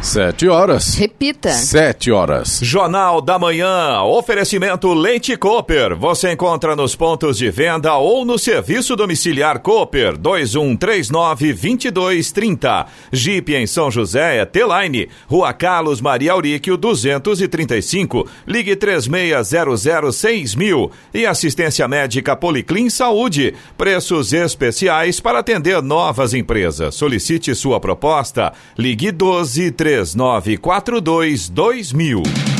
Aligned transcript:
Sete 0.00 0.48
horas. 0.48 0.94
Repita. 0.94 1.50
Sete 1.50 2.12
horas. 2.12 2.60
Jornal 2.62 3.20
da 3.20 3.36
Manhã. 3.36 4.00
Oferecimento 4.02 4.94
Leite 4.94 5.36
Cooper. 5.36 5.96
Você 5.96 6.30
encontra 6.32 6.76
nos 6.76 6.94
pontos 6.94 7.36
de 7.36 7.50
venda 7.50 7.96
ou 7.96 8.24
no 8.24 8.38
serviço 8.38 8.94
domiciliar 8.94 9.58
Cooper 9.58 10.16
2139-2230. 10.16 12.86
Jeep 13.12 13.52
em 13.52 13.66
São 13.66 13.90
José 13.90 14.36
é 14.38 14.44
T-Line. 14.46 15.08
Rua 15.26 15.52
Carlos 15.52 16.00
Maria 16.00 16.30
Auríquio 16.32 16.76
235. 16.76 18.24
Ligue 18.46 18.76
36006000. 18.76 20.92
E 21.12 21.26
assistência 21.26 21.88
médica 21.88 22.36
Policlin 22.36 22.88
Saúde. 22.88 23.52
Preços 23.76 24.32
especiais 24.32 25.18
para 25.18 25.40
atender 25.40 25.82
novas 25.82 26.34
empresas. 26.34 26.94
Solicite 26.94 27.52
sua 27.54 27.80
proposta. 27.80 28.52
Ligue 28.78 29.10
12 29.10 29.72
3942 29.88 31.48
2000. 31.50 32.57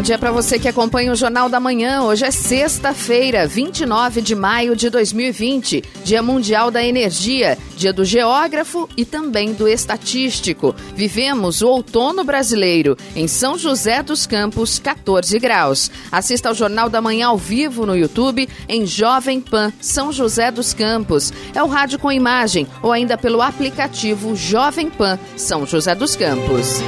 Bom 0.00 0.04
dia 0.04 0.18
para 0.18 0.32
você 0.32 0.58
que 0.58 0.66
acompanha 0.66 1.12
o 1.12 1.14
Jornal 1.14 1.50
da 1.50 1.60
Manhã. 1.60 2.00
Hoje 2.00 2.24
é 2.24 2.30
sexta-feira, 2.30 3.46
29 3.46 4.22
de 4.22 4.34
maio 4.34 4.74
de 4.74 4.88
2020, 4.88 5.84
Dia 6.02 6.22
Mundial 6.22 6.70
da 6.70 6.82
Energia, 6.82 7.58
Dia 7.76 7.92
do 7.92 8.02
Geógrafo 8.02 8.88
e 8.96 9.04
também 9.04 9.52
do 9.52 9.68
Estatístico. 9.68 10.74
Vivemos 10.96 11.60
o 11.60 11.68
outono 11.68 12.24
brasileiro 12.24 12.96
em 13.14 13.28
São 13.28 13.58
José 13.58 14.02
dos 14.02 14.26
Campos, 14.26 14.78
14 14.78 15.38
graus. 15.38 15.90
Assista 16.10 16.48
ao 16.48 16.54
Jornal 16.54 16.88
da 16.88 17.02
Manhã 17.02 17.26
ao 17.26 17.36
vivo 17.36 17.84
no 17.84 17.94
YouTube 17.94 18.48
em 18.66 18.86
Jovem 18.86 19.38
Pan 19.38 19.70
São 19.82 20.10
José 20.10 20.50
dos 20.50 20.72
Campos. 20.72 21.30
É 21.54 21.62
o 21.62 21.68
rádio 21.68 21.98
com 21.98 22.10
imagem 22.10 22.66
ou 22.82 22.90
ainda 22.90 23.18
pelo 23.18 23.42
aplicativo 23.42 24.34
Jovem 24.34 24.88
Pan 24.88 25.18
São 25.36 25.66
José 25.66 25.94
dos 25.94 26.16
Campos. 26.16 26.80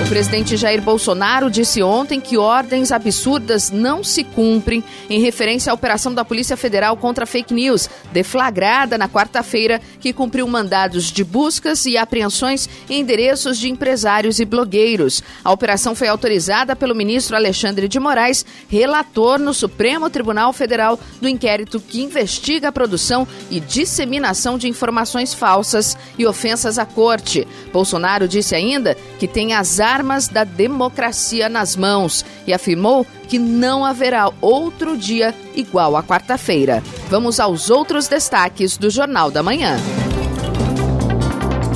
O 0.00 0.08
presidente 0.10 0.56
Jair 0.56 0.80
Bolsonaro 0.80 1.50
disse 1.50 1.82
ontem 1.82 2.20
que 2.20 2.36
ordens 2.36 2.90
absurdas 2.90 3.70
não 3.70 4.02
se 4.02 4.24
cumprem 4.24 4.82
em 5.08 5.20
referência 5.20 5.70
à 5.70 5.74
operação 5.74 6.12
da 6.12 6.24
Polícia 6.24 6.56
Federal 6.56 6.96
contra 6.96 7.26
fake 7.26 7.54
news, 7.54 7.88
deflagrada 8.10 8.98
na 8.98 9.08
quarta-feira, 9.08 9.80
que 10.00 10.12
cumpriu 10.12 10.48
mandados 10.48 11.12
de 11.12 11.22
buscas 11.22 11.84
e 11.86 11.96
apreensões 11.96 12.68
em 12.88 13.00
endereços 13.00 13.58
de 13.58 13.68
empresários 13.68 14.40
e 14.40 14.44
blogueiros. 14.44 15.22
A 15.44 15.52
operação 15.52 15.94
foi 15.94 16.08
autorizada 16.08 16.74
pelo 16.74 16.94
ministro 16.94 17.36
Alexandre 17.36 17.86
de 17.86 18.00
Moraes, 18.00 18.44
relator 18.68 19.38
no 19.38 19.54
Supremo 19.54 20.10
Tribunal 20.10 20.52
Federal 20.52 20.98
do 21.20 21.28
inquérito 21.28 21.78
que 21.78 22.02
investiga 22.02 22.68
a 22.68 22.72
produção 22.72 23.28
e 23.50 23.60
disseminação 23.60 24.58
de 24.58 24.66
informações 24.66 25.34
falsas 25.34 25.96
e 26.18 26.26
ofensas 26.26 26.78
à 26.78 26.86
corte. 26.86 27.46
Bolsonaro 27.72 28.26
disse 28.26 28.54
ainda 28.54 28.96
que 29.18 29.28
tem 29.28 29.52
azar 29.52 29.89
armas 29.90 30.28
da 30.28 30.44
democracia 30.44 31.48
nas 31.48 31.74
mãos 31.74 32.24
e 32.46 32.52
afirmou 32.52 33.04
que 33.28 33.38
não 33.38 33.84
haverá 33.84 34.30
outro 34.40 34.96
dia 34.96 35.34
igual 35.54 35.96
à 35.96 36.02
quarta-feira. 36.02 36.82
Vamos 37.08 37.40
aos 37.40 37.70
outros 37.70 38.06
destaques 38.06 38.76
do 38.76 38.88
Jornal 38.88 39.30
da 39.30 39.42
Manhã. 39.42 39.76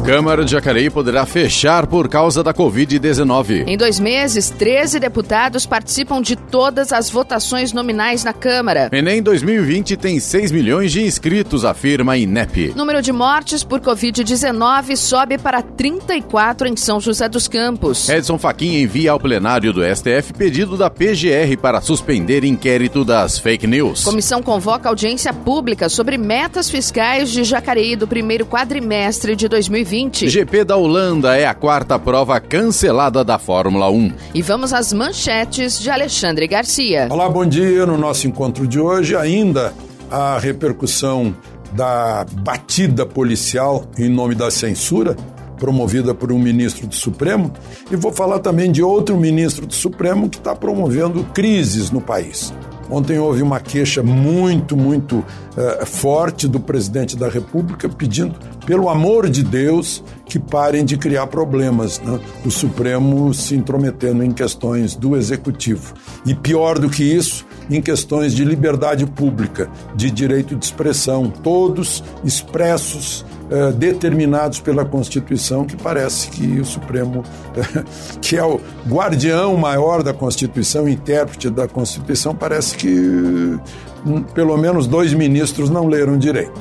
Câmara 0.05 0.45
de 0.45 0.51
Jacareí 0.51 0.91
poderá 0.91 1.25
fechar 1.25 1.87
por 1.87 2.11
causa 2.11 2.43
da 2.43 2.53
Covid-19. 2.53 3.67
Em 3.67 3.75
dois 3.75 3.99
meses, 3.99 4.51
13 4.51 5.01
deputados 5.01 5.65
participam 5.65 6.21
de 6.21 6.37
todas 6.37 6.93
as 6.93 7.09
votações 7.09 7.73
nominais 7.73 8.23
na 8.23 8.35
Câmara. 8.35 8.91
Enem 8.93 9.23
2020 9.23 9.97
tem 9.97 10.21
6 10.21 10.53
milhões 10.53 10.93
de 10.93 11.03
inscritos, 11.03 11.65
afirma 11.65 12.13
a 12.13 12.19
INEP. 12.19 12.75
Número 12.77 13.01
de 13.01 13.13
mortes 13.13 13.65
por 13.65 13.81
Covid-19 13.81 14.95
sobe 14.95 15.39
para 15.39 15.63
34 15.63 16.69
em 16.69 16.77
São 16.77 17.01
José 17.01 17.27
dos 17.27 17.49
Campos. 17.49 18.07
Edson 18.07 18.37
Fachin 18.37 18.83
envia 18.83 19.13
ao 19.13 19.19
plenário 19.19 19.73
do 19.73 19.81
STF 19.83 20.35
pedido 20.37 20.77
da 20.77 20.91
PGR 20.91 21.57
para 21.63 21.81
suspender 21.81 22.45
inquérito 22.45 23.07
das 23.07 23.39
fake 23.39 23.67
news. 23.67 24.05
Comissão 24.05 24.43
convoca 24.43 24.87
audiência 24.87 25.33
pública 25.33 25.89
sobre 25.89 26.19
metas 26.19 26.69
fiscais 26.69 27.31
de 27.31 27.43
Jacareí 27.43 27.97
do 27.97 28.07
primeiro 28.07 28.45
quadrimestre 28.45 29.35
de 29.35 29.49
2020. 29.49 29.94
GP 30.29 30.65
da 30.65 30.77
Holanda 30.77 31.37
é 31.37 31.47
a 31.47 31.55
quarta 31.55 31.97
prova 31.99 32.41
cancelada 32.41 33.23
da 33.23 33.39
Fórmula 33.39 33.89
1. 33.89 34.13
E 34.35 34.43
vamos 34.43 34.73
às 34.73 34.93
manchetes 34.93 35.79
de 35.79 35.89
Alexandre 35.89 36.49
Garcia. 36.49 37.07
Olá, 37.11 37.29
bom 37.29 37.47
dia. 37.47 37.87
No 37.87 37.97
nosso 37.97 38.27
encontro 38.27 38.67
de 38.67 38.81
hoje, 38.81 39.15
ainda 39.15 39.73
a 40.11 40.37
repercussão 40.39 41.35
da 41.73 42.27
batida 42.41 43.07
policial 43.07 43.85
em 43.97 44.09
nome 44.09 44.35
da 44.35 44.51
censura, 44.51 45.17
promovida 45.59 46.13
por 46.13 46.33
um 46.33 46.39
ministro 46.41 46.89
do 46.89 46.95
Supremo, 46.95 47.53
e 47.89 47.95
vou 47.95 48.13
falar 48.13 48.41
também 48.41 48.73
de 48.73 48.83
outro 48.83 49.17
ministro 49.17 49.65
do 49.65 49.75
Supremo 49.75 50.29
que 50.29 50.39
está 50.39 50.57
promovendo 50.57 51.23
crises 51.33 51.93
no 51.93 52.01
país. 52.01 52.53
Ontem 52.91 53.19
houve 53.19 53.43
uma 53.43 53.61
queixa 53.61 54.03
muito, 54.03 54.77
muito 54.77 55.19
uh, 55.19 55.87
forte 55.87 56.47
do 56.47 56.61
presidente 56.61 57.17
da 57.17 57.29
República 57.29 57.89
pedindo, 57.89 58.35
pelo 58.67 58.89
amor 58.89 59.29
de 59.29 59.43
Deus, 59.43 60.03
que 60.27 60.39
parem 60.39 60.85
de 60.85 60.97
criar 60.97 61.27
problemas. 61.27 62.01
Né? 62.01 62.19
O 62.45 62.51
Supremo 62.51 63.33
se 63.33 63.55
intrometendo 63.55 64.23
em 64.23 64.31
questões 64.31 64.95
do 64.95 65.17
Executivo. 65.17 65.95
E 66.27 66.35
pior 66.35 66.79
do 66.79 66.89
que 66.89 67.05
isso, 67.05 67.47
em 67.71 67.81
questões 67.81 68.35
de 68.35 68.45
liberdade 68.45 69.07
pública, 69.07 69.71
de 69.95 70.11
direito 70.11 70.55
de 70.55 70.65
expressão, 70.65 71.31
todos 71.31 72.03
expressos 72.25 73.25
Uh, 73.55 73.73
determinados 73.73 74.59
pela 74.59 74.85
Constituição, 74.85 75.65
que 75.65 75.77
parece 75.77 76.29
que 76.29 76.59
o 76.59 76.65
Supremo, 76.65 77.21
uh, 77.21 77.85
que 78.21 78.37
é 78.37 78.43
o 78.43 78.61
guardião 78.89 79.57
maior 79.57 80.03
da 80.03 80.13
Constituição, 80.13 80.89
intérprete 80.89 81.49
da 81.51 81.69
Constituição, 81.69 82.35
parece 82.35 82.77
que 82.77 83.57
um, 84.05 84.23
pelo 84.23 84.57
menos 84.57 84.89
dois 84.89 85.15
ministros 85.15 85.71
não 85.71 85.87
leram 85.87 86.19
direito. 86.19 86.61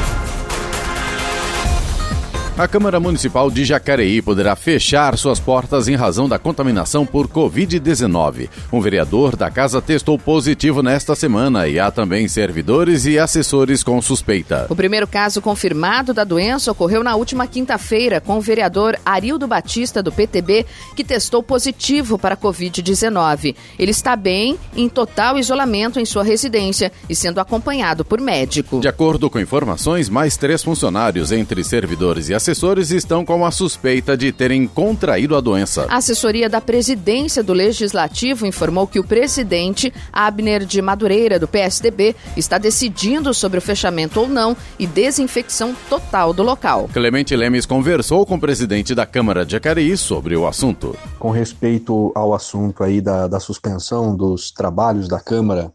A 2.59 2.67
Câmara 2.67 2.99
Municipal 2.99 3.50
de 3.50 3.67
Jacareí 3.67 4.22
poderá 4.22 4.56
fechar 4.56 5.19
suas 5.19 5.39
portas 5.39 5.89
em 5.89 5.94
razão 5.94 6.27
da 6.27 6.39
contaminação 6.39 7.05
por 7.05 7.28
Covid-19. 7.28 8.49
Um 8.72 8.81
vereador 8.81 9.37
da 9.37 9.50
casa 9.50 9.83
testou 9.83 10.19
positivo 10.19 10.83
nesta 10.83 11.15
semana 11.15 11.69
e 11.69 11.78
há 11.78 11.91
também 11.91 12.27
servidores 12.27 13.05
e 13.05 13.19
assessores 13.19 13.83
com 13.83 14.00
suspeita. 14.00 14.69
O 14.71 14.75
primeiro 14.75 15.06
caso 15.06 15.43
confirmado 15.43 16.15
da 16.15 16.25
doença 16.25 16.72
ocorreu 16.72 17.05
na 17.05 17.15
última 17.15 17.47
quinta-feira 17.47 18.22
com 18.22 18.39
o 18.39 18.41
vereador 18.41 18.99
Arildo 19.05 19.47
Batista, 19.47 20.03
do 20.03 20.11
PTB, 20.11 20.65
que 20.97 21.05
testou 21.05 21.43
positivo 21.43 22.19
para 22.19 22.39
Covid-19. 22.39 23.55
Ele 23.78 23.91
está 23.91 24.16
bem, 24.16 24.59
em 24.75 24.89
total 24.89 25.39
isolamento 25.39 26.01
em 26.01 26.07
sua 26.07 26.25
residência 26.25 26.91
e 27.07 27.15
sendo 27.15 27.39
acompanhado 27.39 28.03
por 28.03 28.19
médico. 28.19 28.81
De 28.81 28.89
acordo 28.89 29.28
com 29.28 29.39
informações, 29.39 30.09
mais 30.09 30.39
três 30.39 30.63
funcionários, 30.63 31.33
entre 31.33 31.63
servidores 31.63 32.31
e 32.31 32.34
assessores, 32.34 32.46
assessores 32.47 32.93
estão 32.93 33.25
com 33.25 33.45
a 33.45 33.51
suspeita 33.51 34.16
de 34.16 34.31
terem 34.31 34.69
contraído 34.69 35.34
a 35.34 35.41
doença. 35.41 35.87
A 35.89 35.97
assessoria 35.97 36.48
da 36.48 36.60
presidência 36.60 37.43
do 37.43 37.53
Legislativo 37.53 38.47
informou 38.47 38.87
que 38.87 39.01
o 39.01 39.04
presidente 39.04 39.93
Abner 40.13 40.65
de 40.65 40.81
Madureira, 40.81 41.41
do 41.41 41.48
PSDB, 41.48 42.15
está 42.37 42.57
decidindo 42.57 43.34
sobre 43.34 43.59
o 43.59 43.63
fechamento 43.63 44.21
ou 44.21 44.28
não 44.28 44.57
e 44.78 44.87
desinfecção 44.87 45.75
total 45.91 46.33
do 46.33 46.45
local. 46.45 46.89
Clemente 46.93 47.34
Lemes 47.34 47.66
conversou 47.66 48.25
com 48.25 48.37
o 48.37 48.41
presidente 48.41 48.95
da 48.95 49.04
Câmara 49.04 49.45
de 49.45 49.53
Jacareí 49.53 49.97
sobre 49.97 50.37
o 50.37 50.47
assunto. 50.47 50.97
Com 51.19 51.33
respeito 51.33 52.13
ao 52.15 52.33
assunto 52.33 52.84
aí 52.84 53.01
da, 53.01 53.27
da 53.27 53.41
suspensão 53.41 54.15
dos 54.15 54.53
trabalhos 54.53 55.09
da 55.09 55.19
Câmara, 55.19 55.72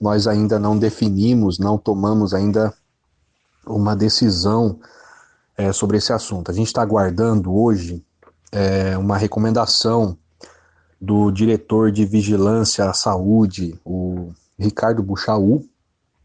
nós 0.00 0.26
ainda 0.26 0.58
não 0.58 0.78
definimos, 0.78 1.58
não 1.58 1.76
tomamos 1.76 2.32
ainda 2.32 2.72
uma 3.66 3.94
decisão 3.94 4.78
é, 5.56 5.72
sobre 5.72 5.98
esse 5.98 6.12
assunto. 6.12 6.50
A 6.50 6.54
gente 6.54 6.66
está 6.66 6.82
aguardando 6.82 7.54
hoje 7.54 8.02
é, 8.52 8.96
uma 8.96 9.16
recomendação 9.16 10.16
do 11.00 11.30
diretor 11.30 11.92
de 11.92 12.04
vigilância 12.04 12.88
à 12.88 12.94
saúde, 12.94 13.78
o 13.84 14.32
Ricardo 14.58 15.02
Buchaú, 15.02 15.64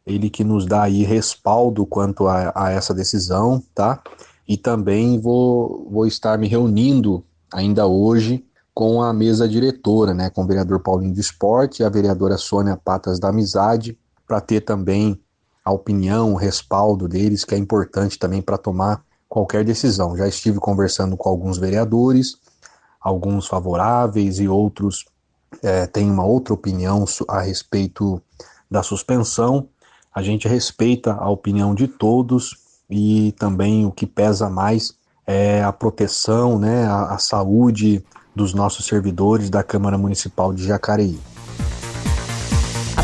ele 0.06 0.30
que 0.30 0.44
nos 0.44 0.66
dá 0.66 0.84
aí 0.84 1.04
respaldo 1.04 1.86
quanto 1.86 2.28
a, 2.28 2.52
a 2.56 2.72
essa 2.72 2.94
decisão, 2.94 3.62
tá? 3.76 4.02
E 4.48 4.58
também 4.58 5.20
vou, 5.20 5.88
vou 5.92 6.08
estar 6.08 6.38
me 6.38 6.48
reunindo 6.48 7.24
ainda 7.52 7.86
hoje 7.86 8.46
com 8.74 9.02
a 9.02 9.12
mesa 9.12 9.48
diretora, 9.48 10.14
né, 10.14 10.30
com 10.30 10.44
o 10.44 10.48
vereador 10.48 10.80
Paulinho 10.80 11.14
do 11.14 11.20
Esporte 11.20 11.82
e 11.82 11.86
a 11.86 11.90
vereadora 11.90 12.38
Sônia 12.38 12.78
Patas 12.78 13.20
da 13.20 13.28
Amizade, 13.28 13.98
para 14.26 14.40
ter 14.40 14.62
também 14.62 15.20
a 15.66 15.72
opinião, 15.72 16.34
o 16.34 16.38
respaldo 16.38 17.08
deles, 17.08 17.44
que 17.44 17.54
é 17.54 17.58
importante 17.58 18.18
também 18.18 18.42
para 18.42 18.58
tomar 18.58 19.04
qualquer 19.30 19.64
decisão. 19.64 20.18
Já 20.18 20.28
estive 20.28 20.60
conversando 20.60 21.16
com 21.16 21.30
alguns 21.30 21.58
vereadores, 21.58 22.38
alguns 23.00 23.48
favoráveis 23.48 24.40
e 24.40 24.48
outros 24.48 25.06
é, 25.62 25.86
têm 25.86 26.10
uma 26.10 26.26
outra 26.26 26.54
opinião 26.54 27.06
a 27.28 27.40
respeito 27.40 28.22
da 28.70 28.82
suspensão. 28.82 29.70
A 30.14 30.22
gente 30.24 30.48
respeita 30.48 31.14
a 31.14 31.30
opinião 31.30 31.76
de 31.76 31.88
todos 31.88 32.58
e 32.90 33.32
também 33.34 33.86
o 33.86 33.92
que 33.92 34.08
pesa 34.08 34.50
mais 34.50 34.94
é 35.26 35.64
a 35.64 35.72
proteção, 35.72 36.58
né, 36.58 36.88
a, 36.88 37.14
a 37.14 37.18
saúde 37.20 38.04
dos 38.36 38.54
nossos 38.54 38.86
servidores 38.86 39.50
da 39.50 39.62
Câmara 39.62 39.98
Municipal 39.98 40.52
de 40.52 40.66
Jacareí. 40.66 41.20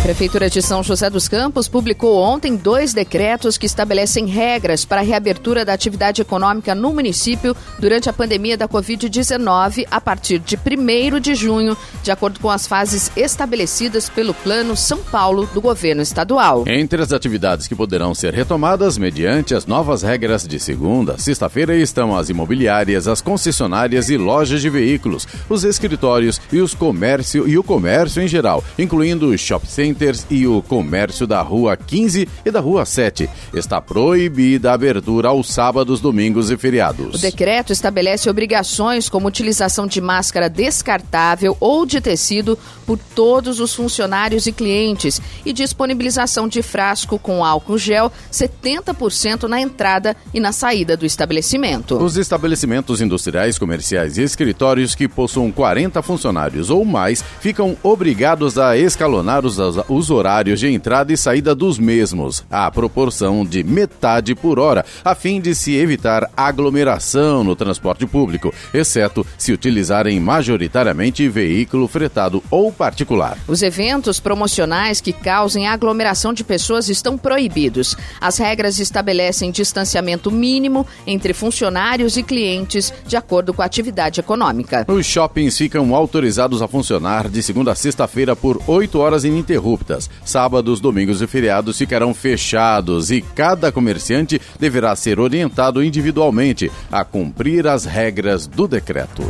Prefeitura 0.06 0.52
de 0.52 0.62
São 0.62 0.84
José 0.84 1.10
dos 1.10 1.28
Campos 1.28 1.68
publicou 1.68 2.20
ontem 2.20 2.56
dois 2.56 2.94
decretos 2.94 3.58
que 3.58 3.66
estabelecem 3.66 4.28
regras 4.28 4.86
para 4.86 5.02
a 5.02 5.04
reabertura 5.04 5.66
da 5.66 5.74
atividade 5.74 6.22
econômica 6.22 6.76
no 6.76 6.94
município 6.94 7.58
durante 7.80 8.08
a 8.08 8.14
pandemia 8.14 8.56
da 8.56 8.68
Covid-19 8.68 9.88
a 9.90 10.00
partir 10.00 10.38
de 10.38 10.58
1 10.58 11.20
de 11.20 11.34
junho, 11.34 11.76
de 12.04 12.12
acordo 12.12 12.40
com 12.40 12.52
as 12.52 12.68
fases 12.68 13.12
estabelecidas 13.18 14.08
pelo 14.08 14.36
Plano 14.36 14.78
São 14.78 15.00
Paulo 15.00 15.50
do 15.56 15.60
governo 15.60 16.04
estadual. 16.04 16.66
Entre 16.68 17.02
as 17.02 17.12
atividades 17.12 17.68
que 17.68 17.74
poderão 17.74 18.14
ser 18.14 18.32
retomadas 18.32 19.00
mediante 19.00 19.56
as 19.56 19.66
novas 19.66 20.04
regras 20.04 20.48
de 20.48 20.60
segunda, 20.60 21.18
sexta-feira 21.18 21.76
estão 21.76 22.16
as 22.16 22.30
imobiliárias, 22.30 23.08
as 23.08 23.22
concessionárias 23.22 24.12
e 24.12 24.18
lojas 24.18 24.62
de 24.62 24.70
veículos, 24.70 25.28
os 25.50 25.64
escritórios 25.64 26.40
e 26.54 26.62
os 26.62 26.76
comércio 26.76 27.48
e 27.48 27.58
o 27.58 27.64
comércio 27.64 28.22
em 28.22 28.28
geral, 28.28 28.64
incluindo 28.78 29.30
os 29.30 29.42
shopping 29.42 29.66
centers 29.66 29.95
e 30.30 30.48
o 30.48 30.62
comércio 30.62 31.26
da 31.26 31.42
Rua 31.42 31.78
15 31.78 32.28
e 32.44 32.52
da 32.52 32.60
Rua 32.60 32.86
7. 32.86 33.30
Está 33.54 33.80
proibida 33.80 34.72
a 34.72 34.74
abertura 34.74 35.30
aos 35.30 35.50
sábados, 35.50 36.00
domingos 36.00 36.52
e 36.52 36.58
feriados. 36.58 37.16
O 37.16 37.18
decreto 37.18 37.72
estabelece 37.72 38.30
obrigações 38.30 39.10
como 39.10 39.28
utilização 39.28 39.88
de 39.88 40.02
máscara 40.02 40.50
descartável 40.50 41.56
ou 41.60 41.86
de 41.86 42.02
tecido 42.02 42.58
por 42.86 42.98
todos 42.98 43.60
os 43.60 43.74
funcionários 43.74 44.48
e 44.48 44.52
clientes 44.52 45.22
e 45.46 45.54
disponibilização 45.54 46.48
de 46.48 46.62
frasco 46.62 47.18
com 47.18 47.44
álcool 47.44 47.78
gel 47.78 48.12
70% 48.32 49.44
na 49.44 49.60
entrada 49.60 50.16
e 50.34 50.40
na 50.40 50.52
saída 50.52 50.96
do 50.98 51.06
estabelecimento. 51.06 51.98
Os 51.98 52.18
estabelecimentos 52.18 53.02
industriais, 53.02 53.58
comerciais 53.58 54.18
e 54.18 54.24
escritórios 54.24 54.96
que 54.96 55.08
possuam 55.08 55.52
40 55.52 56.02
funcionários 56.02 56.70
ou 56.70 56.84
mais 56.86 57.24
ficam 57.40 57.78
obrigados 57.82 58.58
a 58.58 58.78
escalonar 58.78 59.46
os 59.46 59.60
os 59.90 60.10
horários 60.10 60.60
de 60.60 60.68
entrada 60.68 61.12
e 61.12 61.18
saída 61.18 61.56
dos 61.56 61.78
mesmos, 61.78 62.46
à 62.50 62.70
proporção 62.72 63.44
de 63.44 63.64
metade 63.64 64.36
por 64.36 64.60
hora, 64.60 64.86
a 65.04 65.16
fim 65.16 65.42
de 65.42 65.54
se 65.54 65.76
evitar 65.76 66.30
aglomeração 66.38 67.44
no 67.44 67.56
transporte 67.56 68.06
público, 68.06 68.54
exceto 68.74 69.26
se 69.38 69.52
utilizarem 69.52 70.20
majoritariamente 70.20 71.28
veículo 71.28 71.88
fretado 71.88 72.44
ou 72.50 72.72
particular. 72.72 73.38
Os 73.48 73.62
eventos 73.62 74.20
promocionais 74.20 75.02
que 75.02 75.12
causem 75.12 75.68
aglomeração 75.68 76.34
de 76.34 76.44
pessoas 76.44 76.90
estão 76.90 77.18
proibidos. 77.18 77.96
As 78.22 78.38
regras 78.38 78.80
estabelecem 78.80 79.52
distanciamento 79.52 80.32
mínimo 80.32 80.86
entre 81.06 81.34
funcionários 81.34 82.18
e 82.18 82.24
clientes, 82.24 82.94
de 83.06 83.18
acordo 83.18 83.54
com 83.54 83.62
a 83.62 83.66
atividade 83.66 84.20
econômica. 84.20 84.86
Os 84.88 85.06
shoppings 85.06 85.58
ficam 85.58 85.96
autorizados 85.96 86.62
a 86.62 86.68
funcionar 86.68 87.28
de 87.28 87.42
segunda 87.42 87.72
a 87.72 87.76
sexta-feira 87.76 88.36
por 88.36 88.62
8 88.68 89.00
horas 89.00 89.24
ininterruptas 89.24 89.65
ininterruptas. 89.66 90.10
Sábados, 90.24 90.80
domingos 90.80 91.22
e 91.22 91.28
feriados 91.28 91.78
ficarão 91.78 92.14
fechados 92.14 93.10
e 93.10 93.22
cada 93.22 93.72
comerciante 93.72 94.40
deverá 94.60 94.96
ser 94.96 95.20
orientado 95.20 95.84
individualmente 95.84 96.72
a 96.92 97.04
cumprir 97.04 97.68
as 97.68 97.86
regras 97.86 98.46
do 98.46 98.68
decreto. 98.68 99.24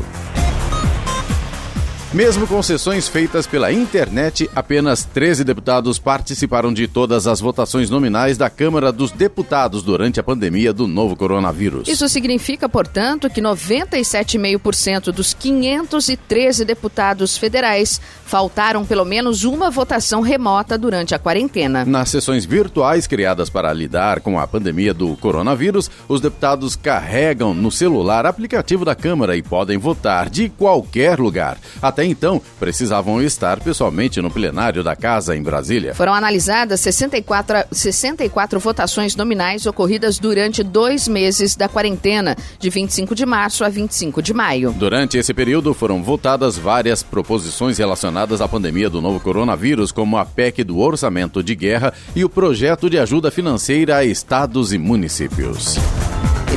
Mesmo 2.16 2.48
com 2.48 2.64
sessões 2.64 3.10
feitas 3.10 3.46
pela 3.46 3.74
internet, 3.74 4.50
apenas 4.56 5.04
13 5.04 5.44
deputados 5.44 6.00
participaram 6.00 6.74
de 6.74 6.88
todas 6.88 7.28
as 7.28 7.42
votações 7.42 7.90
nominais 7.90 8.38
da 8.38 8.50
Câmara 8.50 8.90
dos 8.90 9.12
Deputados 9.12 9.84
durante 9.84 10.18
a 10.18 10.24
pandemia 10.24 10.72
do 10.72 10.88
novo 10.88 11.18
coronavírus. 11.18 11.90
Isso 11.90 12.08
significa, 12.08 12.70
portanto, 12.70 13.30
que 13.30 13.42
97,5% 13.42 15.12
dos 15.12 15.34
513 15.34 16.64
deputados 16.64 17.38
federais 17.38 18.00
faltaram 18.24 18.86
pelo 18.86 19.04
menos 19.04 19.44
uma 19.44 19.70
votação 19.70 20.22
remota 20.22 20.78
durante 20.78 21.14
a 21.14 21.20
quarentena. 21.20 21.84
Nas 21.84 22.08
sessões 22.08 22.46
virtuais 22.46 23.08
criadas 23.08 23.50
para 23.50 23.74
lidar 23.74 24.22
com 24.22 24.40
a 24.40 24.48
pandemia 24.48 24.94
do 24.94 25.18
coronavírus, 25.18 25.92
os 26.08 26.22
deputados 26.22 26.78
carregam 26.78 27.54
no 27.54 27.70
celular 27.70 28.26
aplicativo 28.26 28.86
da 28.86 28.96
Câmara 28.96 29.36
e 29.36 29.44
podem 29.44 29.78
votar 29.78 30.30
de 30.30 30.48
qualquer 30.48 31.20
lugar. 31.20 31.58
Até 31.82 32.05
então 32.06 32.42
precisavam 32.60 33.22
estar 33.22 33.60
pessoalmente 33.60 34.22
no 34.22 34.30
plenário 34.32 34.84
da 34.84 34.96
casa 34.96 35.36
em 35.36 35.42
Brasília. 35.42 35.94
Foram 35.96 36.14
analisadas 36.14 36.80
64, 36.80 37.66
64 37.72 38.60
votações 38.60 39.16
nominais 39.16 39.66
ocorridas 39.66 40.20
durante 40.20 40.64
dois 40.64 41.08
meses 41.08 41.56
da 41.56 41.68
quarentena, 41.68 42.36
de 42.60 42.70
25 42.70 43.16
de 43.16 43.26
março 43.26 43.64
a 43.64 43.70
25 43.70 44.22
de 44.22 44.34
maio. 44.34 44.74
Durante 44.78 45.18
esse 45.18 45.34
período 45.34 45.74
foram 45.74 46.04
votadas 46.04 46.58
várias 46.58 47.02
proposições 47.04 47.78
relacionadas 47.78 48.42
à 48.42 48.48
pandemia 48.48 48.90
do 48.90 49.02
novo 49.02 49.20
coronavírus, 49.20 49.92
como 49.92 50.18
a 50.18 50.26
PEC 50.26 50.64
do 50.64 50.80
orçamento 50.80 51.44
de 51.44 51.56
guerra 51.56 51.94
e 52.16 52.24
o 52.24 52.30
projeto 52.30 52.90
de 52.90 52.98
ajuda 52.98 53.32
financeira 53.32 53.98
a 53.98 54.06
estados 54.06 54.74
e 54.74 54.78
municípios. 54.78 55.78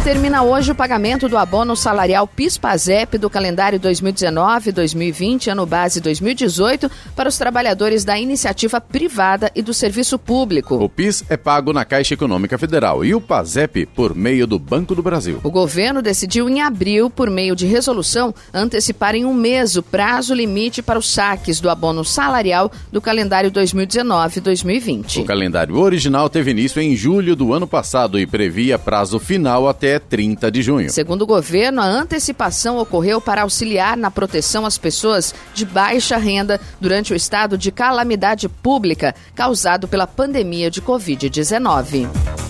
Termina 0.09 0.43
hoje 0.43 0.73
o 0.73 0.75
pagamento 0.75 1.29
do 1.29 1.37
abono 1.37 1.77
salarial 1.77 2.27
PIS/PASEP 2.27 3.19
do 3.19 3.29
calendário 3.29 3.79
2019-2020, 3.79 5.49
ano 5.49 5.67
base 5.67 6.01
2018, 6.01 6.91
para 7.15 7.29
os 7.29 7.37
trabalhadores 7.37 8.07
da 8.07 8.19
iniciativa 8.19 8.81
privada 8.81 9.53
e 9.55 9.61
do 9.61 9.75
serviço 9.75 10.19
público. 10.19 10.77
O 10.77 10.89
PIS 10.89 11.25
é 11.29 11.37
pago 11.37 11.75
na 11.75 11.85
Caixa 11.85 12.15
Econômica 12.15 12.57
Federal 12.57 13.05
e 13.05 13.15
o 13.15 13.21
PASEP 13.21 13.85
por 13.85 14.15
meio 14.15 14.47
do 14.47 14.59
Banco 14.59 14.95
do 14.95 15.03
Brasil. 15.03 15.41
O 15.45 15.51
governo 15.51 16.01
decidiu 16.01 16.49
em 16.49 16.63
abril, 16.63 17.11
por 17.11 17.29
meio 17.29 17.55
de 17.55 17.67
resolução, 17.67 18.35
antecipar 18.55 19.15
em 19.15 19.27
um 19.27 19.35
mês 19.35 19.77
o 19.77 19.83
prazo 19.83 20.33
limite 20.33 20.81
para 20.81 20.99
os 20.99 21.13
saques 21.13 21.61
do 21.61 21.69
abono 21.69 22.03
salarial 22.03 22.73
do 22.91 23.03
calendário 23.03 23.51
2019-2020. 23.51 25.21
O 25.21 25.27
calendário 25.27 25.77
original 25.77 26.31
teve 26.31 26.53
início 26.53 26.81
em 26.81 26.97
julho 26.97 27.37
do 27.37 27.53
ano 27.53 27.67
passado 27.67 28.19
e 28.19 28.27
previa 28.27 28.79
prazo 28.79 29.19
final 29.19 29.69
até 29.69 29.98
até 29.99 30.01
30 30.01 30.51
de 30.51 30.63
junho. 30.63 30.91
Segundo 30.91 31.23
o 31.23 31.27
governo, 31.27 31.81
a 31.81 31.85
antecipação 31.85 32.79
ocorreu 32.79 33.21
para 33.21 33.43
auxiliar 33.43 33.97
na 33.97 34.11
proteção 34.11 34.65
às 34.65 34.79
pessoas 34.79 35.35
de 35.53 35.67
baixa 35.67 36.17
renda 36.17 36.61
durante 36.81 37.13
o 37.13 37.17
estado 37.17 37.59
de 37.59 37.71
calamidade 37.71 38.49
pública 38.49 39.15
causado 39.35 39.87
pela 39.87 40.07
pandemia 40.07 40.71
de 40.71 40.81
Covid-19. 40.81 42.48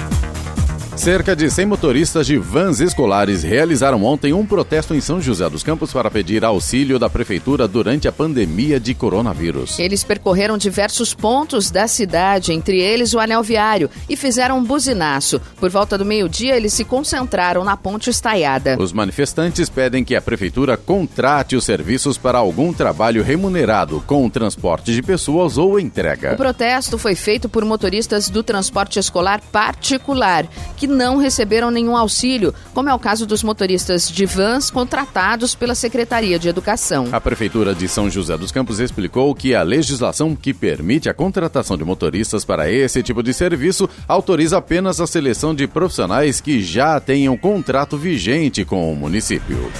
Cerca 0.99 1.37
de 1.37 1.49
100 1.49 1.67
motoristas 1.67 2.26
de 2.26 2.37
vans 2.37 2.81
escolares 2.81 3.45
realizaram 3.45 4.02
ontem 4.02 4.33
um 4.33 4.45
protesto 4.45 4.97
em 4.97 5.00
São 5.00 5.21
José 5.21 5.49
dos 5.49 5.62
Campos 5.62 5.93
para 5.93 6.11
pedir 6.11 6.45
auxílio 6.45 6.99
da 6.99 7.09
prefeitura 7.09 7.69
durante 7.69 8.09
a 8.09 8.12
pandemia 8.12 8.81
de 8.81 8.95
coronavírus. 8.95 9.78
Eles 9.78 10.02
percorreram 10.02 10.59
diversos 10.59 11.14
pontos 11.14 11.71
da 11.71 11.87
cidade, 11.87 12.52
entre 12.52 12.81
eles 12.81 13.14
o 13.14 13.21
anel 13.21 13.45
viário, 13.45 13.88
e 14.09 14.17
fizeram 14.17 14.59
um 14.59 14.64
buzinaço. 14.64 15.40
Por 15.61 15.71
volta 15.71 15.97
do 15.97 16.05
meio-dia, 16.05 16.57
eles 16.57 16.73
se 16.73 16.85
concentraram 16.85 17.62
na 17.62 17.76
ponte 17.76 18.11
estaiada. 18.11 18.76
Os 18.76 18.93
manifestantes 18.93 19.69
pedem 19.69 20.02
que 20.02 20.17
a 20.17 20.21
prefeitura 20.21 20.76
contrate 20.76 21.55
os 21.55 21.64
serviços 21.64 22.19
para 22.19 22.38
algum 22.38 22.73
trabalho 22.73 23.23
remunerado, 23.23 24.02
com 24.05 24.28
transporte 24.28 24.93
de 24.93 25.00
pessoas 25.00 25.59
ou 25.59 25.78
entrega. 25.78 26.33
O 26.33 26.37
protesto 26.37 26.99
foi 26.99 27.14
feito 27.14 27.49
por 27.49 27.64
motoristas 27.64 28.28
do 28.28 28.43
transporte 28.43 28.99
escolar 28.99 29.40
particular, 29.52 30.45
que 30.76 30.88
não 30.88 31.18
receberam 31.18 31.71
nenhum 31.71 31.97
auxílio, 31.97 32.54
como 32.75 32.88
é 32.88 32.95
o 32.95 32.99
caso 32.99 33.26
dos 33.26 33.42
motoristas 33.42 34.11
de 34.11 34.26
vans 34.26 34.71
contratados 34.71 35.54
pela 35.54 35.75
Secretaria 35.75 36.38
de 36.38 36.49
Educação. 36.49 37.09
A 37.12 37.21
Prefeitura 37.21 37.75
de 37.75 37.88
São 37.88 38.11
José 38.11 38.37
dos 38.37 38.50
Campos 38.50 38.80
explicou 38.80 39.35
que 39.35 39.54
a 39.54 39.62
legislação 39.62 40.35
que 40.35 40.52
permite 40.52 41.09
a 41.09 41.14
contratação 41.14 41.76
de 41.76 41.85
motoristas 41.85 42.45
para 42.45 42.71
esse 42.71 43.02
tipo 43.02 43.23
de 43.23 43.33
serviço 43.33 43.88
autoriza 44.07 44.59
apenas 44.59 45.00
a 45.00 45.07
seleção 45.07 45.54
de 45.54 45.66
profissionais 45.66 46.40
que 46.40 46.62
já 46.62 46.99
tenham 46.99 47.37
contrato 47.37 47.97
vigente 47.97 48.64
com 48.64 48.92
o 48.92 48.97
município. 48.97 49.71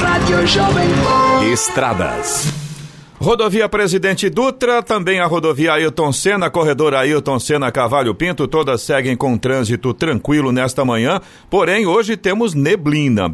Rádio 0.00 0.46
Jovem 0.46 0.88
Pan. 0.88 1.44
Estradas. 1.52 2.69
Rodovia 3.22 3.68
Presidente 3.68 4.30
Dutra, 4.30 4.82
também 4.82 5.20
a 5.20 5.26
rodovia 5.26 5.74
Ailton 5.74 6.10
Senna, 6.10 6.48
corredor 6.48 6.94
Ailton 6.94 7.38
Senna 7.38 7.70
Cavalho 7.70 8.14
Pinto, 8.14 8.48
todas 8.48 8.80
seguem 8.80 9.14
com 9.14 9.36
trânsito 9.36 9.92
tranquilo 9.92 10.50
nesta 10.50 10.86
manhã. 10.86 11.20
Porém, 11.50 11.84
hoje 11.84 12.16
temos 12.16 12.54
neblina, 12.54 13.28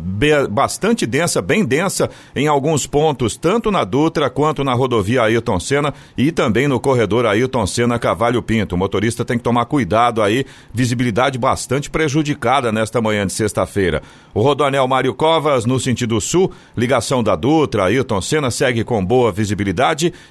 bastante 0.50 1.07
densa, 1.07 1.40
bem 1.40 1.64
densa 1.64 2.11
em 2.35 2.49
alguns 2.49 2.85
pontos, 2.85 3.37
tanto 3.37 3.71
na 3.71 3.85
Dutra 3.85 4.28
quanto 4.28 4.64
na 4.64 4.75
rodovia 4.75 5.23
Ailton 5.23 5.61
Senna 5.61 5.95
e 6.19 6.33
também 6.33 6.66
no 6.66 6.81
corredor 6.81 7.25
Ailton 7.25 7.64
Senna 7.64 7.97
Cavalho 7.97 8.43
Pinto. 8.43 8.75
O 8.75 8.78
motorista 8.78 9.25
tem 9.25 9.38
que 9.38 9.45
tomar 9.45 9.66
cuidado 9.66 10.21
aí, 10.21 10.45
visibilidade 10.75 11.38
bastante 11.38 11.90
prejudicada 11.90 12.73
nesta 12.73 13.00
manhã 13.00 13.25
de 13.25 13.33
sexta-feira. 13.33 14.02
O 14.35 14.43
Rodoanel 14.43 14.88
Mário 14.88 15.14
Covas, 15.14 15.64
no 15.64 15.78
sentido 15.78 16.21
sul, 16.21 16.50
ligação 16.76 17.23
da 17.23 17.37
Dutra, 17.37 17.85
Ailton 17.85 18.21
Senna 18.21 18.50
segue 18.50 18.83
com 18.83 19.07
boa 19.07 19.31
visibilidade 19.31 19.75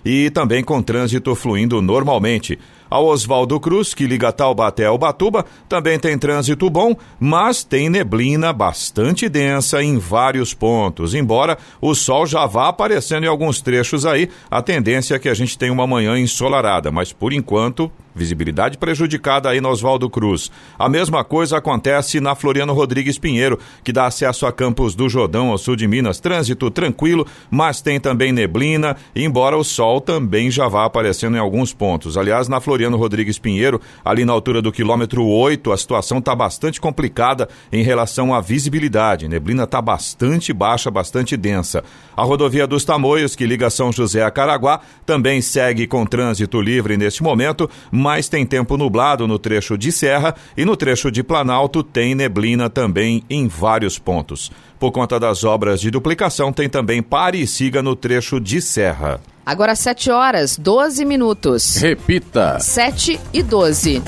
e 0.03 0.29
também 0.31 0.63
com 0.63 0.81
trânsito 0.81 1.35
fluindo 1.35 1.81
normalmente. 1.81 2.59
A 2.89 2.99
Oswaldo 2.99 3.59
Cruz, 3.59 3.93
que 3.93 4.05
liga 4.05 4.31
Taubaté 4.31 4.85
ao 4.85 4.97
Batuba, 4.97 5.45
também 5.67 5.99
tem 5.99 6.17
trânsito 6.17 6.69
bom, 6.69 6.95
mas 7.19 7.63
tem 7.63 7.89
neblina 7.89 8.53
bastante 8.53 9.27
densa 9.27 9.83
em 9.83 9.97
vários 9.97 10.53
pontos. 10.53 11.13
Embora 11.13 11.57
o 11.81 11.95
sol 11.95 12.25
já 12.25 12.45
vá 12.45 12.69
aparecendo 12.69 13.23
em 13.23 13.29
alguns 13.29 13.61
trechos 13.61 14.05
aí, 14.05 14.29
a 14.49 14.61
tendência 14.61 15.15
é 15.15 15.19
que 15.19 15.29
a 15.29 15.33
gente 15.33 15.57
tenha 15.57 15.73
uma 15.73 15.87
manhã 15.87 16.17
ensolarada, 16.19 16.91
mas 16.91 17.11
por 17.11 17.33
enquanto 17.33 17.91
Visibilidade 18.15 18.77
prejudicada 18.77 19.49
aí 19.49 19.59
no 19.59 19.67
Oswaldo 19.67 20.09
Cruz. 20.09 20.49
A 20.79 20.87
mesma 20.87 21.21
coisa 21.25 21.57
acontece 21.57 22.21
na 22.21 22.33
Floriano 22.33 22.71
Rodrigues 22.71 23.17
Pinheiro, 23.17 23.59
que 23.83 23.91
dá 23.91 24.05
acesso 24.05 24.45
a 24.45 24.53
Campos 24.53 24.95
do 24.95 25.09
Jordão, 25.09 25.51
ao 25.51 25.57
sul 25.57 25.75
de 25.75 25.85
Minas. 25.85 26.21
Trânsito 26.21 26.71
tranquilo, 26.71 27.27
mas 27.51 27.81
tem 27.81 27.99
também 27.99 28.31
neblina, 28.31 28.95
embora 29.13 29.57
o 29.57 29.65
sol 29.65 29.99
também 29.99 30.49
já 30.49 30.69
vá 30.69 30.85
aparecendo 30.85 31.35
em 31.35 31.39
alguns 31.39 31.73
pontos. 31.73 32.17
Aliás, 32.17 32.47
na 32.47 32.61
Floriano 32.61 32.74
Rodrigues 32.83 33.39
Pinheiro, 33.39 33.79
ali 34.03 34.25
na 34.25 34.33
altura 34.33 34.61
do 34.61 34.71
quilômetro 34.71 35.25
8, 35.25 35.71
a 35.71 35.77
situação 35.77 36.19
está 36.19 36.35
bastante 36.35 36.81
complicada 36.81 37.47
em 37.71 37.83
relação 37.83 38.33
à 38.33 38.41
visibilidade. 38.41 39.27
Neblina 39.27 39.63
está 39.63 39.81
bastante 39.81 40.51
baixa, 40.51 40.91
bastante 40.91 41.37
densa. 41.37 41.83
A 42.15 42.23
rodovia 42.23 42.67
dos 42.67 42.85
Tamoios, 42.85 43.35
que 43.35 43.45
liga 43.45 43.69
São 43.69 43.91
José 43.91 44.23
a 44.23 44.31
Caraguá, 44.31 44.81
também 45.05 45.41
segue 45.41 45.87
com 45.87 46.05
trânsito 46.05 46.61
livre 46.61 46.97
neste 46.97 47.23
momento, 47.23 47.69
mas 47.91 48.27
tem 48.27 48.45
tempo 48.45 48.77
nublado 48.77 49.27
no 49.27 49.39
trecho 49.39 49.77
de 49.77 49.91
Serra 49.91 50.35
e 50.57 50.65
no 50.65 50.75
trecho 50.75 51.11
de 51.11 51.23
Planalto 51.23 51.83
tem 51.83 52.15
neblina 52.15 52.69
também 52.69 53.23
em 53.29 53.47
vários 53.47 53.97
pontos. 53.97 54.51
Por 54.85 54.91
conta 54.91 55.19
das 55.19 55.43
obras 55.43 55.81
de 55.81 55.89
duplicação, 55.89 56.53
tem 56.53 56.69
também 56.69 57.01
pare 57.01 57.41
e 57.41 57.47
siga 57.47 57.81
no 57.81 57.95
trecho 57.95 58.39
de 58.39 58.61
Serra. 58.61 59.19
Agora 59.43 59.73
7 59.75 60.11
horas, 60.11 60.59
12 60.59 61.03
minutos. 61.03 61.77
Repita. 61.77 62.59
7 62.59 63.19
e 63.33 63.41
12. 63.41 64.03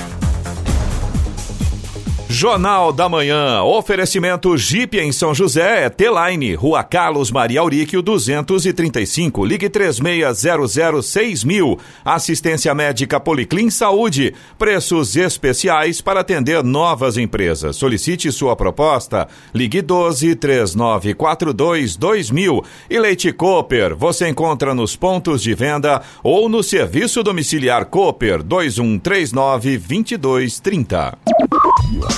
Jornal 2.30 2.92
da 2.92 3.08
Manhã. 3.08 3.62
Oferecimento 3.62 4.54
Jeep 4.58 4.98
em 4.98 5.10
São 5.12 5.34
José 5.34 5.86
é 5.86 5.88
T-Line, 5.88 6.54
Rua 6.54 6.84
Carlos 6.84 7.30
Maria 7.30 7.60
Auríquio 7.60 8.02
235. 8.02 9.46
Ligue 9.46 9.70
36006000. 9.70 11.78
Assistência 12.04 12.74
médica 12.74 13.18
Policlin 13.18 13.70
Saúde. 13.70 14.34
Preços 14.58 15.16
especiais 15.16 16.02
para 16.02 16.20
atender 16.20 16.62
novas 16.62 17.16
empresas. 17.16 17.76
Solicite 17.76 18.30
sua 18.30 18.54
proposta. 18.54 19.26
Ligue 19.54 19.80
12 19.80 20.34
3942 20.34 21.96
2000. 21.96 22.62
E 22.90 22.98
Leite 22.98 23.32
Cooper. 23.32 23.96
Você 23.96 24.28
encontra 24.28 24.74
nos 24.74 24.94
pontos 24.94 25.42
de 25.42 25.54
venda 25.54 26.02
ou 26.22 26.46
no 26.46 26.62
serviço 26.62 27.22
domiciliar 27.22 27.86
Cooper 27.86 28.42
2139 28.42 29.78
2230. 29.78 31.16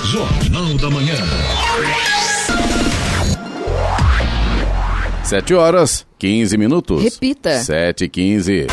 Jornal 0.04 0.74
da 0.78 0.90
Manhã. 0.90 1.14
Sete 5.22 5.54
horas, 5.54 6.06
quinze 6.18 6.56
minutos. 6.56 7.02
Repita. 7.02 7.60
Sete 7.60 8.04
e 8.04 8.08
quinze. 8.08 8.66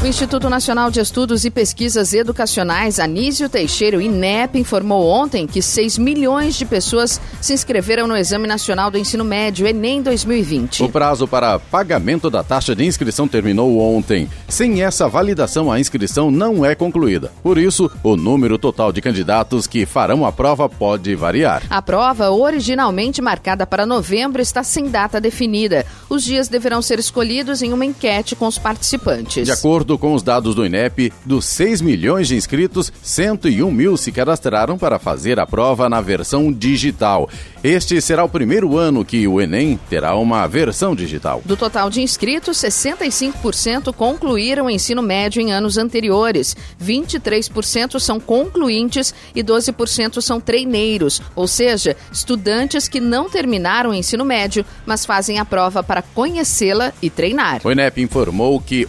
O 0.00 0.06
Instituto 0.06 0.48
Nacional 0.48 0.92
de 0.92 1.00
Estudos 1.00 1.44
e 1.44 1.50
Pesquisas 1.50 2.14
Educacionais 2.14 3.00
Anísio 3.00 3.48
Teixeira, 3.48 4.00
INEP, 4.00 4.56
informou 4.56 5.04
ontem 5.08 5.44
que 5.44 5.60
6 5.60 5.98
milhões 5.98 6.54
de 6.54 6.64
pessoas 6.64 7.20
se 7.40 7.52
inscreveram 7.52 8.06
no 8.06 8.16
Exame 8.16 8.46
Nacional 8.46 8.92
do 8.92 8.96
Ensino 8.96 9.24
Médio, 9.24 9.66
Enem 9.66 10.00
2020. 10.00 10.84
O 10.84 10.88
prazo 10.88 11.26
para 11.26 11.58
pagamento 11.58 12.30
da 12.30 12.44
taxa 12.44 12.76
de 12.76 12.84
inscrição 12.84 13.26
terminou 13.26 13.76
ontem. 13.80 14.30
Sem 14.48 14.84
essa 14.84 15.08
validação, 15.08 15.70
a 15.70 15.80
inscrição 15.80 16.30
não 16.30 16.64
é 16.64 16.76
concluída. 16.76 17.32
Por 17.42 17.58
isso, 17.58 17.90
o 18.04 18.16
número 18.16 18.56
total 18.56 18.92
de 18.92 19.00
candidatos 19.00 19.66
que 19.66 19.84
farão 19.84 20.24
a 20.24 20.30
prova 20.30 20.68
pode 20.68 21.12
variar. 21.16 21.64
A 21.68 21.82
prova, 21.82 22.30
originalmente 22.30 23.20
marcada 23.20 23.66
para 23.66 23.84
novembro, 23.84 24.40
está 24.40 24.62
sem 24.62 24.88
data 24.88 25.20
definida. 25.20 25.84
Os 26.08 26.22
dias 26.22 26.46
deverão 26.46 26.80
ser 26.80 27.00
escolhidos 27.00 27.62
em 27.62 27.72
uma 27.72 27.84
enquete 27.84 28.36
com 28.36 28.46
os 28.46 28.58
participantes. 28.58 29.44
De 29.44 29.50
acordo 29.50 29.87
acordo 29.88 29.98
com 29.98 30.12
os 30.12 30.22
dados 30.22 30.54
do 30.54 30.66
INEP, 30.66 31.10
dos 31.24 31.46
6 31.46 31.80
milhões 31.80 32.28
de 32.28 32.36
inscritos, 32.36 32.92
101 33.02 33.70
mil 33.70 33.96
se 33.96 34.12
cadastraram 34.12 34.76
para 34.76 34.98
fazer 34.98 35.40
a 35.40 35.46
prova 35.46 35.88
na 35.88 36.00
versão 36.00 36.52
digital. 36.52 37.28
Este 37.64 38.00
será 38.00 38.22
o 38.22 38.28
primeiro 38.28 38.76
ano 38.76 39.04
que 39.04 39.26
o 39.26 39.40
Enem 39.40 39.78
terá 39.88 40.14
uma 40.14 40.46
versão 40.46 40.94
digital. 40.94 41.40
Do 41.44 41.56
total 41.56 41.88
de 41.88 42.02
inscritos, 42.02 42.58
65% 42.58 43.94
concluíram 43.94 44.66
o 44.66 44.70
ensino 44.70 45.00
médio 45.00 45.40
em 45.40 45.52
anos 45.52 45.78
anteriores, 45.78 46.54
23% 46.82 47.98
são 47.98 48.20
concluintes 48.20 49.14
e 49.34 49.42
12% 49.42 50.20
são 50.20 50.40
treineiros, 50.40 51.22
ou 51.34 51.48
seja, 51.48 51.96
estudantes 52.12 52.88
que 52.88 53.00
não 53.00 53.30
terminaram 53.30 53.90
o 53.90 53.94
ensino 53.94 54.24
médio, 54.24 54.64
mas 54.84 55.06
fazem 55.06 55.38
a 55.38 55.44
prova 55.44 55.82
para 55.82 56.02
conhecê-la 56.02 56.92
e 57.00 57.08
treinar. 57.08 57.60
O 57.64 57.72
INEP 57.72 58.02
informou 58.02 58.60
que 58.60 58.86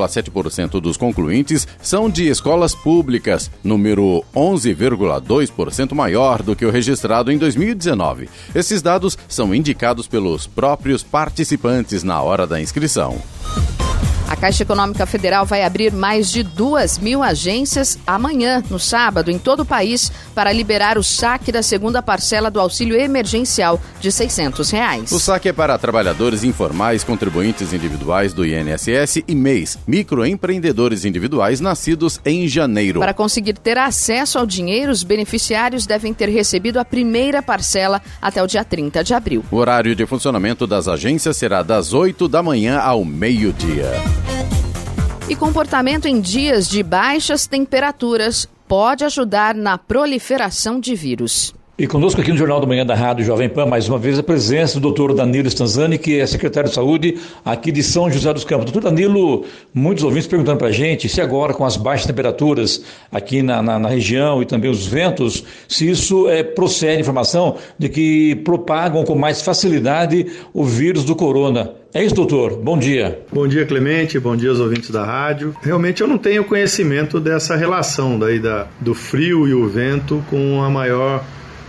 81,7% 0.00 0.80
dos 0.80 0.96
concluintes 0.96 1.68
são 1.80 2.10
de 2.10 2.28
escolas 2.28 2.74
públicas, 2.74 3.50
número 3.62 4.24
11,2% 4.34 5.94
maior 5.94 6.42
do 6.42 6.56
que 6.56 6.66
o 6.66 6.70
registrado 6.70 7.30
em 7.30 7.38
2000 7.38 7.60
2019. 7.60 8.28
Esses 8.54 8.82
dados 8.82 9.18
são 9.28 9.54
indicados 9.54 10.06
pelos 10.06 10.46
próprios 10.46 11.02
participantes 11.02 12.02
na 12.02 12.20
hora 12.20 12.46
da 12.46 12.60
inscrição. 12.60 13.20
A 14.30 14.36
Caixa 14.36 14.62
Econômica 14.62 15.04
Federal 15.06 15.44
vai 15.44 15.64
abrir 15.64 15.92
mais 15.92 16.30
de 16.30 16.44
duas 16.44 17.00
mil 17.00 17.20
agências 17.20 17.98
amanhã, 18.06 18.62
no 18.70 18.78
sábado, 18.78 19.28
em 19.28 19.36
todo 19.36 19.60
o 19.60 19.66
país, 19.66 20.12
para 20.36 20.52
liberar 20.52 20.96
o 20.96 21.02
saque 21.02 21.50
da 21.50 21.64
segunda 21.64 22.00
parcela 22.00 22.48
do 22.48 22.60
auxílio 22.60 22.96
emergencial 22.96 23.80
de 23.98 24.12
600 24.12 24.70
reais. 24.70 25.10
O 25.10 25.18
saque 25.18 25.48
é 25.48 25.52
para 25.52 25.76
trabalhadores 25.76 26.44
informais, 26.44 27.02
contribuintes 27.02 27.72
individuais 27.72 28.32
do 28.32 28.46
INSS 28.46 29.24
e 29.26 29.34
MEIs, 29.34 29.76
microempreendedores 29.84 31.04
individuais 31.04 31.58
nascidos 31.58 32.20
em 32.24 32.46
janeiro. 32.46 33.00
Para 33.00 33.12
conseguir 33.12 33.58
ter 33.58 33.78
acesso 33.78 34.38
ao 34.38 34.46
dinheiro, 34.46 34.92
os 34.92 35.02
beneficiários 35.02 35.86
devem 35.86 36.14
ter 36.14 36.28
recebido 36.28 36.78
a 36.78 36.84
primeira 36.84 37.42
parcela 37.42 38.00
até 38.22 38.40
o 38.40 38.46
dia 38.46 38.64
30 38.64 39.02
de 39.02 39.12
abril. 39.12 39.44
O 39.50 39.56
horário 39.56 39.96
de 39.96 40.06
funcionamento 40.06 40.68
das 40.68 40.86
agências 40.86 41.36
será 41.36 41.64
das 41.64 41.92
8 41.92 42.28
da 42.28 42.40
manhã 42.44 42.78
ao 42.78 43.04
meio-dia. 43.04 43.90
E 45.28 45.36
comportamento 45.36 46.06
em 46.06 46.20
dias 46.20 46.68
de 46.68 46.82
baixas 46.82 47.46
temperaturas 47.46 48.48
pode 48.66 49.04
ajudar 49.04 49.54
na 49.54 49.78
proliferação 49.78 50.80
de 50.80 50.94
vírus. 50.94 51.54
E 51.80 51.86
conosco 51.86 52.20
aqui 52.20 52.30
no 52.30 52.36
Jornal 52.36 52.60
da 52.60 52.66
Manhã 52.66 52.84
da 52.84 52.94
Rádio 52.94 53.24
Jovem 53.24 53.48
Pan, 53.48 53.64
mais 53.64 53.88
uma 53.88 53.96
vez, 53.96 54.18
a 54.18 54.22
presença 54.22 54.74
do 54.74 54.82
doutor 54.82 55.14
Danilo 55.14 55.48
Stanzani, 55.48 55.96
que 55.96 56.20
é 56.20 56.26
secretário 56.26 56.68
de 56.68 56.74
Saúde 56.74 57.16
aqui 57.42 57.72
de 57.72 57.82
São 57.82 58.10
José 58.10 58.30
dos 58.34 58.44
Campos. 58.44 58.70
Doutor 58.70 58.90
Danilo, 58.90 59.46
muitos 59.72 60.04
ouvintes 60.04 60.26
perguntando 60.26 60.58
para 60.58 60.68
a 60.68 60.72
gente 60.72 61.08
se 61.08 61.22
agora, 61.22 61.54
com 61.54 61.64
as 61.64 61.78
baixas 61.78 62.06
temperaturas 62.06 62.84
aqui 63.10 63.40
na, 63.40 63.62
na, 63.62 63.78
na 63.78 63.88
região 63.88 64.42
e 64.42 64.44
também 64.44 64.70
os 64.70 64.86
ventos, 64.86 65.42
se 65.66 65.88
isso 65.88 66.28
é, 66.28 66.42
procede 66.42 67.00
informação 67.00 67.56
de 67.78 67.88
que 67.88 68.34
propagam 68.44 69.02
com 69.02 69.14
mais 69.14 69.40
facilidade 69.40 70.26
o 70.52 70.64
vírus 70.64 71.02
do 71.02 71.16
corona. 71.16 71.79
É 71.92 72.04
isso, 72.04 72.14
doutor. 72.14 72.56
Bom 72.56 72.78
dia. 72.78 73.20
Bom 73.32 73.48
dia, 73.48 73.66
Clemente. 73.66 74.16
Bom 74.20 74.36
dia 74.36 74.50
aos 74.50 74.60
ouvintes 74.60 74.90
da 74.90 75.04
rádio. 75.04 75.52
Realmente 75.60 76.00
eu 76.00 76.06
não 76.06 76.18
tenho 76.18 76.44
conhecimento 76.44 77.18
dessa 77.18 77.56
relação 77.56 78.16
daí 78.16 78.38
da, 78.38 78.68
do 78.80 78.94
frio 78.94 79.48
e 79.48 79.54
o 79.54 79.68
vento 79.68 80.24
com 80.30 80.62
a 80.62 80.70
maior 80.70 81.24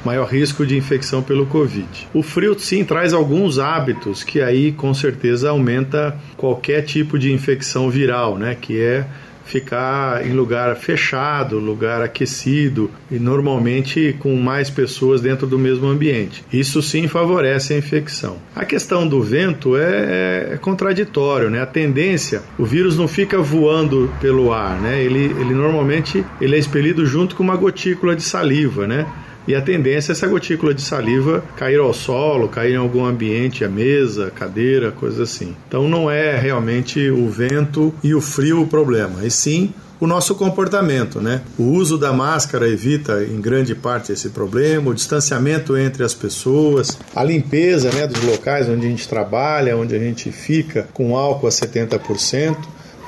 maior 0.06 0.28
risco 0.28 0.66
de 0.66 0.76
infecção 0.78 1.22
pelo 1.22 1.46
Covid. 1.46 2.08
O 2.14 2.24
frio 2.24 2.58
sim 2.58 2.84
traz 2.84 3.14
alguns 3.14 3.60
hábitos 3.60 4.24
que 4.24 4.42
aí 4.42 4.72
com 4.72 4.94
certeza 4.94 5.50
aumenta 5.50 6.18
qualquer 6.38 6.84
tipo 6.84 7.20
de 7.20 7.32
infecção 7.32 7.90
viral, 7.90 8.38
né? 8.38 8.56
Que 8.60 8.80
é 8.80 9.06
ficar 9.52 10.26
em 10.26 10.32
lugar 10.32 10.74
fechado, 10.78 11.60
lugar 11.60 12.02
aquecido 12.02 12.90
e 13.12 13.20
normalmente 13.20 14.16
com 14.18 14.34
mais 14.38 14.70
pessoas 14.70 15.20
dentro 15.20 15.46
do 15.46 15.60
mesmo 15.60 15.88
ambiente. 15.88 16.44
Isso 16.54 16.82
sim 16.82 17.08
favorece 17.08 17.74
a 17.74 17.78
infecção. 17.78 18.38
A 18.56 18.64
questão 18.64 19.06
do 19.06 19.22
vento 19.22 19.76
é, 19.76 20.54
é 20.54 20.58
contraditório, 20.58 21.50
né? 21.50 21.62
A 21.62 21.66
tendência, 21.66 22.42
o 22.58 22.64
vírus 22.64 22.98
não 22.98 23.08
fica 23.08 23.40
voando 23.40 24.10
pelo 24.22 24.54
ar, 24.54 24.80
né? 24.80 25.04
Ele, 25.04 25.36
ele 25.40 25.54
normalmente 25.54 26.24
ele 26.40 26.56
é 26.56 26.60
expelido 26.60 27.06
junto 27.06 27.36
com 27.36 27.44
uma 27.44 27.58
gotícula 27.58 28.16
de 28.16 28.24
saliva, 28.24 28.88
né? 28.88 29.06
E 29.48 29.56
a 29.56 29.62
tendência 29.62 30.12
é 30.12 30.14
essa 30.14 30.28
gotícula 30.28 30.74
de 30.74 30.82
saliva 30.82 31.44
cair 31.56 31.80
ao 31.80 31.94
solo, 31.94 32.48
cair 32.48 32.74
em 32.74 32.78
algum 32.78 33.06
ambiente, 33.06 33.66
a 33.66 33.70
mesa, 33.70 34.32
cadeira, 34.32 34.92
coisa 34.92 35.24
assim. 35.24 35.56
Então 35.68 35.88
não 35.88 36.10
é 36.10 36.38
realmente 36.38 37.10
o 37.10 37.30
vento 37.30 37.94
e 38.04 38.14
o 38.14 38.22
frio 38.22 38.62
o 38.62 38.68
problema, 38.68 39.26
e 39.26 39.32
sim 39.32 39.74
o 40.02 40.08
nosso 40.08 40.34
comportamento, 40.34 41.22
né? 41.22 41.42
O 41.60 41.64
uso 41.64 41.96
da 41.96 42.12
máscara 42.12 42.68
evita 42.68 43.24
em 43.24 43.40
grande 43.40 43.76
parte 43.76 44.12
esse 44.12 44.30
problema, 44.30 44.90
o 44.90 44.96
distanciamento 44.96 45.78
entre 45.78 46.04
as 46.04 46.16
pessoas, 46.16 46.98
a 47.16 47.24
limpeza, 47.24 47.92
né, 47.92 48.08
dos 48.08 48.24
locais 48.24 48.68
onde 48.68 48.88
a 48.88 48.90
gente 48.90 49.08
trabalha, 49.08 49.78
onde 49.78 49.96
a 49.96 50.00
gente 50.00 50.32
fica 50.32 50.88
com 50.92 51.16
álcool 51.16 51.46
a 51.46 51.52
70%. 51.52 52.58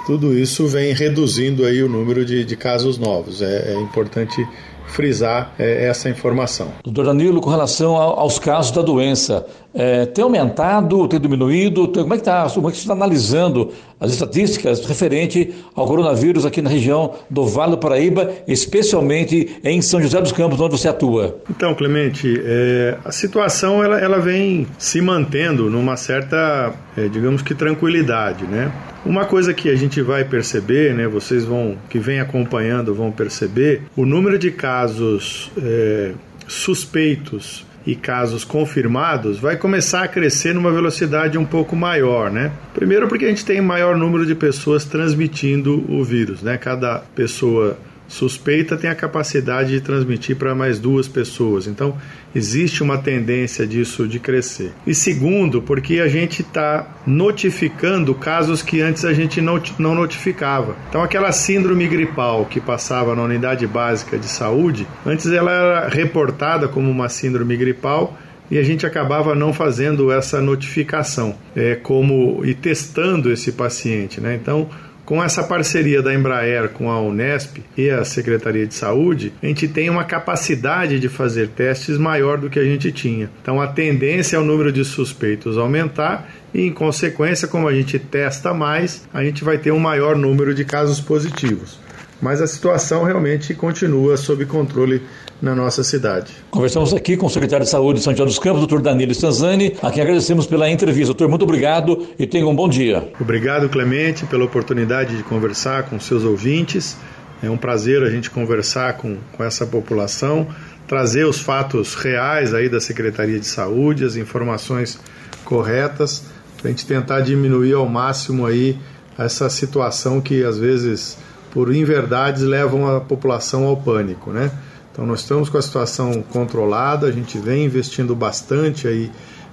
Tudo 0.06 0.38
isso 0.38 0.68
vem 0.68 0.94
reduzindo 0.94 1.66
aí 1.66 1.82
o 1.82 1.90
número 1.90 2.24
de, 2.24 2.46
de 2.46 2.56
casos 2.56 3.00
novos. 3.00 3.42
É, 3.42 3.74
é 3.74 3.82
importante 3.82 4.46
frisar 4.94 5.54
é, 5.58 5.88
essa 5.88 6.10
informação. 6.10 6.68
Doutor 6.84 7.06
Danilo, 7.06 7.42
com 7.42 7.50
relação 7.50 7.98
aos 7.98 8.40
casos 8.40 8.72
da 8.72 8.82
doença, 8.82 9.46
é, 9.74 10.06
tem 10.06 10.24
aumentado, 10.24 11.08
tem 11.08 11.20
diminuído? 11.20 11.88
Tem, 11.88 12.04
como 12.04 12.14
é 12.14 12.18
que 12.18 12.22
está? 12.22 12.48
Como 12.50 12.68
é 12.68 12.72
que 12.72 12.78
você 12.78 12.84
está 12.84 12.94
analisando 12.94 13.72
as 14.00 14.12
estatísticas 14.12 14.86
referente 14.86 15.54
ao 15.74 15.88
coronavírus 15.88 16.46
aqui 16.46 16.62
na 16.62 16.70
região 16.70 17.16
do 17.30 17.46
Vale 17.46 17.72
do 17.72 17.78
Paraíba, 17.78 18.32
especialmente 18.48 19.58
em 19.64 19.82
São 19.82 20.02
José 20.02 20.22
dos 20.22 20.32
Campos, 20.32 20.60
onde 20.60 20.78
você 20.78 20.88
atua? 20.88 21.38
Então, 21.50 21.74
Clemente, 21.74 22.40
é, 22.44 22.98
a 23.04 23.12
situação 23.12 23.84
ela, 23.84 24.00
ela 24.00 24.20
vem 24.20 24.68
se 24.78 25.02
mantendo 25.02 25.70
numa 25.70 25.98
certa, 25.98 26.74
é, 26.96 27.08
digamos 27.08 27.42
que 27.42 27.56
tranquilidade, 27.56 28.46
né? 28.46 28.72
Uma 29.06 29.26
coisa 29.26 29.54
que 29.54 29.70
a 29.70 29.76
gente 29.76 30.02
vai 30.02 30.24
perceber, 30.24 30.94
né, 30.94 31.08
vocês 31.08 31.44
vão 31.44 31.78
que 31.90 32.00
vem 32.00 32.22
acompanhando 32.22 32.94
vão 32.94 33.12
perceber, 33.12 33.82
o 33.98 34.06
número 34.06 34.40
de 34.40 34.50
casos 34.50 35.52
é, 35.62 36.12
suspeitos 36.48 37.66
e 37.86 37.96
casos 37.96 38.44
confirmados 38.44 39.38
vai 39.38 39.58
começar 39.58 40.04
a 40.04 40.08
crescer 40.08 40.54
numa 40.54 40.72
velocidade 40.72 41.38
um 41.38 41.46
pouco 41.46 41.76
maior, 41.76 42.32
né? 42.32 42.52
Primeiro 42.74 43.08
porque 43.08 43.26
a 43.26 43.30
gente 43.30 43.46
tem 43.46 43.62
maior 43.62 43.98
número 43.98 44.26
de 44.26 44.36
pessoas 44.36 44.86
transmitindo 44.86 45.84
o 45.90 46.04
vírus, 46.04 46.42
né? 46.42 46.58
Cada 46.58 47.00
pessoa 47.16 47.78
suspeita 48.08 48.78
tem 48.78 48.90
a 48.90 48.96
capacidade 48.96 49.72
de 49.72 49.82
transmitir 49.82 50.36
para 50.36 50.54
mais 50.54 50.80
duas 50.80 51.08
pessoas. 51.08 51.68
Então, 51.68 51.98
existe 52.36 52.84
uma 52.84 52.98
tendência 52.98 53.66
disso 53.66 54.08
de 54.08 54.20
crescer. 54.20 54.72
E 54.86 54.94
segundo, 54.94 55.62
porque 55.62 56.00
a 56.00 56.08
gente 56.08 56.42
está 56.42 56.96
notificando 57.06 58.14
casos 58.14 58.62
que 58.62 58.82
antes 58.82 59.06
a 59.06 59.14
gente 59.14 59.42
não, 59.42 59.62
não 59.80 59.96
notificava. 59.96 60.76
Então, 60.90 61.02
aquela 61.02 61.32
síndrome 61.32 61.88
gripal 61.88 62.46
que 62.46 62.60
passava 62.60 63.16
na 63.16 63.24
unidade 63.24 63.66
básica 63.66 64.18
de 64.18 64.28
saúde, 64.28 64.88
antes 65.06 65.26
ela 65.28 65.52
era 65.52 65.88
reportada 65.88 66.68
como 66.68 66.90
uma 66.90 67.10
síndrome 67.10 67.58
gripal 67.58 68.18
e 68.52 68.58
a 68.58 68.64
gente 68.64 68.86
acabava 68.86 69.34
não 69.34 69.54
fazendo 69.54 70.12
essa 70.12 70.42
notificação 70.42 71.36
é, 71.56 71.76
como 71.76 72.46
e 72.46 72.54
testando 72.54 73.32
esse 73.32 73.54
paciente, 73.54 74.22
né? 74.22 74.38
Então 74.40 74.70
com 75.06 75.24
essa 75.24 75.44
parceria 75.44 76.02
da 76.02 76.14
Embraer 76.14 76.70
com 76.70 76.90
a 76.90 77.02
Unesp 77.02 77.58
e 77.78 77.90
a 77.90 78.06
Secretaria 78.06 78.66
de 78.66 78.74
Saúde, 78.74 79.34
a 79.42 79.46
gente 79.46 79.68
tem 79.68 79.90
uma 79.90 80.06
capacidade 80.06 81.00
de 81.00 81.10
fazer 81.10 81.50
testes 81.50 81.98
maior 81.98 82.38
do 82.38 82.50
que 82.50 82.60
a 82.60 82.64
gente 82.64 82.92
tinha. 82.92 83.30
Então 83.42 83.60
a 83.60 83.68
tendência 83.68 84.38
é 84.38 84.40
o 84.40 84.46
número 84.46 84.72
de 84.72 84.86
suspeitos 84.86 85.58
aumentar 85.58 86.30
e, 86.54 86.62
em 86.62 86.72
consequência, 86.72 87.48
como 87.48 87.68
a 87.68 87.74
gente 87.74 88.00
testa 88.00 88.54
mais, 88.54 89.08
a 89.14 89.24
gente 89.24 89.44
vai 89.44 89.58
ter 89.58 89.72
um 89.72 89.80
maior 89.80 90.16
número 90.16 90.54
de 90.54 90.64
casos 90.64 91.02
positivos. 91.02 91.83
Mas 92.24 92.42
a 92.42 92.48
situação 92.48 93.04
realmente 93.04 93.54
continua 93.54 94.16
sob 94.16 94.46
controle 94.46 95.02
na 95.42 95.54
nossa 95.54 95.84
cidade. 95.84 96.32
Conversamos 96.50 96.94
aqui 96.94 97.18
com 97.18 97.26
o 97.26 97.30
secretário 97.30 97.66
de 97.66 97.70
Saúde 97.70 98.00
de 98.00 98.06
São 98.06 98.16
João 98.16 98.26
dos 98.26 98.40
Campos, 98.40 98.60
doutor 98.60 98.82
Danilo 98.82 99.12
Stanzani, 99.12 99.76
a 99.82 99.92
quem 99.92 100.02
agradecemos 100.02 100.48
pela 100.48 100.70
entrevista. 100.70 101.08
Doutor, 101.08 101.28
muito 101.28 101.44
obrigado 101.44 102.08
e 102.18 102.26
tenha 102.26 102.48
um 102.48 102.56
bom 102.56 102.70
dia. 102.70 103.12
Obrigado, 103.20 103.68
Clemente, 103.68 104.26
pela 104.26 104.46
oportunidade 104.46 105.18
de 105.18 105.24
conversar 105.24 105.84
com 105.84 106.00
seus 106.00 106.24
ouvintes. 106.24 106.96
É 107.44 107.50
um 107.50 107.58
prazer 107.58 108.02
a 108.02 108.10
gente 108.10 108.32
conversar 108.32 108.94
com, 108.94 109.18
com 109.34 109.44
essa 109.44 109.66
população, 109.66 110.48
trazer 110.88 111.26
os 111.26 111.42
fatos 111.42 111.94
reais 111.94 112.54
aí 112.54 112.70
da 112.70 112.80
Secretaria 112.80 113.38
de 113.38 113.48
Saúde, 113.48 114.06
as 114.06 114.16
informações 114.16 114.98
corretas, 115.44 116.24
para 116.58 116.70
a 116.70 116.72
gente 116.72 116.86
tentar 116.86 117.20
diminuir 117.20 117.74
ao 117.74 117.86
máximo 117.86 118.46
aí 118.46 118.80
essa 119.18 119.50
situação 119.50 120.22
que 120.22 120.42
às 120.42 120.58
vezes 120.58 121.18
por 121.54 121.74
inverdades 121.74 122.42
levam 122.42 122.88
a 122.88 123.00
população 123.00 123.66
ao 123.66 123.78
pânico, 123.78 124.32
né? 124.32 124.52
Então 124.92 125.06
nós 125.06 125.20
estamos 125.20 125.50
com 125.50 125.58
a 125.58 125.62
situação 125.62 126.24
controlada, 126.24 127.06
a 127.06 127.12
gente 127.12 127.38
vem 127.38 127.66
investindo 127.66 128.16
bastante 128.16 128.88
aí 128.88 129.12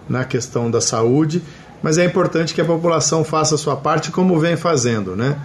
na 0.09 0.25
questão 0.25 0.71
da 0.71 0.81
saúde, 0.81 1.43
mas 1.83 1.99
é 1.99 2.05
importante 2.05 2.55
que 2.55 2.61
a 2.61 2.65
população 2.65 3.23
faça 3.23 3.55
a 3.55 3.59
sua 3.59 3.77
parte 3.77 4.11
como 4.11 4.41
vem 4.41 4.57
fazendo, 4.57 5.15
né? 5.15 5.39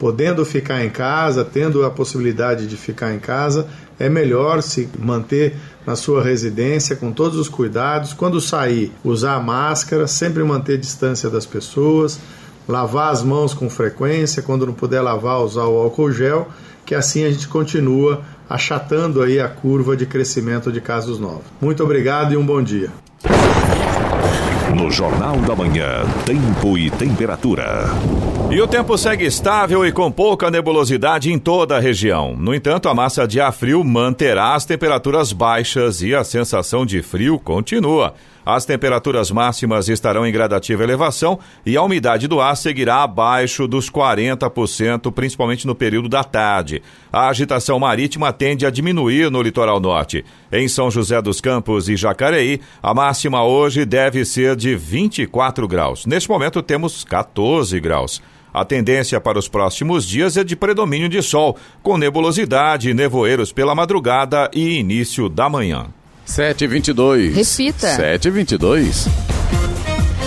Podendo 0.00 0.44
ficar 0.44 0.84
em 0.84 0.90
casa, 0.90 1.44
tendo 1.44 1.84
a 1.84 1.90
possibilidade 1.90 2.66
de 2.66 2.76
ficar 2.76 3.12
em 3.14 3.18
casa, 3.18 3.68
é 3.98 4.08
melhor 4.08 4.62
se 4.62 4.88
manter 4.98 5.54
na 5.86 5.94
sua 5.94 6.22
residência 6.22 6.96
com 6.96 7.12
todos 7.12 7.38
os 7.38 7.48
cuidados. 7.48 8.12
Quando 8.12 8.40
sair, 8.40 8.92
usar 9.04 9.38
máscara, 9.40 10.06
sempre 10.06 10.42
manter 10.42 10.78
distância 10.78 11.28
das 11.28 11.44
pessoas, 11.44 12.18
lavar 12.70 13.12
as 13.12 13.22
mãos 13.22 13.52
com 13.52 13.68
frequência, 13.68 14.42
quando 14.42 14.64
não 14.64 14.72
puder 14.72 15.00
lavar, 15.00 15.40
usar 15.40 15.64
o 15.64 15.76
álcool 15.76 16.12
gel, 16.12 16.48
que 16.86 16.94
assim 16.94 17.24
a 17.24 17.30
gente 17.30 17.48
continua 17.48 18.22
achatando 18.48 19.22
aí 19.22 19.38
a 19.38 19.48
curva 19.48 19.96
de 19.96 20.06
crescimento 20.06 20.72
de 20.72 20.80
casos 20.80 21.18
novos. 21.18 21.44
Muito 21.60 21.82
obrigado 21.82 22.32
e 22.32 22.36
um 22.36 22.44
bom 22.44 22.62
dia. 22.62 22.90
No 24.74 24.90
Jornal 24.90 25.36
da 25.38 25.54
Manhã, 25.54 26.04
Tempo 26.24 26.78
e 26.78 26.90
Temperatura. 26.90 27.90
E 28.50 28.60
o 28.60 28.66
tempo 28.66 28.96
segue 28.98 29.24
estável 29.24 29.86
e 29.86 29.92
com 29.92 30.10
pouca 30.10 30.50
nebulosidade 30.50 31.32
em 31.32 31.38
toda 31.38 31.76
a 31.76 31.80
região. 31.80 32.36
No 32.36 32.54
entanto, 32.54 32.88
a 32.88 32.94
massa 32.94 33.26
de 33.26 33.40
ar 33.40 33.52
frio 33.52 33.84
manterá 33.84 34.54
as 34.54 34.64
temperaturas 34.64 35.32
baixas 35.32 36.02
e 36.02 36.14
a 36.14 36.24
sensação 36.24 36.86
de 36.86 37.02
frio 37.02 37.38
continua. 37.38 38.14
As 38.52 38.64
temperaturas 38.64 39.30
máximas 39.30 39.88
estarão 39.88 40.26
em 40.26 40.32
gradativa 40.32 40.82
elevação 40.82 41.38
e 41.64 41.76
a 41.76 41.82
umidade 41.84 42.26
do 42.26 42.40
ar 42.40 42.56
seguirá 42.56 43.04
abaixo 43.04 43.68
dos 43.68 43.88
40%, 43.88 45.12
principalmente 45.12 45.68
no 45.68 45.72
período 45.72 46.08
da 46.08 46.24
tarde. 46.24 46.82
A 47.12 47.28
agitação 47.28 47.78
marítima 47.78 48.32
tende 48.32 48.66
a 48.66 48.70
diminuir 48.70 49.30
no 49.30 49.40
litoral 49.40 49.78
norte. 49.78 50.24
Em 50.50 50.66
São 50.66 50.90
José 50.90 51.22
dos 51.22 51.40
Campos 51.40 51.88
e 51.88 51.94
Jacareí, 51.94 52.60
a 52.82 52.92
máxima 52.92 53.44
hoje 53.44 53.84
deve 53.84 54.24
ser 54.24 54.56
de 54.56 54.74
24 54.74 55.68
graus. 55.68 56.04
Neste 56.04 56.28
momento 56.28 56.60
temos 56.60 57.04
14 57.04 57.78
graus. 57.78 58.20
A 58.52 58.64
tendência 58.64 59.20
para 59.20 59.38
os 59.38 59.46
próximos 59.46 60.04
dias 60.04 60.36
é 60.36 60.42
de 60.42 60.56
predomínio 60.56 61.08
de 61.08 61.22
sol, 61.22 61.56
com 61.84 61.96
nebulosidade 61.96 62.90
e 62.90 62.94
nevoeiros 62.94 63.52
pela 63.52 63.76
madrugada 63.76 64.50
e 64.52 64.76
início 64.76 65.28
da 65.28 65.48
manhã. 65.48 65.86
722. 66.30 67.32
Repita. 67.34 67.88
722. 67.96 69.79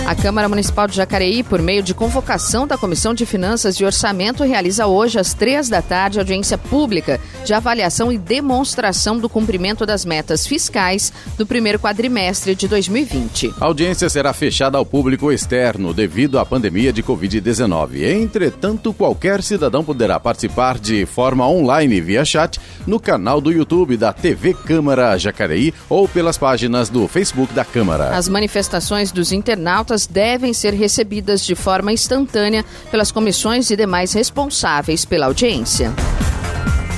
A 0.06 0.14
Câmara 0.14 0.50
Municipal 0.50 0.86
de 0.86 0.94
Jacareí, 0.94 1.42
por 1.42 1.62
meio 1.62 1.82
de 1.82 1.94
convocação 1.94 2.66
da 2.66 2.76
Comissão 2.76 3.14
de 3.14 3.24
Finanças 3.24 3.76
e 3.76 3.86
Orçamento, 3.86 4.44
realiza 4.44 4.86
hoje, 4.86 5.18
às 5.18 5.32
três 5.32 5.70
da 5.70 5.80
tarde, 5.80 6.18
audiência 6.18 6.58
pública 6.58 7.18
de 7.42 7.54
avaliação 7.54 8.12
e 8.12 8.18
demonstração 8.18 9.18
do 9.18 9.30
cumprimento 9.30 9.86
das 9.86 10.04
metas 10.04 10.46
fiscais 10.46 11.10
do 11.38 11.46
primeiro 11.46 11.78
quadrimestre 11.78 12.54
de 12.54 12.68
2020. 12.68 13.54
A 13.58 13.64
audiência 13.64 14.10
será 14.10 14.34
fechada 14.34 14.76
ao 14.76 14.84
público 14.84 15.32
externo 15.32 15.94
devido 15.94 16.38
à 16.38 16.44
pandemia 16.44 16.92
de 16.92 17.02
Covid-19. 17.02 18.02
Entretanto, 18.02 18.92
qualquer 18.92 19.42
cidadão 19.42 19.82
poderá 19.82 20.20
participar 20.20 20.78
de 20.78 21.06
forma 21.06 21.48
online 21.48 21.98
via 22.02 22.26
chat 22.26 22.60
no 22.86 23.00
canal 23.00 23.40
do 23.40 23.50
YouTube 23.50 23.96
da 23.96 24.12
TV 24.12 24.52
Câmara 24.52 25.16
Jacareí 25.16 25.72
ou 25.88 26.06
pelas 26.06 26.36
páginas 26.36 26.90
do 26.90 27.08
Facebook 27.08 27.54
da 27.54 27.64
Câmara. 27.64 28.14
As 28.14 28.28
manifestações 28.28 29.10
dos 29.10 29.32
internautas 29.32 29.93
devem 30.06 30.52
ser 30.52 30.74
recebidas 30.74 31.44
de 31.44 31.54
forma 31.54 31.92
instantânea 31.92 32.64
pelas 32.90 33.12
comissões 33.12 33.70
e 33.70 33.76
demais 33.76 34.12
responsáveis 34.12 35.04
pela 35.04 35.26
audiência. 35.26 35.92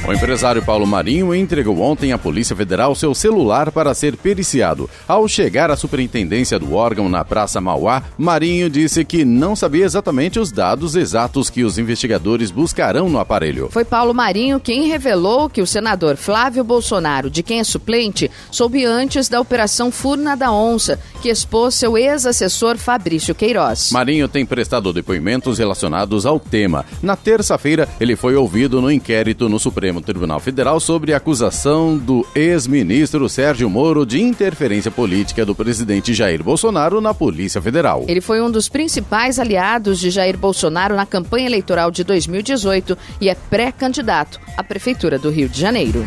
O 0.09 0.13
empresário 0.13 0.63
Paulo 0.63 0.87
Marinho 0.87 1.35
entregou 1.35 1.81
ontem 1.81 2.13
à 2.13 2.19
Polícia 2.19 2.55
Federal 2.55 2.95
seu 2.95 3.13
celular 3.13 3.73
para 3.73 3.93
ser 3.93 4.17
periciado. 4.17 4.89
Ao 5.09 5.27
chegar 5.27 5.69
à 5.69 5.75
superintendência 5.75 6.61
do 6.61 6.75
órgão 6.75 7.09
na 7.09 7.25
Praça 7.25 7.61
Mauá, 7.61 8.05
Marinho 8.17 8.71
disse 8.71 9.05
que 9.05 9.25
não 9.25 9.57
sabia 9.57 9.85
exatamente 9.85 10.39
os 10.39 10.53
dados 10.53 10.95
exatos 10.95 11.51
que 11.51 11.65
os 11.65 11.77
investigadores 11.77 12.53
buscarão 12.53 13.09
no 13.09 13.19
aparelho. 13.19 13.69
Foi 13.73 13.85
Paulo 13.85 14.15
Marinho 14.15 14.61
quem 14.61 14.87
revelou 14.87 15.51
que 15.51 15.61
o 15.61 15.67
senador 15.67 16.17
Flávio 16.17 16.63
Bolsonaro, 16.63 17.29
de 17.29 17.43
quem 17.43 17.59
é 17.59 17.65
suplente, 17.65 18.31
soube 18.49 18.85
antes 18.85 19.29
da 19.29 19.41
Operação 19.41 19.91
Furna 19.91 20.37
da 20.37 20.53
Onça, 20.53 21.01
que 21.21 21.29
expôs 21.29 21.75
seu 21.75 21.99
ex-assessor 21.99 22.79
Fabrício 22.79 23.35
Queiroz. 23.35 23.91
Marinho 23.91 24.29
tem 24.29 24.47
prestado 24.47 24.93
depoimentos 24.93 25.59
relacionados 25.59 26.25
ao 26.25 26.39
tema. 26.39 26.87
Na 27.03 27.17
terça-feira, 27.17 27.89
ele 27.99 28.15
foi 28.15 28.37
ouvido 28.37 28.81
no 28.81 28.89
inquérito 28.89 29.49
no 29.49 29.59
Supremo 29.59 29.96
Tribunal 30.01 30.41
Federal 30.41 30.81
sobre 30.81 31.13
a 31.13 31.17
acusação 31.17 31.97
do 31.97 32.27
ex-ministro 32.35 33.29
Sérgio 33.29 33.69
Moro 33.69 34.07
de 34.07 34.21
interferência 34.21 34.91
política 34.91 35.45
do 35.45 35.55
presidente 35.55 36.15
Jair 36.15 36.43
Bolsonaro 36.43 37.01
na 37.01 37.13
Polícia 37.13 37.61
Federal. 37.61 38.05
Ele 38.09 38.21
foi 38.21 38.41
um 38.41 38.51
dos 38.51 38.69
principais 38.69 39.39
aliados 39.39 39.99
de 39.99 40.11
Jair 40.11 40.37
Bolsonaro 40.37 40.97
na 40.97 41.07
campanha 41.07 41.47
eleitoral 41.47 41.91
de 41.91 42.05
2018 42.05 42.97
e 43.21 43.29
é 43.29 43.35
pré-candidato 43.35 44.41
à 44.57 44.63
Prefeitura 44.63 45.19
do 45.19 45.31
Rio 45.31 45.49
de 45.49 45.61
Janeiro. 45.61 46.05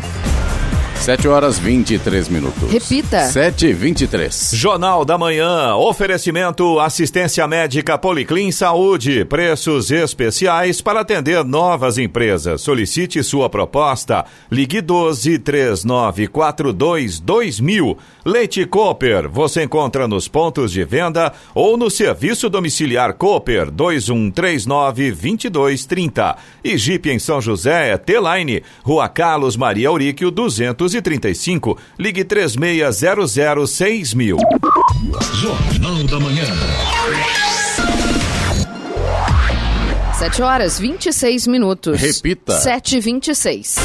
7 1.00 1.28
horas 1.28 1.58
23 1.58 2.28
minutos. 2.28 2.70
Repita. 2.70 3.20
7 3.20 3.68
e 3.68 3.72
23. 3.72 4.50
Jornal 4.52 5.02
da 5.02 5.16
Manhã. 5.16 5.74
Oferecimento 5.74 6.78
assistência 6.78 7.48
médica 7.48 7.96
Policlin 7.96 8.52
Saúde. 8.52 9.24
Preços 9.24 9.90
especiais 9.90 10.82
para 10.82 11.00
atender 11.00 11.42
novas 11.42 11.96
empresas. 11.96 12.60
Solicite 12.60 13.22
sua 13.24 13.48
proposta. 13.48 14.26
Ligue 14.50 14.82
12 14.82 15.38
3942 15.38 17.18
2000. 17.18 17.96
Leite 18.24 18.64
Cooper. 18.66 19.28
Você 19.28 19.62
encontra 19.62 20.06
nos 20.08 20.28
pontos 20.28 20.72
de 20.72 20.84
venda 20.84 21.32
ou 21.54 21.76
no 21.76 21.90
serviço 21.90 22.48
domiciliar 22.48 23.14
Cooper 23.14 23.70
2139 23.70 25.10
2230. 25.12 26.36
E 26.64 26.76
Jeep 26.76 27.08
em 27.10 27.18
São 27.18 27.40
José 27.40 27.90
é 27.90 27.96
T-Line. 27.96 28.62
Rua 28.82 29.08
Carlos 29.08 29.56
Maria 29.56 29.88
Auríquio 29.88 30.30
200 30.30 30.80
235. 30.90 31.78
Ligue 31.98 32.24
3600 32.24 34.14
mil. 34.14 34.36
Jornal 35.34 36.04
da 36.04 36.20
Manhã. 36.20 36.44
7 40.18 40.42
horas 40.42 40.78
26 40.78 41.46
minutos. 41.46 42.00
Repita. 42.00 42.52
7 42.52 42.96
e 42.96 43.00
26. 43.00 43.76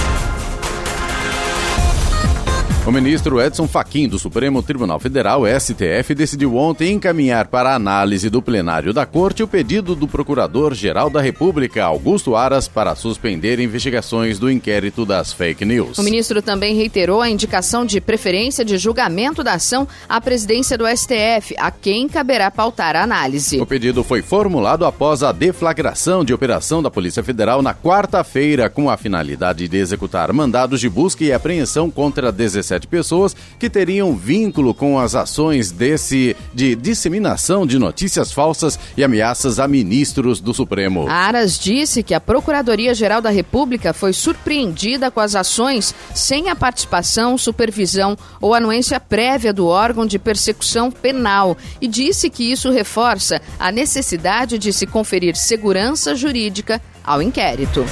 O 2.88 2.92
ministro 2.92 3.42
Edson 3.42 3.68
Fachin 3.68 4.08
do 4.08 4.20
Supremo 4.20 4.62
Tribunal 4.62 5.00
Federal, 5.00 5.42
STF, 5.60 6.14
decidiu 6.14 6.56
ontem 6.56 6.94
encaminhar 6.94 7.48
para 7.48 7.74
análise 7.74 8.30
do 8.30 8.44
plenário 8.44 8.94
da 8.94 9.08
Corte 9.08 9.42
o 9.42 9.48
pedido 9.48 9.96
do 9.96 10.08
Procurador-Geral 10.08 11.10
da 11.10 11.20
República, 11.20 11.84
Augusto 11.84 12.36
Aras, 12.36 12.68
para 12.68 12.94
suspender 12.94 13.60
investigações 13.60 14.38
do 14.38 14.52
inquérito 14.52 15.04
das 15.04 15.34
fake 15.34 15.66
news. 15.66 15.98
O 15.98 16.04
ministro 16.04 16.44
também 16.44 16.76
reiterou 16.76 17.22
a 17.22 17.30
indicação 17.30 17.84
de 17.84 18.00
preferência 18.00 18.64
de 18.64 18.78
julgamento 18.78 19.44
da 19.44 19.54
ação 19.54 19.88
à 20.08 20.22
presidência 20.22 20.78
do 20.78 20.86
STF, 20.86 21.56
a 21.58 21.72
quem 21.72 22.08
caberá 22.08 22.52
pautar 22.52 22.96
a 22.96 23.02
análise. 23.02 23.60
O 23.60 23.66
pedido 23.66 24.04
foi 24.04 24.22
formulado 24.22 24.86
após 24.86 25.24
a 25.24 25.32
deflagração 25.32 26.24
de 26.24 26.36
operação 26.36 26.84
da 26.84 26.92
Polícia 26.92 27.24
Federal 27.24 27.64
na 27.64 27.74
quarta-feira, 27.74 28.70
com 28.70 28.92
a 28.92 28.96
finalidade 28.96 29.68
de 29.68 29.76
executar 29.76 30.32
mandados 30.32 30.80
de 30.80 30.88
busca 30.88 31.24
e 31.24 31.34
apreensão 31.34 31.90
contra 31.90 32.32
17 32.32 32.75
pessoas 32.84 33.36
que 33.60 33.70
teriam 33.70 34.16
vínculo 34.16 34.74
com 34.74 35.00
as 35.00 35.16
ações 35.16 35.72
desse 35.72 36.36
de 36.54 36.76
disseminação 36.76 37.66
de 37.66 37.80
notícias 37.80 38.32
falsas 38.32 38.80
e 38.98 39.04
ameaças 39.04 39.60
a 39.60 39.68
ministros 39.68 40.40
do 40.40 40.54
Supremo. 40.54 41.08
Aras 41.08 41.58
disse 41.58 42.04
que 42.04 42.14
a 42.14 42.20
Procuradoria-Geral 42.20 43.22
da 43.22 43.30
República 43.30 43.94
foi 43.94 44.14
surpreendida 44.14 45.12
com 45.12 45.20
as 45.20 45.36
ações 45.36 45.94
sem 46.14 46.50
a 46.50 46.56
participação, 46.56 47.38
supervisão 47.38 48.18
ou 48.42 48.54
anuência 48.54 49.00
prévia 49.00 49.54
do 49.54 49.68
órgão 49.68 50.06
de 50.06 50.18
persecução 50.18 50.92
penal 50.92 51.58
e 51.80 51.88
disse 51.88 52.30
que 52.30 52.52
isso 52.52 52.72
reforça 52.72 53.42
a 53.60 53.72
necessidade 53.72 54.58
de 54.58 54.74
se 54.74 54.88
conferir 54.88 55.36
segurança 55.36 56.16
jurídica 56.16 56.82
ao 57.04 57.22
inquérito. 57.22 57.86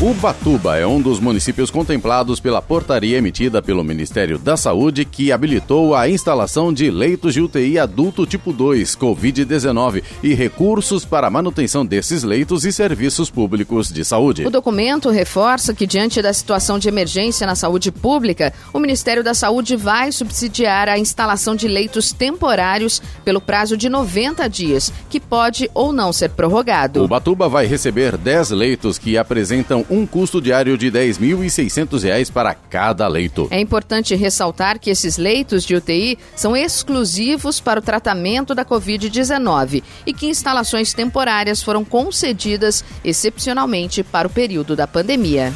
Ubatuba 0.00 0.76
é 0.76 0.86
um 0.86 1.00
dos 1.02 1.18
municípios 1.18 1.72
contemplados 1.72 2.38
pela 2.38 2.62
portaria 2.62 3.18
emitida 3.18 3.60
pelo 3.60 3.82
Ministério 3.82 4.38
da 4.38 4.56
Saúde 4.56 5.04
que 5.04 5.32
habilitou 5.32 5.92
a 5.92 6.08
instalação 6.08 6.72
de 6.72 6.88
leitos 6.88 7.34
de 7.34 7.40
UTI 7.40 7.80
adulto 7.80 8.24
tipo 8.24 8.52
2 8.52 8.94
COVID-19 8.94 10.04
e 10.22 10.34
recursos 10.34 11.04
para 11.04 11.26
a 11.26 11.30
manutenção 11.30 11.84
desses 11.84 12.22
leitos 12.22 12.64
e 12.64 12.70
serviços 12.70 13.28
públicos 13.28 13.92
de 13.92 14.04
saúde. 14.04 14.46
O 14.46 14.50
documento 14.50 15.10
reforça 15.10 15.74
que, 15.74 15.84
diante 15.84 16.22
da 16.22 16.32
situação 16.32 16.78
de 16.78 16.86
emergência 16.86 17.44
na 17.44 17.56
saúde 17.56 17.90
pública, 17.90 18.54
o 18.72 18.78
Ministério 18.78 19.24
da 19.24 19.34
Saúde 19.34 19.74
vai 19.74 20.12
subsidiar 20.12 20.88
a 20.88 20.96
instalação 20.96 21.56
de 21.56 21.66
leitos 21.66 22.12
temporários 22.12 23.02
pelo 23.24 23.40
prazo 23.40 23.76
de 23.76 23.88
90 23.88 24.48
dias, 24.48 24.92
que 25.10 25.18
pode 25.18 25.68
ou 25.74 25.92
não 25.92 26.12
ser 26.12 26.30
prorrogado. 26.30 27.02
Ubatuba 27.02 27.48
vai 27.48 27.66
receber 27.66 28.16
10 28.16 28.50
leitos 28.50 28.96
que 28.96 29.18
apresentam 29.18 29.87
um 29.90 30.06
custo 30.06 30.40
diário 30.40 30.76
de 30.76 30.88
R$ 30.88 31.08
10.600 31.08 32.30
para 32.30 32.54
cada 32.54 33.06
leito. 33.08 33.48
É 33.50 33.60
importante 33.60 34.14
ressaltar 34.14 34.78
que 34.78 34.90
esses 34.90 35.16
leitos 35.16 35.64
de 35.64 35.74
UTI 35.74 36.18
são 36.36 36.56
exclusivos 36.56 37.60
para 37.60 37.80
o 37.80 37.82
tratamento 37.82 38.54
da 38.54 38.64
Covid-19 38.64 39.82
e 40.06 40.12
que 40.12 40.26
instalações 40.26 40.92
temporárias 40.92 41.62
foram 41.62 41.84
concedidas 41.84 42.84
excepcionalmente 43.04 44.02
para 44.02 44.28
o 44.28 44.30
período 44.30 44.76
da 44.76 44.86
pandemia. 44.86 45.52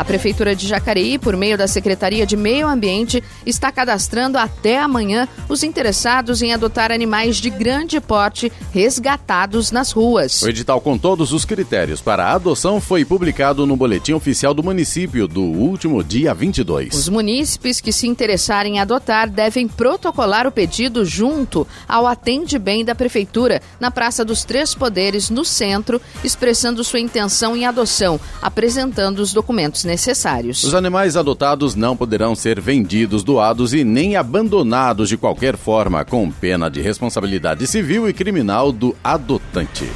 A 0.00 0.04
Prefeitura 0.10 0.56
de 0.56 0.66
Jacareí, 0.66 1.18
por 1.18 1.36
meio 1.36 1.58
da 1.58 1.68
Secretaria 1.68 2.24
de 2.24 2.34
Meio 2.34 2.66
Ambiente, 2.66 3.22
está 3.44 3.70
cadastrando 3.70 4.38
até 4.38 4.78
amanhã 4.78 5.28
os 5.46 5.62
interessados 5.62 6.40
em 6.40 6.54
adotar 6.54 6.90
animais 6.90 7.36
de 7.36 7.50
grande 7.50 8.00
porte 8.00 8.50
resgatados 8.72 9.70
nas 9.70 9.92
ruas. 9.92 10.40
O 10.40 10.48
edital 10.48 10.80
com 10.80 10.96
todos 10.96 11.34
os 11.34 11.44
critérios 11.44 12.00
para 12.00 12.24
a 12.24 12.32
adoção 12.32 12.80
foi 12.80 13.04
publicado 13.04 13.66
no 13.66 13.76
Boletim 13.76 14.14
Oficial 14.14 14.54
do 14.54 14.62
Município 14.62 15.28
do 15.28 15.42
último 15.42 16.02
dia 16.02 16.32
22. 16.32 16.94
Os 16.94 17.10
munícipes 17.10 17.78
que 17.78 17.92
se 17.92 18.08
interessarem 18.08 18.76
em 18.76 18.80
adotar 18.80 19.28
devem 19.28 19.68
protocolar 19.68 20.46
o 20.46 20.50
pedido 20.50 21.04
junto 21.04 21.66
ao 21.86 22.06
Atende 22.06 22.58
Bem 22.58 22.86
da 22.86 22.94
Prefeitura, 22.94 23.60
na 23.78 23.90
Praça 23.90 24.24
dos 24.24 24.44
Três 24.44 24.74
Poderes, 24.74 25.28
no 25.28 25.44
centro, 25.44 26.00
expressando 26.24 26.82
sua 26.82 27.00
intenção 27.00 27.54
em 27.54 27.66
adoção, 27.66 28.18
apresentando 28.40 29.18
os 29.18 29.34
documentos 29.34 29.89
necessários. 29.90 30.62
Os 30.62 30.74
animais 30.74 31.16
adotados 31.16 31.74
não 31.74 31.96
poderão 31.96 32.34
ser 32.34 32.60
vendidos, 32.60 33.24
doados 33.24 33.74
e 33.74 33.82
nem 33.82 34.14
abandonados 34.14 35.08
de 35.08 35.16
qualquer 35.16 35.56
forma, 35.56 36.04
com 36.04 36.30
pena 36.30 36.70
de 36.70 36.80
responsabilidade 36.80 37.66
civil 37.66 38.08
e 38.08 38.12
criminal 38.12 38.70
do 38.70 38.94
adotante. 39.02 39.90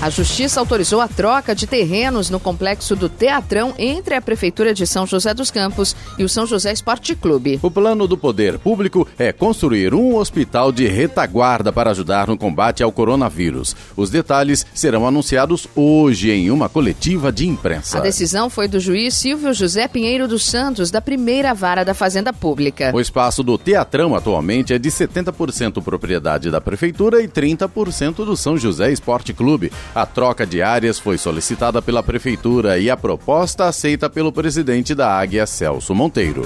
A 0.00 0.10
Justiça 0.10 0.60
autorizou 0.60 1.00
a 1.00 1.08
troca 1.08 1.54
de 1.54 1.66
terrenos 1.66 2.28
no 2.28 2.38
complexo 2.38 2.94
do 2.94 3.08
Teatrão 3.08 3.74
entre 3.78 4.14
a 4.14 4.20
Prefeitura 4.20 4.74
de 4.74 4.86
São 4.86 5.06
José 5.06 5.32
dos 5.32 5.50
Campos 5.50 5.96
e 6.18 6.22
o 6.22 6.28
São 6.28 6.46
José 6.46 6.70
Esporte 6.70 7.16
Clube. 7.16 7.58
O 7.62 7.70
plano 7.70 8.06
do 8.06 8.16
poder 8.16 8.58
público 8.58 9.08
é 9.18 9.32
construir 9.32 9.94
um 9.94 10.16
hospital 10.16 10.70
de 10.70 10.86
retaguarda 10.86 11.72
para 11.72 11.90
ajudar 11.92 12.28
no 12.28 12.36
combate 12.36 12.82
ao 12.82 12.92
coronavírus. 12.92 13.74
Os 13.96 14.10
detalhes 14.10 14.66
serão 14.74 15.06
anunciados 15.06 15.66
hoje 15.74 16.30
em 16.30 16.50
uma 16.50 16.68
coletiva 16.68 17.32
de 17.32 17.48
imprensa. 17.48 17.96
A 17.96 18.02
decisão 18.02 18.50
foi 18.50 18.68
do 18.68 18.78
juiz 18.78 19.14
Silvio 19.14 19.54
José 19.54 19.88
Pinheiro 19.88 20.28
dos 20.28 20.44
Santos, 20.44 20.90
da 20.90 21.00
primeira 21.00 21.54
vara 21.54 21.84
da 21.84 21.94
Fazenda 21.94 22.34
Pública. 22.34 22.92
O 22.94 23.00
espaço 23.00 23.42
do 23.42 23.56
Teatrão 23.56 24.14
atualmente 24.14 24.74
é 24.74 24.78
de 24.78 24.90
70% 24.90 25.82
propriedade 25.82 26.50
da 26.50 26.60
Prefeitura 26.60 27.22
e 27.22 27.28
30% 27.28 28.16
do 28.16 28.36
São 28.36 28.58
José 28.58 28.92
Esporte 28.92 29.32
Clube. 29.32 29.72
A 29.94 30.04
troca 30.04 30.46
de 30.46 30.60
áreas 30.62 30.98
foi 30.98 31.16
solicitada 31.16 31.80
pela 31.80 32.02
Prefeitura 32.02 32.78
e 32.78 32.90
a 32.90 32.96
proposta 32.96 33.66
aceita 33.66 34.10
pelo 34.10 34.32
presidente 34.32 34.94
da 34.94 35.18
Águia, 35.18 35.46
Celso 35.46 35.94
Monteiro. 35.94 36.42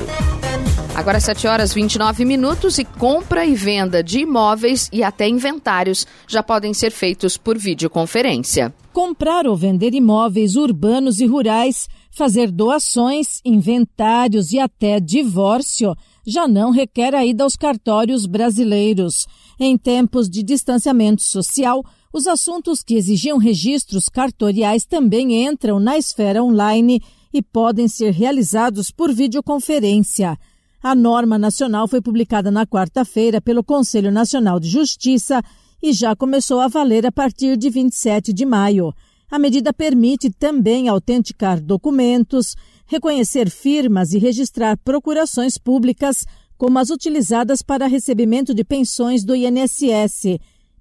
Agora 0.95 1.19
7 1.19 1.47
horas 1.47 1.73
29 1.73 2.25
minutos 2.25 2.79
e 2.79 2.85
compra 2.85 3.47
e 3.47 3.55
venda 3.55 4.03
de 4.03 4.21
imóveis 4.21 4.89
e 4.93 5.03
até 5.03 5.27
inventários 5.29 6.07
já 6.29 6.43
podem 6.43 6.75
ser 6.75 6.91
feitos 6.91 7.37
por 7.37 7.57
videoconferência. 7.57 8.75
Comprar 8.93 9.47
ou 9.47 9.57
vender 9.57 9.95
imóveis 9.95 10.57
urbanos 10.57 11.21
e 11.21 11.27
rurais, 11.27 11.89
fazer 12.11 12.51
doações, 12.51 13.41
inventários 13.45 14.53
e 14.53 14.59
até 14.59 15.01
divórcio 15.01 15.97
já 16.27 16.47
não 16.47 16.71
requer 16.71 17.15
a 17.15 17.25
ida 17.25 17.45
aos 17.45 17.57
cartórios 17.57 18.27
brasileiros. 18.27 19.27
Em 19.59 19.79
tempos 19.79 20.29
de 20.29 20.43
distanciamento 20.43 21.23
social, 21.23 21.85
os 22.13 22.27
assuntos 22.27 22.83
que 22.83 22.95
exigiam 22.95 23.39
registros 23.39 24.09
cartoriais 24.09 24.85
também 24.85 25.47
entram 25.47 25.79
na 25.79 25.97
esfera 25.97 26.43
online 26.43 27.01
e 27.33 27.41
podem 27.41 27.87
ser 27.87 28.13
realizados 28.13 28.91
por 28.91 29.13
videoconferência. 29.13 30.37
A 30.83 30.95
norma 30.95 31.39
nacional 31.39 31.87
foi 31.87 32.01
publicada 32.01 32.51
na 32.51 32.67
quarta-feira 32.67 33.41
pelo 33.41 33.63
Conselho 33.63 34.11
Nacional 34.11 34.59
de 34.59 34.69
Justiça 34.69 35.43
e 35.83 35.93
já 35.93 36.17
começou 36.17 36.59
a 36.61 36.69
valer 36.69 37.07
a 37.07 37.13
partir 37.13 37.57
de 37.57 37.71
27 37.71 38.33
de 38.33 38.45
maio. 38.45 38.93
A 39.31 39.39
medida 39.39 39.73
permite 39.73 40.31
também 40.31 40.89
autenticar 40.89 41.61
documentos, 41.61 42.57
reconhecer 42.87 43.49
firmas 43.49 44.13
e 44.13 44.19
registrar 44.19 44.77
procurações 44.79 45.57
públicas, 45.57 46.25
como 46.59 46.79
as 46.79 46.91
utilizadas 46.91 47.63
para 47.63 47.87
recebimento 47.87 48.53
de 48.53 48.65
pensões 48.65 49.25
do 49.25 49.37
INSS. 49.37 50.41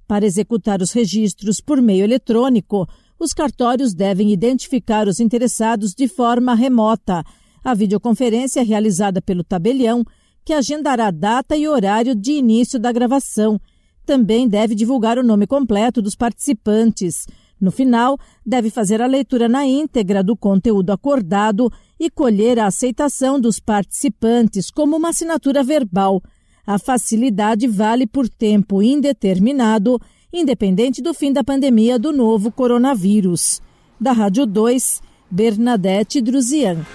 Para 0.10 0.26
executar 0.26 0.82
os 0.82 0.92
registros 0.92 1.62
por 1.62 1.80
meio 1.80 2.04
eletrônico, 2.04 2.90
os 3.20 3.32
cartórios 3.32 3.94
devem 3.94 4.32
identificar 4.32 5.08
os 5.08 5.20
interessados 5.20 5.94
de 5.94 6.08
forma 6.08 6.56
remota. 6.56 7.24
A 7.64 7.76
videoconferência 7.76 8.62
é 8.62 8.64
realizada 8.64 9.22
pelo 9.22 9.44
tabelião, 9.44 10.04
que 10.44 10.52
agendará 10.52 11.12
data 11.12 11.56
e 11.56 11.68
horário 11.68 12.16
de 12.16 12.32
início 12.32 12.80
da 12.80 12.92
gravação. 12.92 13.62
Também 14.04 14.48
deve 14.48 14.74
divulgar 14.74 15.20
o 15.20 15.24
nome 15.24 15.46
completo 15.46 16.02
dos 16.02 16.16
participantes. 16.16 17.28
No 17.62 17.70
final, 17.70 18.18
deve 18.44 18.72
fazer 18.72 19.04
a 19.04 19.06
leitura 19.06 19.48
na 19.48 19.64
íntegra 19.64 20.24
do 20.24 20.36
conteúdo 20.36 20.90
acordado 20.90 21.72
e 22.00 22.10
colher 22.10 22.58
a 22.58 22.66
aceitação 22.66 23.40
dos 23.40 23.60
participantes 23.60 24.72
como 24.72 24.98
uma 24.98 25.10
assinatura 25.10 25.62
verbal. 25.64 26.20
A 26.70 26.78
facilidade 26.78 27.68
vale 27.68 28.06
por 28.06 28.30
tempo 28.30 28.84
indeterminado 28.84 30.00
independente 30.32 31.02
do 31.02 31.16
fim 31.16 31.34
da 31.34 31.44
pandemia 31.44 31.98
do 31.98 32.12
novo 32.12 32.52
coronavírus. 32.52 33.60
Da 34.00 34.12
Rádio 34.12 34.46
2, 34.46 35.02
Bernadette 35.32 36.22
Druzian. 36.22 36.86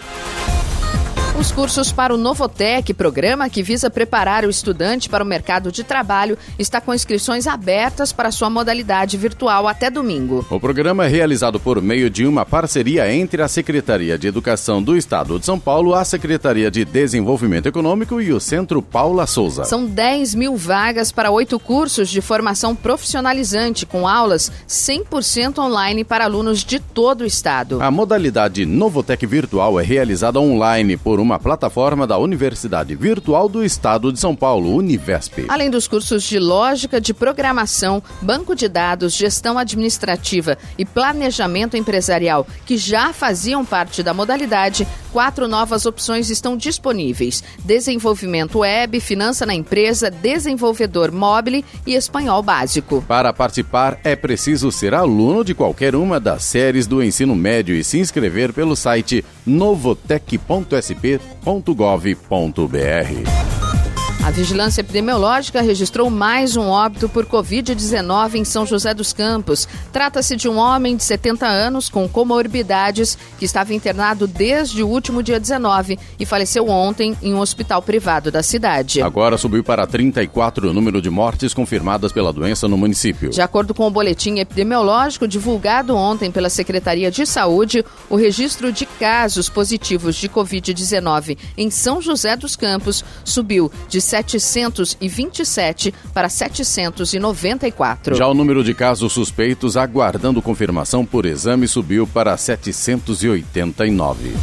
Os 1.37 1.51
cursos 1.51 1.91
para 1.91 2.15
o 2.15 2.17
Novotec, 2.17 2.95
programa 2.95 3.51
que 3.51 3.61
visa 3.61 3.91
preparar 3.91 4.45
o 4.45 4.51
estudante 4.51 5.09
para 5.09 5.25
o 5.25 5.27
mercado 5.27 5.73
de 5.73 5.83
trabalho, 5.83 6.39
está 6.57 6.81
com 6.81 6.95
inscrições 6.95 7.49
abertas 7.49 8.13
para 8.13 8.31
sua 8.31 8.49
modalidade 8.49 9.17
virtual 9.17 9.67
até 9.67 9.91
domingo. 9.91 10.47
O 10.49 10.61
programa 10.61 11.07
é 11.07 11.09
realizado 11.09 11.59
por 11.59 11.83
meio 11.83 12.09
de 12.09 12.25
uma 12.25 12.47
parceria 12.47 13.13
entre 13.13 13.43
a 13.43 13.49
Secretaria 13.49 14.17
de 14.17 14.29
Educação 14.29 14.81
do 14.81 14.97
Estado 14.97 15.41
de 15.41 15.45
São 15.45 15.59
Paulo, 15.59 15.93
a 15.93 16.05
Secretaria 16.05 16.71
de 16.71 16.85
Desenvolvimento 16.85 17.67
Econômico 17.67 18.21
e 18.21 18.33
o 18.33 18.39
Centro 18.39 18.81
Paula 18.81 19.27
Souza. 19.27 19.65
São 19.65 19.87
10 19.87 20.37
mil 20.37 20.57
vagas 20.57 21.11
para 21.11 21.33
oito 21.33 21.59
cursos 21.59 22.11
de 22.11 22.21
formação 22.21 22.77
profissionalizante, 22.77 23.85
com 23.85 24.07
aulas 24.07 24.53
100% 24.69 25.59
online 25.59 26.05
para 26.05 26.27
alunos 26.27 26.63
de 26.63 26.79
todo 26.79 27.23
o 27.23 27.27
estado. 27.27 27.83
A 27.83 27.91
modalidade 27.91 28.65
Novotec 28.65 29.27
Virtual 29.27 29.81
é 29.81 29.83
realizada 29.83 30.39
online 30.39 30.97
por 30.97 31.24
uma 31.25 31.39
plataforma 31.39 32.07
da 32.07 32.19
Universidade 32.19 32.95
Virtual 32.95 33.49
do 33.49 33.65
Estado 33.65 34.13
de 34.13 34.21
São 34.21 34.37
Paulo, 34.37 34.77
Univesp. 34.77 35.47
Além 35.49 35.71
dos 35.71 35.89
cursos 35.89 36.23
de 36.23 36.39
lógica 36.39 37.01
de 37.01 37.15
programação, 37.15 38.03
banco 38.21 38.55
de 38.55 38.69
dados, 38.69 39.15
gestão 39.15 39.59
administrativa 39.59 40.59
e 40.77 40.85
planejamento 40.85 41.79
empresarial, 41.79 42.47
que 42.67 42.77
já 42.77 43.13
faziam 43.13 43.65
parte 43.65 44.03
da 44.03 44.13
modalidade, 44.13 44.87
quatro 45.11 45.49
novas 45.49 45.87
opções 45.87 46.29
estão 46.29 46.57
disponíveis: 46.57 47.43
desenvolvimento 47.65 48.59
web, 48.59 49.01
finança 49.01 49.47
na 49.47 49.55
empresa, 49.55 50.11
desenvolvedor 50.11 51.11
mobile 51.11 51.65
e 51.87 51.95
espanhol 51.95 52.43
básico. 52.43 53.03
Para 53.09 53.33
participar, 53.33 53.99
é 54.05 54.15
preciso 54.15 54.71
ser 54.71 54.93
aluno 54.93 55.43
de 55.43 55.55
qualquer 55.55 55.97
uma 55.97 56.21
das 56.21 56.45
séries 56.45 56.87
do 56.87 57.03
ensino 57.03 57.35
médio 57.35 57.75
e 57.75 57.83
se 57.83 57.99
inscrever 57.99 58.53
pelo 58.53 58.77
site 58.77 59.25
novotec.sp 59.47 61.05
www.gov.br. 61.45 63.84
A 64.25 64.31
Vigilância 64.31 64.81
Epidemiológica 64.81 65.61
registrou 65.61 66.09
mais 66.09 66.57
um 66.57 66.69
óbito 66.69 67.11
por 67.11 67.27
Covid-19 67.27 68.37
em 68.37 68.45
São 68.45 68.65
José 68.65 68.95
dos 68.95 69.13
Campos. 69.13 69.69
Trata-se 69.93 70.35
de 70.35 70.49
um 70.49 70.57
homem 70.57 70.97
de 70.97 71.05
70 71.05 71.47
anos 71.47 71.91
com 71.91 72.09
comorbidades 72.09 73.19
que 73.39 73.45
estava 73.45 73.75
internado 73.75 74.27
desde 74.27 74.83
o 74.83 74.89
último 74.89 75.23
dia 75.23 75.39
19 75.39 75.99
e 76.19 76.25
faleceu 76.25 76.71
ontem 76.71 77.15
em 77.21 77.35
um 77.35 77.39
hospital 77.39 77.83
privado 77.83 78.31
da 78.31 78.43
cidade. 78.43 79.03
Agora 79.03 79.37
subiu 79.37 79.63
para 79.63 79.87
34 79.87 80.71
o 80.71 80.73
número 80.73 81.03
de 81.03 81.11
mortes 81.11 81.53
confirmadas 81.53 82.11
pela 82.11 82.33
doença 82.33 82.67
no 82.67 82.79
município. 82.79 83.29
De 83.29 83.43
acordo 83.43 83.75
com 83.75 83.87
o 83.87 83.91
boletim 83.91 84.39
epidemiológico 84.39 85.29
divulgado 85.29 85.95
ontem 85.95 86.31
pela 86.31 86.49
Secretaria 86.49 87.11
de 87.11 87.27
Saúde, 87.27 87.85
o 88.09 88.17
registro 88.17 88.73
de 88.73 88.87
casos 88.87 89.51
positivos 89.51 90.17
de 90.17 90.31
Covid-19 90.31 91.37
em 91.59 91.71
São 91.71 92.01
José 92.01 92.35
dos 92.39 92.57
Campos 92.57 93.05
subiu 93.23 93.71
de 93.87 94.01
727 94.23 95.93
para 96.13 96.29
794. 96.29 98.15
Já 98.15 98.29
o 98.29 98.35
número 98.35 98.63
de 98.63 98.75
casos 98.75 99.13
suspeitos 99.13 99.77
aguardando 99.77 100.41
confirmação 100.41 101.05
por 101.05 101.27
exame 101.27 101.67
subiu 101.67 102.07
para 102.07 102.37
789. 102.37 104.35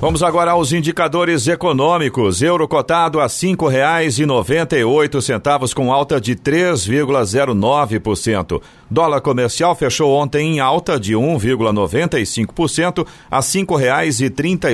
Vamos 0.00 0.22
agora 0.22 0.52
aos 0.52 0.72
indicadores 0.72 1.46
econômicos. 1.46 2.40
Euro 2.40 2.66
cotado 2.66 3.20
a 3.20 3.28
cinco 3.28 3.68
reais 3.68 4.18
e 4.18 4.24
noventa 4.24 4.78
e 4.78 4.82
oito 4.82 5.20
centavos 5.20 5.74
com 5.74 5.92
alta 5.92 6.18
de 6.18 6.34
3,09%. 6.34 8.62
Dólar 8.90 9.20
comercial 9.20 9.74
fechou 9.76 10.12
ontem 10.12 10.56
em 10.56 10.60
alta 10.60 10.98
de 10.98 11.14
1,95% 11.14 13.06
a 13.30 13.40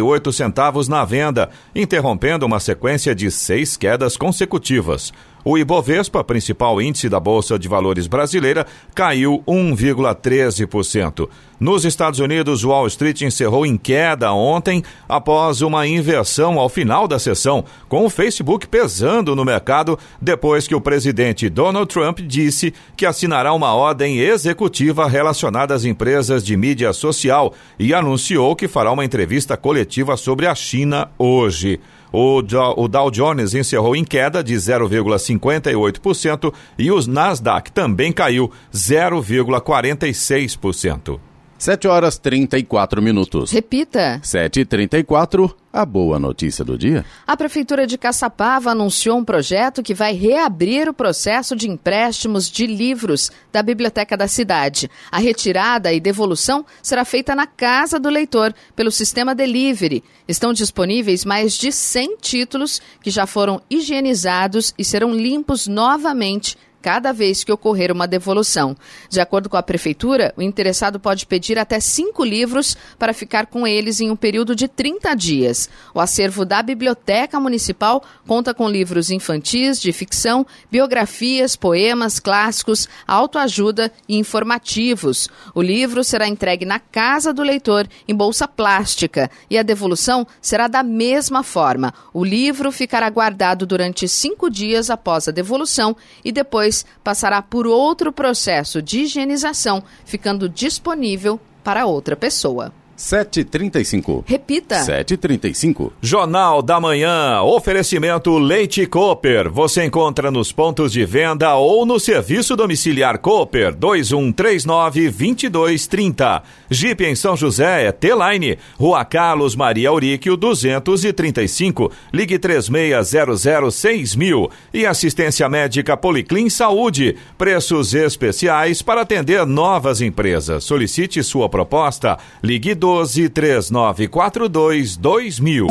oito 0.01 0.33
centavos 0.33 0.89
na 0.89 1.05
venda, 1.05 1.51
interrompendo 1.75 2.47
uma 2.47 2.59
sequência 2.59 3.15
de 3.15 3.31
seis 3.31 3.77
quedas 3.77 4.17
consecutivas. 4.17 5.13
O 5.49 5.57
Ibovespa, 5.57 6.25
principal 6.25 6.83
índice 6.83 7.09
da 7.09 7.21
Bolsa 7.21 7.57
de 7.57 7.69
Valores 7.69 8.09
brasileira, 8.09 8.67
caiu 8.93 9.45
1,13%. 9.47 11.29
Nos 11.61 11.85
Estados 11.85 12.19
Unidos, 12.19 12.65
Wall 12.65 12.89
Street 12.89 13.23
encerrou 13.23 13.65
em 13.65 13.77
queda 13.77 14.33
ontem 14.33 14.83
após 15.09 15.63
uma 15.63 15.87
inversão 15.87 16.59
ao 16.59 16.69
final 16.69 17.07
da 17.07 17.19
sessão, 17.21 17.65
com 17.89 18.05
o 18.05 18.11
Facebook 18.11 18.67
pesando 18.67 19.37
no 19.37 19.45
mercado 19.45 19.97
depois 20.21 20.67
que 20.67 20.75
o 20.75 20.81
presidente 20.81 21.49
Donald 21.49 21.87
Trump 21.87 22.19
disse 22.21 22.75
que 22.97 23.07
assinará 23.07 23.55
uma 23.55 23.73
ordem 23.73 24.06
executiva 24.07 25.09
relacionada 25.09 25.75
às 25.75 25.85
empresas 25.85 26.45
de 26.45 26.57
mídia 26.57 26.93
social 26.93 27.55
e 27.79 27.95
anunciou 27.95 28.57
que 28.57 28.69
fará 28.69 28.93
uma 28.93 29.05
entrevista 29.05 29.57
coletiva 29.57 30.17
sobre 30.17 30.47
a 30.47 30.55
China 30.55 31.11
hoje. 31.19 31.81
O 32.13 32.41
Dow 32.89 33.11
Jones 33.11 33.55
encerrou 33.55 33.97
em 33.97 34.05
queda 34.05 34.43
de 34.43 34.55
0,58% 34.55 36.55
e 36.79 36.91
o 36.91 37.07
Nasdaq 37.07 37.71
também 37.73 38.13
caiu 38.13 38.51
0,46%. 38.73 41.21
7 41.59 41.89
horas 41.89 42.19
34 42.19 43.01
minutos. 43.01 43.51
Repita. 43.51 44.21
7h34, 44.23 45.55
a 45.73 45.87
boa 45.87 46.19
notícia 46.19 46.63
do 46.65 46.77
dia. 46.77 47.05
A 47.27 47.35
Prefeitura 47.35 47.87
de 47.87 47.97
Caçapava 47.97 48.71
anunciou 48.71 49.17
um 49.19 49.25
projeto 49.25 49.83
que 49.83 49.95
vai 49.95 50.13
reabrir 50.13 50.87
o 50.89 50.95
processo 50.95 51.57
de 51.57 51.69
empréstimos 51.69 52.51
de 52.51 52.67
livros 52.67 53.31
da 53.51 53.63
biblioteca 53.63 54.17
da 54.17 54.29
cidade. 54.29 54.91
A 55.11 55.19
retirada 55.19 55.93
e 55.93 56.01
devolução 56.01 56.65
será 56.83 57.05
feita 57.05 57.35
na 57.35 57.47
casa 57.47 57.99
do 57.99 58.11
leitor, 58.11 58.55
pelo 58.75 58.91
sistema 58.91 59.35
delivery. 59.35 60.05
Estão 60.29 60.53
disponíveis 60.53 61.25
mais 61.25 61.55
de 61.55 61.73
100 61.73 62.19
títulos 62.21 62.83
que 63.03 63.11
já 63.11 63.27
foram 63.27 63.63
higienizados 63.71 64.75
e 64.79 64.85
serão 64.85 65.15
limpos 65.15 65.67
novamente 65.67 66.57
cada 66.87 67.13
vez 67.13 67.43
que 67.43 67.51
ocorrer 67.51 67.91
uma 67.91 68.07
devolução. 68.07 68.77
De 69.11 69.21
acordo 69.21 69.49
com 69.49 69.57
a 69.57 69.63
Prefeitura, 69.63 70.33
o 70.37 70.41
interessado 70.41 71.01
pode 71.01 71.27
pedir 71.27 71.59
até 71.59 71.81
cinco 71.81 72.25
livros 72.25 72.77
para 72.97 73.13
ficar 73.13 73.47
com 73.47 73.67
eles 73.67 74.01
em 74.01 74.09
um 74.09 74.15
período 74.15 74.55
de 74.55 74.69
30 74.69 75.13
dias. 75.17 75.69
O 75.93 75.99
acervo 76.01 76.45
da 76.45 76.63
Biblioteca 76.63 77.41
Municipal 77.41 78.05
conta 78.25 78.55
com 78.55 78.71
livros 78.71 79.11
infantis, 79.11 79.81
de 79.81 79.93
ficção, 79.93 80.47
biografias, 80.71 81.57
poemas, 81.57 82.21
clássicos, 82.21 82.89
autoajuda 83.05 83.91
e 84.09 84.17
informativos. 84.17 85.29
O 85.57 85.63
livro 85.63 86.05
será 86.05 86.29
entregue 86.29 86.65
na 86.65 86.79
casa 86.79 87.33
do 87.35 87.43
leitor 87.43 87.89
em 88.07 88.15
bolsa 88.15 88.47
plástica 88.47 89.29
e 89.51 89.59
a 89.59 89.65
devolução 89.65 90.25
será 90.41 90.69
da 90.69 90.85
mesma 90.85 91.43
forma. 91.43 91.93
O 92.15 92.25
livro 92.25 92.71
ficará 92.71 93.11
guardado 93.11 93.67
durante 93.67 94.07
cinco 94.07 94.49
dias 94.49 94.89
após 94.89 95.27
a 95.27 95.33
devolução 95.33 95.97
e 96.25 96.31
depois 96.31 96.76
passará 97.05 97.41
por 97.41 97.67
outro 97.67 98.13
processo 98.13 98.83
de 98.83 99.01
higienização, 99.01 99.83
ficando 100.05 100.49
disponível 100.49 101.41
para 101.63 101.87
outra 101.87 102.17
pessoa. 102.17 102.73
7h35. 102.97 104.25
Repita. 104.27 104.81
7h35. 104.81 105.93
Jornal 106.01 106.63
da 106.63 106.81
Manhã. 106.81 107.43
Oferecimento 107.43 108.39
Leite 108.39 108.87
Cooper. 108.87 109.51
Você 109.51 109.85
encontra 109.85 110.31
nos 110.31 110.53
pontos 110.53 110.93
de 110.93 111.05
venda 111.05 111.55
ou 111.57 111.85
no 111.85 112.01
serviço 112.01 112.57
domiciliar 112.57 113.19
Cooper 113.19 113.77
2139-2230. 113.77 116.43
Jeep 116.71 117.05
em 117.05 117.15
São 117.15 117.37
José 117.37 117.85
é 117.87 117.93
T-Line. 117.93 118.57
Rua 118.79 119.05
Carlos 119.05 119.55
Maria 119.55 119.91
Auríquio 119.91 120.35
235. 120.37 121.93
Ligue 122.13 122.39
36006000. 122.39 124.51
E 124.73 124.87
assistência 124.87 125.49
médica 125.49 125.97
Policlin 125.97 126.49
Saúde. 126.49 127.17
Preços 127.37 127.93
especiais 127.95 128.81
para 128.81 129.01
atender 129.03 129.45
novas 129.45 130.01
empresas. 130.01 130.63
Solicite 130.65 131.23
sua 131.23 131.49
proposta. 131.49 132.19
Ligue 132.43 132.75
12 132.87 133.29
3942 133.31 134.97
2000. 134.97 135.67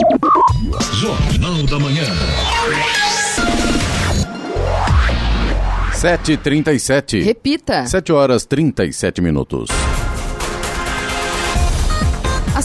Jornal 0.99 1.63
da 1.63 1.79
Manhã. 1.79 2.03
7h37. 5.93 7.23
Repita. 7.23 7.85
7 7.85 8.11
horas 8.11 8.45
37 8.45 9.21
minutos. 9.21 9.69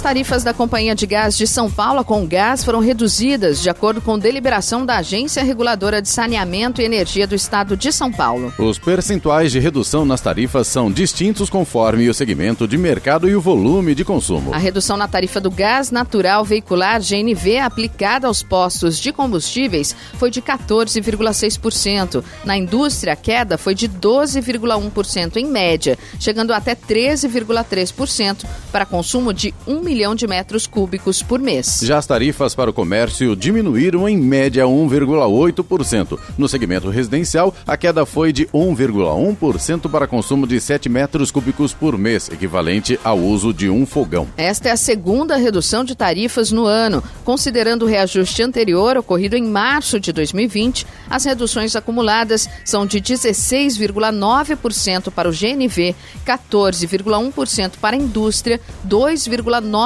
As 0.00 0.04
tarifas 0.04 0.42
da 0.42 0.54
Companhia 0.54 0.94
de 0.94 1.06
Gás 1.06 1.36
de 1.36 1.46
São 1.46 1.70
Paulo 1.70 2.02
com 2.02 2.26
gás 2.26 2.64
foram 2.64 2.80
reduzidas 2.80 3.60
de 3.60 3.68
acordo 3.68 4.00
com 4.00 4.18
deliberação 4.18 4.86
da 4.86 4.96
Agência 4.96 5.44
Reguladora 5.44 6.00
de 6.00 6.08
Saneamento 6.08 6.80
e 6.80 6.86
Energia 6.86 7.26
do 7.26 7.34
Estado 7.34 7.76
de 7.76 7.92
São 7.92 8.10
Paulo. 8.10 8.50
Os 8.58 8.78
percentuais 8.78 9.52
de 9.52 9.58
redução 9.58 10.06
nas 10.06 10.22
tarifas 10.22 10.68
são 10.68 10.90
distintos 10.90 11.50
conforme 11.50 12.08
o 12.08 12.14
segmento 12.14 12.66
de 12.66 12.78
mercado 12.78 13.28
e 13.28 13.36
o 13.36 13.42
volume 13.42 13.94
de 13.94 14.02
consumo. 14.02 14.54
A 14.54 14.56
redução 14.56 14.96
na 14.96 15.06
tarifa 15.06 15.38
do 15.38 15.50
gás 15.50 15.90
natural 15.90 16.46
veicular 16.46 16.98
GNV 16.98 17.58
aplicada 17.58 18.26
aos 18.26 18.42
postos 18.42 18.98
de 18.98 19.12
combustíveis 19.12 19.94
foi 20.14 20.30
de 20.30 20.40
14,6%. 20.40 22.24
Na 22.42 22.56
indústria, 22.56 23.12
a 23.12 23.16
queda 23.16 23.58
foi 23.58 23.74
de 23.74 23.86
12,1% 23.86 25.36
em 25.36 25.44
média, 25.44 25.98
chegando 26.18 26.54
até 26.54 26.74
13,3% 26.74 28.46
para 28.72 28.86
consumo 28.86 29.34
de 29.34 29.52
1 29.66 29.74
milhão 29.74 29.89
de 29.90 30.26
metros 30.26 30.66
cúbicos 30.68 31.20
por 31.20 31.40
mês. 31.40 31.80
Já 31.82 31.98
as 31.98 32.06
tarifas 32.06 32.54
para 32.54 32.70
o 32.70 32.72
comércio 32.72 33.34
diminuíram 33.34 34.08
em 34.08 34.16
média 34.16 34.64
1,8%. 34.64 36.16
No 36.38 36.48
segmento 36.48 36.88
residencial, 36.88 37.52
a 37.66 37.76
queda 37.76 38.06
foi 38.06 38.32
de 38.32 38.46
1,1% 38.46 39.90
para 39.90 40.06
consumo 40.06 40.46
de 40.46 40.60
7 40.60 40.88
metros 40.88 41.32
cúbicos 41.32 41.74
por 41.74 41.98
mês, 41.98 42.28
equivalente 42.28 43.00
ao 43.02 43.18
uso 43.18 43.52
de 43.52 43.68
um 43.68 43.84
fogão. 43.84 44.28
Esta 44.36 44.68
é 44.68 44.72
a 44.72 44.76
segunda 44.76 45.34
redução 45.36 45.82
de 45.82 45.96
tarifas 45.96 46.52
no 46.52 46.66
ano. 46.66 47.02
Considerando 47.24 47.82
o 47.82 47.88
reajuste 47.88 48.44
anterior 48.44 48.96
ocorrido 48.96 49.36
em 49.36 49.42
março 49.42 49.98
de 49.98 50.12
2020, 50.12 50.86
as 51.10 51.24
reduções 51.24 51.74
acumuladas 51.74 52.48
são 52.64 52.86
de 52.86 53.00
16,9% 53.00 55.10
para 55.10 55.28
o 55.28 55.32
GNV, 55.32 55.96
14,1% 56.24 57.72
para 57.80 57.96
a 57.96 57.98
indústria, 57.98 58.60
2,9% 58.88 59.79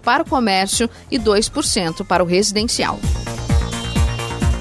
para 0.00 0.22
o 0.22 0.28
comércio 0.28 0.88
e 1.10 1.18
2% 1.18 2.04
para 2.04 2.22
o 2.22 2.26
residencial. 2.26 2.98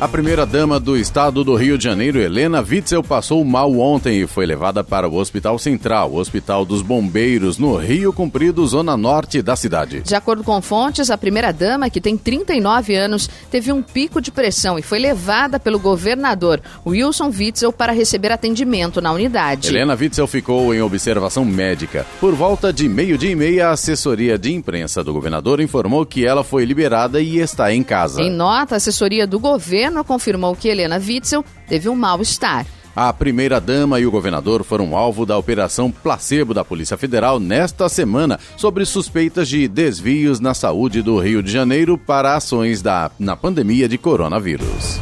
A 0.01 0.07
primeira-dama 0.07 0.79
do 0.79 0.95
estado 0.95 1.43
do 1.43 1.55
Rio 1.55 1.77
de 1.77 1.83
Janeiro, 1.83 2.21
Helena 2.21 2.62
Witzel, 2.62 3.03
passou 3.03 3.43
mal 3.43 3.77
ontem 3.77 4.21
e 4.21 4.27
foi 4.27 4.45
levada 4.45 4.81
para 4.81 5.09
o 5.09 5.15
Hospital 5.17 5.59
Central, 5.59 6.15
Hospital 6.15 6.63
dos 6.63 6.81
Bombeiros, 6.81 7.57
no 7.57 7.75
Rio 7.75 8.13
Comprido, 8.13 8.65
zona 8.65 8.95
norte 8.95 9.41
da 9.41 9.57
cidade. 9.57 9.99
De 9.99 10.15
acordo 10.15 10.41
com 10.41 10.62
fontes, 10.62 11.12
a 11.12 11.17
primeira-dama, 11.17 11.89
que 11.89 11.99
tem 11.99 12.15
39 12.15 12.95
anos, 12.95 13.29
teve 13.51 13.73
um 13.73 13.81
pico 13.81 14.21
de 14.21 14.31
pressão 14.31 14.79
e 14.79 14.81
foi 14.81 14.99
levada 14.99 15.59
pelo 15.59 15.77
governador 15.77 16.62
Wilson 16.88 17.29
Witzel 17.38 17.73
para 17.73 17.91
receber 17.91 18.31
atendimento 18.31 19.01
na 19.01 19.12
unidade. 19.12 19.67
Helena 19.67 19.97
Witzel 19.99 20.27
ficou 20.27 20.73
em 20.73 20.81
observação 20.81 21.43
médica. 21.43 22.05
Por 22.21 22.33
volta 22.33 22.71
de 22.71 22.88
meio-dia 22.88 23.31
e 23.31 23.35
meia, 23.35 23.67
a 23.67 23.71
assessoria 23.71 24.38
de 24.38 24.53
imprensa 24.53 25.03
do 25.03 25.12
governador 25.12 25.59
informou 25.59 26.05
que 26.05 26.25
ela 26.25 26.41
foi 26.41 26.63
liberada 26.63 27.19
e 27.19 27.39
está 27.39 27.73
em 27.73 27.83
casa. 27.83 28.21
Em 28.21 28.31
nota, 28.31 28.75
a 28.75 28.77
assessoria 28.77 29.27
do 29.27 29.38
governo 29.39 29.88
confirmou 30.04 30.56
que 30.56 30.67
Helena 30.67 30.97
Witzel 30.97 31.43
teve 31.67 31.89
um 31.89 31.95
mal-estar. 31.95 32.65
A 32.95 33.13
primeira-dama 33.13 33.99
e 33.99 34.06
o 34.06 34.12
governador 34.12 34.63
foram 34.63 34.95
alvo 34.95 35.25
da 35.25 35.38
Operação 35.38 35.91
Placebo 35.91 36.54
da 36.54 36.65
Polícia 36.65 36.97
Federal 36.97 37.39
nesta 37.39 37.88
semana 37.88 38.39
sobre 38.58 38.86
suspeitas 38.86 39.47
de 39.47 39.67
desvios 39.67 40.39
na 40.39 40.54
saúde 40.54 41.02
do 41.02 41.17
Rio 41.17 41.41
de 41.41 41.52
Janeiro 41.52 41.97
para 41.97 42.36
ações 42.36 42.82
da, 42.82 43.10
na 43.17 43.38
pandemia 43.38 43.88
de 43.88 43.97
coronavírus. 43.97 44.99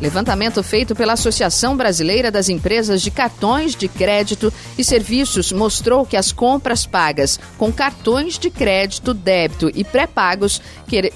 Levantamento 0.00 0.62
feito 0.62 0.94
pela 0.94 1.14
Associação 1.14 1.76
Brasileira 1.76 2.30
das 2.30 2.48
Empresas 2.48 3.02
de 3.02 3.10
Cartões 3.10 3.74
de 3.74 3.88
Crédito 3.88 4.52
e 4.78 4.84
Serviços 4.84 5.50
mostrou 5.50 6.06
que 6.06 6.16
as 6.16 6.30
compras 6.30 6.86
pagas 6.86 7.40
com 7.58 7.72
cartões 7.72 8.38
de 8.38 8.48
crédito, 8.48 9.12
débito 9.12 9.68
e 9.74 9.82
pré-pagos 9.82 10.62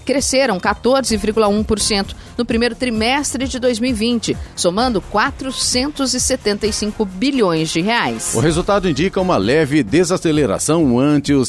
cresceram 0.05 0.59
14,1% 0.59 2.09
no 2.37 2.45
primeiro 2.45 2.75
trimestre 2.75 3.47
de 3.47 3.61
2020, 3.61 4.37
somando 4.57 5.01
475 5.01 7.05
bilhões 7.05 7.71
de 7.71 7.81
reais. 7.81 8.35
O 8.35 8.40
resultado 8.40 8.88
indica 8.88 9.21
uma 9.21 9.37
leve 9.37 9.85
desaceleração 9.85 10.99
ante 10.99 11.33
os, 11.33 11.49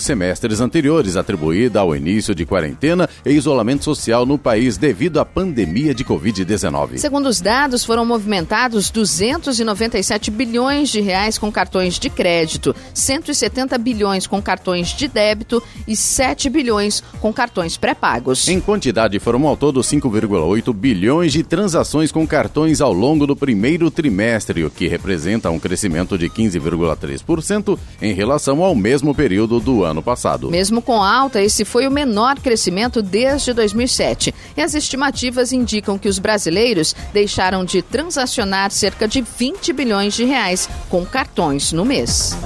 semestres 0.00 0.60
anteriores, 0.60 1.16
atribuída 1.16 1.80
ao 1.80 1.96
início 1.96 2.32
de 2.32 2.46
quarentena 2.46 3.08
e 3.26 3.30
isolamento 3.30 3.84
social 3.84 4.24
no 4.24 4.38
país 4.38 4.76
devido 4.76 5.18
à 5.18 5.24
pandemia 5.24 5.92
de 5.92 6.04
Covid-19. 6.04 6.59
Segundo 6.98 7.28
os 7.28 7.40
dados, 7.40 7.84
foram 7.84 8.04
movimentados 8.04 8.90
297 8.90 10.30
bilhões 10.30 10.90
de 10.90 11.00
reais 11.00 11.38
com 11.38 11.50
cartões 11.50 11.98
de 11.98 12.10
crédito, 12.10 12.74
170 12.92 13.78
bilhões 13.78 14.26
com 14.26 14.42
cartões 14.42 14.88
de 14.88 15.08
débito 15.08 15.62
e 15.88 15.96
7 15.96 16.50
bilhões 16.50 17.02
com 17.20 17.32
cartões 17.32 17.76
pré-pagos. 17.76 18.46
Em 18.48 18.60
quantidade, 18.60 19.18
foram 19.18 19.46
ao 19.46 19.56
todo 19.56 19.80
5,8 19.80 20.72
bilhões 20.74 21.32
de 21.32 21.42
transações 21.42 22.12
com 22.12 22.26
cartões 22.26 22.80
ao 22.80 22.92
longo 22.92 23.26
do 23.26 23.34
primeiro 23.34 23.90
trimestre, 23.90 24.64
o 24.64 24.70
que 24.70 24.86
representa 24.86 25.50
um 25.50 25.58
crescimento 25.58 26.18
de 26.18 26.28
15,3% 26.28 27.78
em 28.02 28.12
relação 28.12 28.62
ao 28.62 28.74
mesmo 28.74 29.14
período 29.14 29.60
do 29.60 29.82
ano 29.82 30.02
passado. 30.02 30.50
Mesmo 30.50 30.82
com 30.82 31.02
alta, 31.02 31.40
esse 31.40 31.64
foi 31.64 31.86
o 31.86 31.90
menor 31.90 32.38
crescimento 32.38 33.02
desde 33.02 33.52
2007. 33.52 34.34
E 34.56 34.60
as 34.60 34.74
estimativas 34.74 35.52
indicam 35.52 35.98
que 35.98 36.08
os 36.08 36.18
brasileiros 36.18 36.49
brasileiros 36.50 36.94
deixaram 37.12 37.64
de 37.64 37.80
transacionar 37.80 38.70
cerca 38.70 39.06
de 39.06 39.22
20 39.22 39.72
bilhões 39.72 40.14
de 40.14 40.24
reais 40.24 40.68
com 40.88 41.06
cartões 41.06 41.72
no 41.72 41.84
mês. 41.84 42.36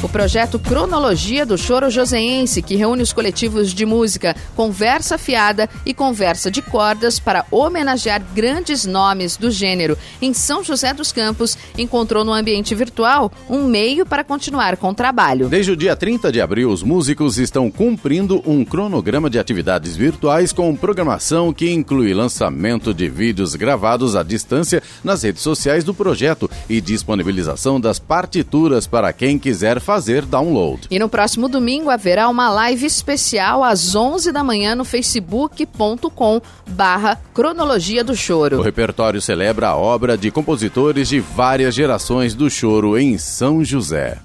O 0.00 0.08
projeto 0.08 0.60
Cronologia 0.60 1.44
do 1.44 1.58
Choro 1.58 1.90
Joseense, 1.90 2.62
que 2.62 2.76
reúne 2.76 3.02
os 3.02 3.12
coletivos 3.12 3.74
de 3.74 3.84
música 3.84 4.36
Conversa 4.54 5.18
Fiada 5.18 5.68
e 5.84 5.92
Conversa 5.92 6.52
de 6.52 6.62
Cordas 6.62 7.18
para 7.18 7.44
homenagear 7.50 8.22
grandes 8.32 8.86
nomes 8.86 9.36
do 9.36 9.50
gênero 9.50 9.98
em 10.22 10.32
São 10.32 10.62
José 10.62 10.94
dos 10.94 11.10
Campos, 11.10 11.58
encontrou 11.76 12.24
no 12.24 12.32
ambiente 12.32 12.76
virtual 12.76 13.32
um 13.50 13.64
meio 13.64 14.06
para 14.06 14.22
continuar 14.22 14.76
com 14.76 14.90
o 14.90 14.94
trabalho. 14.94 15.48
Desde 15.48 15.72
o 15.72 15.76
dia 15.76 15.96
30 15.96 16.30
de 16.30 16.40
abril, 16.40 16.70
os 16.70 16.84
músicos 16.84 17.36
estão 17.36 17.68
cumprindo 17.68 18.40
um 18.46 18.64
cronograma 18.64 19.28
de 19.28 19.38
atividades 19.38 19.96
virtuais 19.96 20.52
com 20.52 20.76
programação 20.76 21.52
que 21.52 21.72
inclui 21.72 22.14
lançamento 22.14 22.94
de 22.94 23.08
vídeos 23.08 23.56
gravados 23.56 24.14
à 24.14 24.22
distância 24.22 24.80
nas 25.02 25.24
redes 25.24 25.42
sociais 25.42 25.82
do 25.82 25.92
projeto 25.92 26.48
e 26.70 26.80
disponibilização 26.80 27.80
das 27.80 27.98
partituras 27.98 28.86
para 28.86 29.12
quem 29.12 29.40
quiser 29.40 29.80
fazer 29.88 30.26
download. 30.26 30.86
E 30.90 30.98
no 30.98 31.08
próximo 31.08 31.48
domingo 31.48 31.88
haverá 31.88 32.28
uma 32.28 32.50
live 32.50 32.84
especial 32.84 33.64
às 33.64 33.94
11 33.94 34.30
da 34.30 34.44
manhã 34.44 34.74
no 34.74 34.84
facebook.com 34.84 36.42
barra 36.68 37.18
cronologia 37.32 38.04
do 38.04 38.14
choro. 38.14 38.58
O 38.58 38.62
repertório 38.62 39.18
celebra 39.18 39.68
a 39.68 39.76
obra 39.76 40.18
de 40.18 40.30
compositores 40.30 41.08
de 41.08 41.20
várias 41.20 41.74
gerações 41.74 42.34
do 42.34 42.50
choro 42.50 42.98
em 42.98 43.16
São 43.16 43.64
José. 43.64 44.18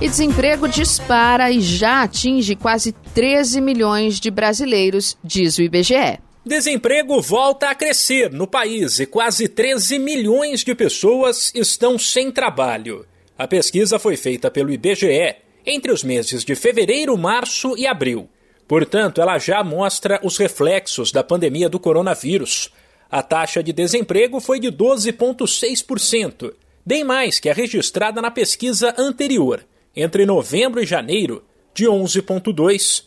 E 0.00 0.08
desemprego 0.08 0.66
dispara 0.66 1.48
e 1.52 1.60
já 1.60 2.02
atinge 2.02 2.56
quase 2.56 2.90
13 3.14 3.60
milhões 3.60 4.18
de 4.18 4.28
brasileiros, 4.28 5.16
diz 5.22 5.56
o 5.56 5.62
IBGE. 5.62 6.18
Desemprego 6.44 7.22
volta 7.22 7.70
a 7.70 7.76
crescer 7.76 8.32
no 8.32 8.48
país 8.48 8.98
e 8.98 9.06
quase 9.06 9.46
13 9.46 10.00
milhões 10.00 10.64
de 10.64 10.74
pessoas 10.74 11.52
estão 11.54 11.96
sem 11.96 12.32
trabalho. 12.32 13.06
A 13.38 13.46
pesquisa 13.46 13.98
foi 13.98 14.16
feita 14.16 14.50
pelo 14.50 14.72
IBGE 14.72 15.36
entre 15.66 15.92
os 15.92 16.02
meses 16.02 16.42
de 16.42 16.54
fevereiro, 16.54 17.16
março 17.18 17.76
e 17.76 17.86
abril. 17.86 18.30
Portanto, 18.66 19.20
ela 19.20 19.38
já 19.38 19.62
mostra 19.62 20.18
os 20.22 20.38
reflexos 20.38 21.12
da 21.12 21.22
pandemia 21.22 21.68
do 21.68 21.78
coronavírus. 21.78 22.72
A 23.10 23.22
taxa 23.22 23.62
de 23.62 23.72
desemprego 23.72 24.40
foi 24.40 24.58
de 24.58 24.68
12,6%, 24.68 26.54
bem 26.84 27.04
mais 27.04 27.38
que 27.38 27.50
a 27.50 27.54
registrada 27.54 28.22
na 28.22 28.30
pesquisa 28.30 28.94
anterior, 28.96 29.64
entre 29.94 30.24
novembro 30.24 30.82
e 30.82 30.86
janeiro, 30.86 31.44
de 31.74 31.84
11,2. 31.84 33.04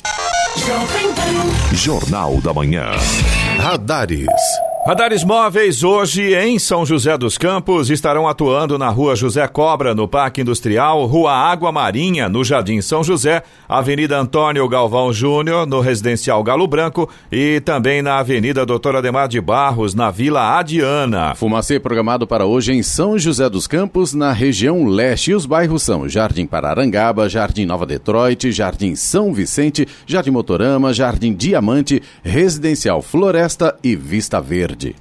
Jornal 1.73 2.39
da 2.41 2.53
Manhã. 2.53 2.91
Radares. 3.57 4.27
Radares 4.85 5.23
móveis 5.23 5.81
hoje 5.81 6.35
em 6.35 6.59
São 6.59 6.85
José 6.85 7.17
dos 7.17 7.37
Campos 7.37 7.89
estarão 7.89 8.27
atuando 8.27 8.77
na 8.77 8.89
Rua 8.89 9.15
José 9.15 9.47
Cobra, 9.47 9.95
no 9.95 10.09
Parque 10.09 10.41
Industrial, 10.41 11.05
Rua 11.05 11.31
Água 11.31 11.71
Marinha, 11.71 12.27
no 12.27 12.43
Jardim 12.43 12.81
São 12.81 13.01
José, 13.01 13.43
Avenida 13.67 14.19
Antônio 14.19 14.67
Galvão 14.67 15.13
Júnior, 15.13 15.65
no 15.65 15.79
Residencial 15.79 16.43
Galo 16.43 16.67
Branco 16.67 17.09
e 17.31 17.61
também 17.61 18.01
na 18.01 18.19
Avenida 18.19 18.65
Doutor 18.65 18.97
Ademar 18.97 19.29
de 19.29 19.39
Barros, 19.39 19.95
na 19.95 20.11
Vila 20.11 20.59
Adiana. 20.59 21.33
Fumacê 21.33 21.79
programado 21.79 22.27
para 22.27 22.45
hoje 22.45 22.73
em 22.73 22.83
São 22.83 23.17
José 23.17 23.49
dos 23.49 23.67
Campos, 23.67 24.13
na 24.13 24.33
região 24.33 24.83
leste. 24.83 25.31
E 25.31 25.33
os 25.33 25.45
bairros 25.45 25.81
são 25.81 26.09
Jardim 26.09 26.45
Pararangaba, 26.45 27.29
Jardim 27.29 27.65
Nova 27.65 27.85
Detroit, 27.85 28.51
Jardim 28.51 28.95
São 28.95 29.33
Vicente, 29.33 29.87
Jardim 30.05 30.31
Motorama, 30.31 30.91
Jardim 30.91 31.33
Diamante, 31.33 32.03
Residencial 32.21 33.01
Floresta 33.01 33.77
e 33.81 33.95
Vista 33.95 34.41
Verde. 34.41 34.72
Verde. 34.73 34.95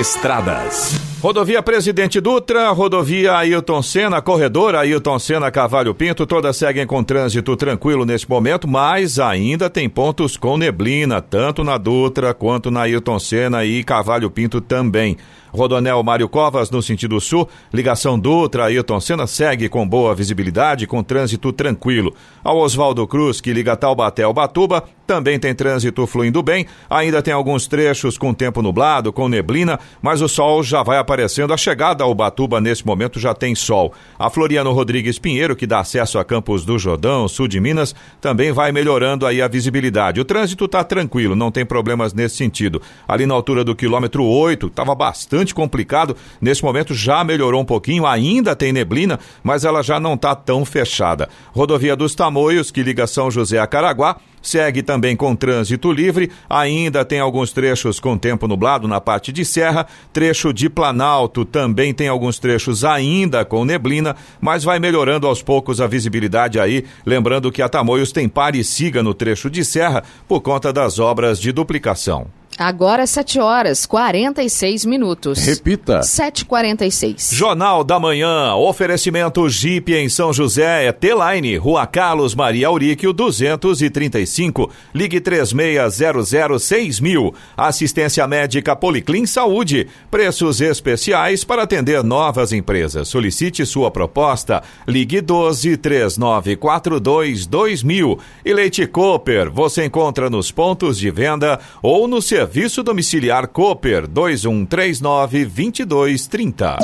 Estradas. 0.00 1.15
Rodovia 1.22 1.62
Presidente 1.62 2.20
Dutra, 2.20 2.70
rodovia 2.72 3.38
Ailton 3.38 3.80
Senna, 3.80 4.20
corredor 4.20 4.74
Ailton 4.74 5.18
Senna 5.18 5.50
Cavalho 5.50 5.94
Pinto, 5.94 6.26
todas 6.26 6.58
seguem 6.58 6.86
com 6.86 7.02
trânsito 7.02 7.56
tranquilo 7.56 8.04
neste 8.04 8.28
momento, 8.28 8.68
mas 8.68 9.18
ainda 9.18 9.70
tem 9.70 9.88
pontos 9.88 10.36
com 10.36 10.58
neblina, 10.58 11.22
tanto 11.22 11.64
na 11.64 11.78
Dutra 11.78 12.34
quanto 12.34 12.70
na 12.70 12.82
Ailton 12.82 13.18
Senna 13.18 13.64
e 13.64 13.82
Cavalho 13.82 14.30
Pinto 14.30 14.60
também. 14.60 15.16
Rodonel 15.56 16.02
Mário 16.02 16.28
Covas, 16.28 16.70
no 16.70 16.82
sentido 16.82 17.18
sul, 17.18 17.48
ligação 17.72 18.18
Dutra 18.18 18.66
Ailton 18.66 19.00
Senna 19.00 19.26
segue 19.26 19.70
com 19.70 19.88
boa 19.88 20.14
visibilidade, 20.14 20.86
com 20.86 21.02
trânsito 21.02 21.50
tranquilo. 21.50 22.14
Ao 22.44 22.58
Oswaldo 22.58 23.06
Cruz, 23.06 23.40
que 23.40 23.54
liga 23.54 23.74
Taubaté 23.74 24.22
ao 24.22 24.34
Batuba, 24.34 24.84
também 25.06 25.38
tem 25.38 25.54
trânsito 25.54 26.06
fluindo 26.06 26.42
bem, 26.42 26.66
ainda 26.90 27.22
tem 27.22 27.32
alguns 27.32 27.66
trechos 27.66 28.18
com 28.18 28.34
tempo 28.34 28.60
nublado, 28.60 29.12
com 29.12 29.28
neblina, 29.28 29.80
mas 30.02 30.20
o 30.20 30.28
sol 30.28 30.62
já 30.62 30.82
vai 30.82 30.98
aparecendo. 31.06 31.54
A 31.54 31.56
chegada 31.56 32.02
ao 32.02 32.14
Batuba 32.14 32.60
nesse 32.60 32.84
momento 32.84 33.20
já 33.20 33.32
tem 33.32 33.54
sol. 33.54 33.94
A 34.18 34.28
Floriano 34.28 34.72
Rodrigues 34.72 35.18
Pinheiro, 35.18 35.54
que 35.54 35.66
dá 35.66 35.78
acesso 35.78 36.18
a 36.18 36.24
Campos 36.24 36.64
do 36.64 36.76
Jordão, 36.78 37.28
sul 37.28 37.46
de 37.46 37.60
Minas, 37.60 37.94
também 38.20 38.50
vai 38.50 38.72
melhorando 38.72 39.24
aí 39.24 39.40
a 39.40 39.46
visibilidade. 39.46 40.20
O 40.20 40.24
trânsito 40.24 40.64
está 40.64 40.82
tranquilo, 40.82 41.36
não 41.36 41.52
tem 41.52 41.64
problemas 41.64 42.12
nesse 42.12 42.36
sentido. 42.36 42.82
Ali 43.06 43.24
na 43.24 43.34
altura 43.34 43.62
do 43.62 43.76
quilômetro 43.76 44.24
8, 44.24 44.66
estava 44.66 44.94
bastante 44.94 45.54
complicado. 45.54 46.16
Nesse 46.40 46.64
momento 46.64 46.92
já 46.92 47.22
melhorou 47.22 47.60
um 47.60 47.64
pouquinho, 47.64 48.04
ainda 48.04 48.56
tem 48.56 48.72
neblina, 48.72 49.20
mas 49.42 49.64
ela 49.64 49.82
já 49.82 50.00
não 50.00 50.14
está 50.14 50.34
tão 50.34 50.64
fechada. 50.64 51.28
Rodovia 51.52 51.94
dos 51.94 52.14
Tamoios, 52.14 52.70
que 52.72 52.82
liga 52.82 53.06
São 53.06 53.30
José 53.30 53.58
a 53.58 53.66
Caraguá, 53.66 54.16
segue 54.48 54.82
também 54.82 55.16
com 55.16 55.34
trânsito 55.34 55.90
livre, 55.92 56.30
ainda 56.48 57.04
tem 57.04 57.20
alguns 57.20 57.52
trechos 57.52 57.98
com 57.98 58.16
tempo 58.16 58.46
nublado 58.46 58.86
na 58.86 59.00
parte 59.00 59.32
de 59.32 59.44
serra, 59.44 59.86
trecho 60.12 60.52
de 60.52 60.68
Planalto 60.68 61.44
também 61.44 61.92
tem 61.92 62.08
alguns 62.08 62.38
trechos 62.38 62.84
ainda 62.84 63.44
com 63.44 63.64
neblina, 63.64 64.16
mas 64.40 64.64
vai 64.64 64.78
melhorando 64.78 65.26
aos 65.26 65.42
poucos 65.42 65.80
a 65.80 65.86
visibilidade 65.86 66.60
aí, 66.60 66.84
lembrando 67.04 67.50
que 67.50 67.62
a 67.62 67.68
Tamoios 67.68 68.12
tem 68.12 68.28
pare 68.28 68.58
e 68.58 68.64
siga 68.64 69.02
no 69.02 69.14
trecho 69.14 69.50
de 69.50 69.64
serra 69.64 70.02
por 70.28 70.40
conta 70.40 70.72
das 70.72 70.98
obras 70.98 71.40
de 71.40 71.52
duplicação. 71.52 72.26
Agora 72.58 73.06
7 73.06 73.38
horas 73.38 73.84
46 73.84 74.86
minutos. 74.86 75.44
Repita. 75.44 76.00
7h46. 76.00 77.34
Jornal 77.34 77.84
da 77.84 78.00
Manhã. 78.00 78.54
Oferecimento 78.54 79.46
Jeep 79.46 79.92
em 79.92 80.08
São 80.08 80.32
José. 80.32 80.90
T-Line. 80.90 81.58
Rua 81.58 81.86
Carlos 81.86 82.34
Maria 82.34 82.68
Auríquio 82.68 83.12
235. 83.12 84.72
Ligue 84.94 85.20
36006000. 85.20 87.34
Assistência 87.54 88.26
médica 88.26 88.74
Policlin 88.74 89.26
Saúde. 89.26 89.86
Preços 90.10 90.62
especiais 90.62 91.44
para 91.44 91.64
atender 91.64 92.02
novas 92.02 92.54
empresas. 92.54 93.06
Solicite 93.06 93.66
sua 93.66 93.90
proposta. 93.90 94.62
Ligue 94.88 95.20
12 95.20 95.76
3942 95.76 97.44
2000. 97.44 98.18
E 98.46 98.54
Leite 98.54 98.86
Cooper. 98.86 99.50
Você 99.50 99.84
encontra 99.84 100.30
nos 100.30 100.50
pontos 100.50 100.96
de 100.96 101.10
venda 101.10 101.60
ou 101.82 102.08
no 102.08 102.22
serviço 102.22 102.45
Serviço 102.46 102.80
Domiciliar 102.84 103.48
Cooper 103.48 104.06
2139 104.06 105.46
2230. 105.46 106.78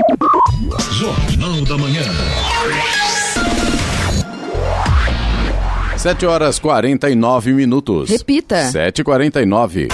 Jornal 0.91 1.65
da 1.65 1.79
Manhã. 1.79 2.03
7 5.97 6.27
horas 6.27 6.59
49 6.59 7.53
minutos. 7.53 8.11
Repita. 8.11 8.73
7h49. 8.73 9.89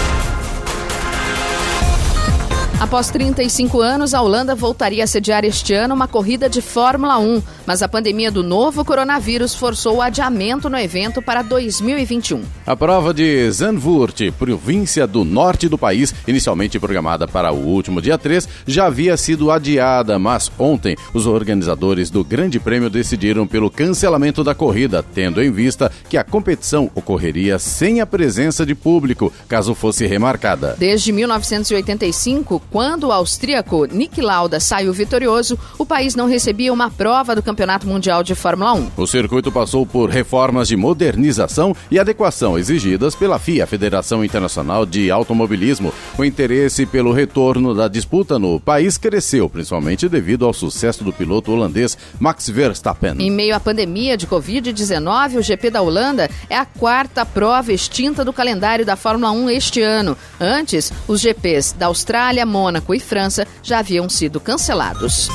Após 2.81 3.11
35 3.11 3.81
anos, 3.81 4.15
a 4.15 4.23
Holanda 4.23 4.55
voltaria 4.55 5.03
a 5.03 5.07
sediar 5.07 5.45
este 5.45 5.75
ano 5.75 5.97
uma 5.97 6.07
corrida 6.07 6.49
de 6.49 6.63
Fórmula 6.63 7.19
1, 7.19 7.43
mas 7.67 7.83
a 7.83 7.89
pandemia 7.89 8.31
do 8.31 8.41
novo 8.45 8.85
coronavírus 8.85 9.53
forçou 9.53 9.97
o 9.97 10.03
adiamento 10.03 10.71
no 10.71 10.79
evento 10.79 11.21
para 11.21 11.43
2021. 11.43 12.41
A 12.65 12.77
prova 12.77 13.13
de 13.13 13.51
Zandvoort, 13.51 14.31
província 14.39 15.09
do 15.09 15.25
norte 15.25 15.69
do 15.69 15.77
país, 15.77 16.15
inicialmente 16.29 16.79
programada 16.79 17.27
para 17.27 17.51
o 17.51 17.67
último 17.67 18.01
dia 18.01 18.17
3, 18.17 18.49
já 18.65 18.87
havia 18.87 19.17
sido 19.17 19.51
adiada, 19.51 20.17
mas 20.17 20.49
ontem 20.57 20.97
os 21.13 21.27
organizadores 21.27 22.11
do 22.11 22.23
Grande 22.23 22.61
Prêmio 22.61 22.89
decidiram 22.89 23.45
pelo 23.45 23.73
cancelamento 23.73 24.45
da 24.45 24.55
corrida, 24.55 25.05
tendo 25.15 25.43
em 25.43 25.51
vista 25.51 25.91
que 26.09 26.17
a 26.17 26.23
competição 26.23 26.89
ocorreria 26.95 27.59
sem 27.59 28.01
a 28.01 28.07
presença 28.07 28.65
de 28.65 28.77
público, 28.77 29.33
caso 29.49 29.75
fosse 29.75 30.07
remarcada. 30.07 30.77
Desde 30.79 31.11
1985, 31.11 32.68
quando 32.71 33.05
o 33.05 33.13
austríaco 33.13 33.87
Nick 33.87 34.21
Lauda 34.21 34.61
saiu 34.61 34.93
vitorioso, 34.93 35.59
o 35.79 35.87
país 35.87 36.15
não 36.15 36.27
recebia 36.27 36.73
uma 36.73 36.91
prova 36.91 37.35
do 37.35 37.43
Campeonato 37.43 37.87
Mundial 37.87 38.23
de 38.23 38.35
Fórmula 38.35 38.75
1. 38.75 38.91
O 38.97 39.07
circuito 39.07 39.51
passou 39.51 39.87
por 39.87 40.11
reformas 40.11 40.69
de 40.69 40.77
modernização 40.77 41.75
e 41.91 41.99
adequação 41.99 42.59
exigidas 42.59 43.15
pela 43.15 43.39
FIA, 43.39 43.67
Federação 43.67 44.25
Internacional 44.25 44.85
de 44.85 45.11
Automobilismo. 45.11 45.93
O 46.17 46.25
interesse 46.25 46.87
pelo 46.87 47.13
retorno 47.13 47.75
da 47.75 47.89
disputa 47.89 48.39
no 48.39 48.61
país 48.61 48.99
cresceu, 48.99 49.49
principalmente 49.49 50.09
devido 50.09 50.45
ao 50.45 50.53
sucesso 50.53 51.05
do 51.05 51.13
piloto 51.13 51.53
holandês 51.53 51.97
Max 52.19 52.49
Verstappen. 52.49 53.15
Em 53.19 53.31
meio 53.31 53.55
à 53.55 53.61
pandemia 53.61 54.17
de 54.17 54.27
Covid-19, 54.27 55.37
o 55.39 55.43
GP 55.43 55.71
da 55.71 55.83
Holanda 55.83 56.29
é 56.49 56.57
a 56.57 56.67
quarta 56.67 57.25
prova 57.25 57.73
extinta 57.73 58.25
do 58.25 58.33
calendário 58.33 58.85
da 58.85 58.97
Fórmula 58.97 59.31
1 59.33 59.51
este 59.51 59.81
ano. 59.81 60.17
Antes, 60.41 60.93
os 61.07 61.21
GPs 61.21 61.73
da 61.73 61.87
Austrália, 61.87 62.45
Mônaco 62.59 62.93
e 62.93 62.99
França 62.99 63.47
já 63.63 63.79
haviam 63.79 64.09
sido 64.09 64.41
cancelados. 64.41 65.29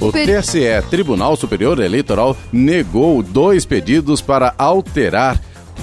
O 0.00 0.12
TSE, 0.12 0.88
Tribunal 0.88 1.36
Superior 1.36 1.80
Eleitoral, 1.80 2.36
negou 2.52 3.20
dois 3.24 3.66
pedidos 3.66 4.22
para 4.22 4.54
alterar 4.56 5.40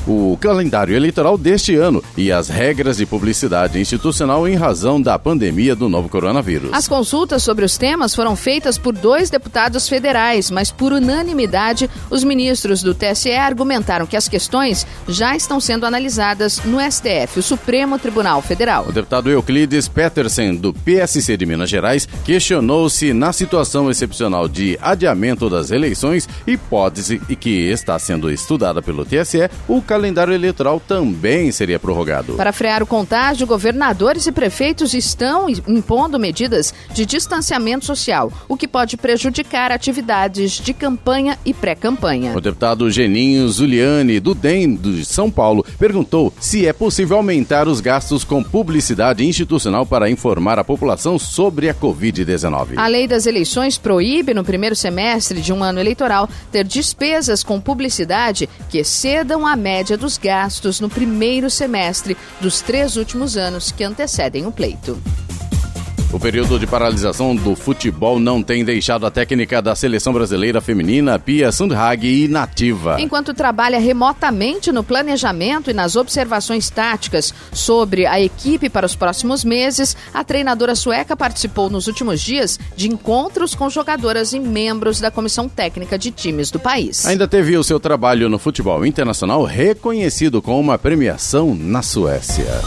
o 0.07 0.37
calendário 0.39 0.95
eleitoral 0.95 1.37
deste 1.37 1.75
ano 1.75 2.03
e 2.17 2.31
as 2.31 2.49
regras 2.49 2.97
de 2.97 3.05
publicidade 3.05 3.79
institucional 3.79 4.47
em 4.47 4.55
razão 4.55 5.01
da 5.01 5.17
pandemia 5.17 5.75
do 5.75 5.89
novo 5.89 6.09
coronavírus. 6.09 6.69
As 6.73 6.87
consultas 6.87 7.43
sobre 7.43 7.65
os 7.65 7.77
temas 7.77 8.13
foram 8.13 8.35
feitas 8.35 8.77
por 8.77 8.93
dois 8.93 9.29
deputados 9.29 9.87
federais, 9.89 10.51
mas 10.51 10.71
por 10.71 10.93
unanimidade, 10.93 11.89
os 12.09 12.23
ministros 12.23 12.81
do 12.81 12.93
TSE 12.93 13.31
argumentaram 13.31 14.05
que 14.05 14.17
as 14.17 14.27
questões 14.27 14.85
já 15.07 15.35
estão 15.35 15.59
sendo 15.59 15.85
analisadas 15.85 16.61
no 16.63 16.79
STF, 16.79 17.39
o 17.39 17.43
Supremo 17.43 17.97
Tribunal 17.97 18.41
Federal. 18.41 18.85
O 18.87 18.91
deputado 18.91 19.29
Euclides 19.29 19.87
Petersen, 19.87 20.55
do 20.55 20.73
PSC 20.73 21.37
de 21.37 21.45
Minas 21.45 21.69
Gerais, 21.69 22.07
questionou 22.23 22.89
se, 22.89 23.13
na 23.13 23.33
situação 23.33 23.89
excepcional 23.89 24.47
de 24.47 24.77
adiamento 24.81 25.49
das 25.49 25.71
eleições, 25.71 26.27
hipótese 26.45 27.21
e 27.29 27.35
que 27.35 27.69
está 27.69 27.97
sendo 27.97 28.31
estudada 28.31 28.81
pelo 28.81 29.05
TSE, 29.05 29.49
o 29.67 29.81
calendário 29.95 30.33
eleitoral 30.33 30.77
também 30.77 31.53
seria 31.53 31.79
prorrogado. 31.79 32.33
Para 32.33 32.51
frear 32.51 32.83
o 32.83 32.85
contágio, 32.85 33.47
governadores 33.47 34.27
e 34.27 34.31
prefeitos 34.31 34.93
estão 34.93 35.47
impondo 35.49 36.19
medidas 36.19 36.73
de 36.93 37.05
distanciamento 37.05 37.85
social, 37.85 38.29
o 38.49 38.57
que 38.57 38.67
pode 38.67 38.97
prejudicar 38.97 39.71
atividades 39.71 40.51
de 40.51 40.73
campanha 40.73 41.39
e 41.45 41.53
pré-campanha. 41.53 42.35
O 42.35 42.41
deputado 42.41 42.91
Geninho 42.91 43.47
Zuliani, 43.47 44.19
do 44.19 44.35
DEM 44.35 44.75
de 44.75 45.05
São 45.05 45.31
Paulo, 45.31 45.65
perguntou 45.79 46.33
se 46.41 46.67
é 46.67 46.73
possível 46.73 47.15
aumentar 47.15 47.65
os 47.65 47.79
gastos 47.79 48.25
com 48.25 48.43
publicidade 48.43 49.25
institucional 49.25 49.85
para 49.85 50.09
informar 50.09 50.59
a 50.59 50.63
população 50.63 51.17
sobre 51.17 51.69
a 51.69 51.73
Covid-19. 51.73 52.73
A 52.75 52.87
lei 52.87 53.07
das 53.07 53.25
eleições 53.25 53.77
proíbe, 53.77 54.33
no 54.33 54.43
primeiro 54.43 54.75
semestre 54.75 55.39
de 55.39 55.53
um 55.53 55.63
ano 55.63 55.79
eleitoral, 55.79 56.27
ter 56.51 56.65
despesas 56.65 57.43
com 57.43 57.61
publicidade 57.61 58.49
que 58.69 58.79
excedam 58.79 59.47
a 59.47 59.55
média 59.55 59.84
média 59.85 59.97
dos 59.99 60.17
gastos 60.17 60.79
no 60.79 60.89
primeiro 60.89 61.47
semestre 61.47 62.17
dos 62.41 62.59
três 62.59 62.95
últimos 62.95 63.37
anos 63.37 63.71
que 63.71 63.83
antecedem 63.83 64.47
o 64.47 64.51
pleito. 64.51 64.99
O 66.13 66.19
período 66.19 66.57
de 66.57 66.65
paralisação 66.65 67.35
do 67.35 67.55
futebol 67.55 68.19
não 68.19 68.41
tem 68.41 68.63
deixado 68.63 69.05
a 69.05 69.11
técnica 69.11 69.61
da 69.61 69.75
seleção 69.75 70.13
brasileira 70.13 70.61
feminina, 70.61 71.19
Pia 71.19 71.51
Sundhag, 71.51 72.07
inativa. 72.07 72.95
Enquanto 72.99 73.33
trabalha 73.33 73.79
remotamente 73.79 74.71
no 74.71 74.83
planejamento 74.83 75.69
e 75.69 75.73
nas 75.73 75.95
observações 75.95 76.69
táticas 76.69 77.33
sobre 77.51 78.05
a 78.05 78.19
equipe 78.19 78.69
para 78.69 78.85
os 78.85 78.95
próximos 78.95 79.43
meses, 79.43 79.97
a 80.13 80.23
treinadora 80.23 80.75
sueca 80.75 81.17
participou 81.17 81.69
nos 81.69 81.87
últimos 81.87 82.21
dias 82.21 82.59
de 82.75 82.87
encontros 82.87 83.53
com 83.53 83.69
jogadoras 83.69 84.31
e 84.31 84.39
membros 84.39 85.01
da 85.01 85.11
comissão 85.11 85.49
técnica 85.49 85.97
de 85.97 86.11
times 86.11 86.49
do 86.49 86.59
país. 86.59 87.05
Ainda 87.05 87.27
teve 87.27 87.57
o 87.57 87.63
seu 87.63 87.79
trabalho 87.79 88.29
no 88.29 88.39
futebol 88.39 88.85
internacional 88.85 89.43
reconhecido 89.43 90.41
com 90.41 90.59
uma 90.59 90.77
premiação 90.77 91.53
na 91.53 91.81
Suécia. 91.81 92.61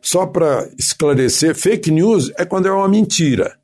Só 0.01 0.25
para 0.25 0.71
esclarecer, 0.79 1.57
fake 1.57 1.91
news 1.91 2.31
é 2.39 2.45
quando 2.45 2.69
é 2.69 2.71
uma 2.71 2.89
mentira, 2.89 3.59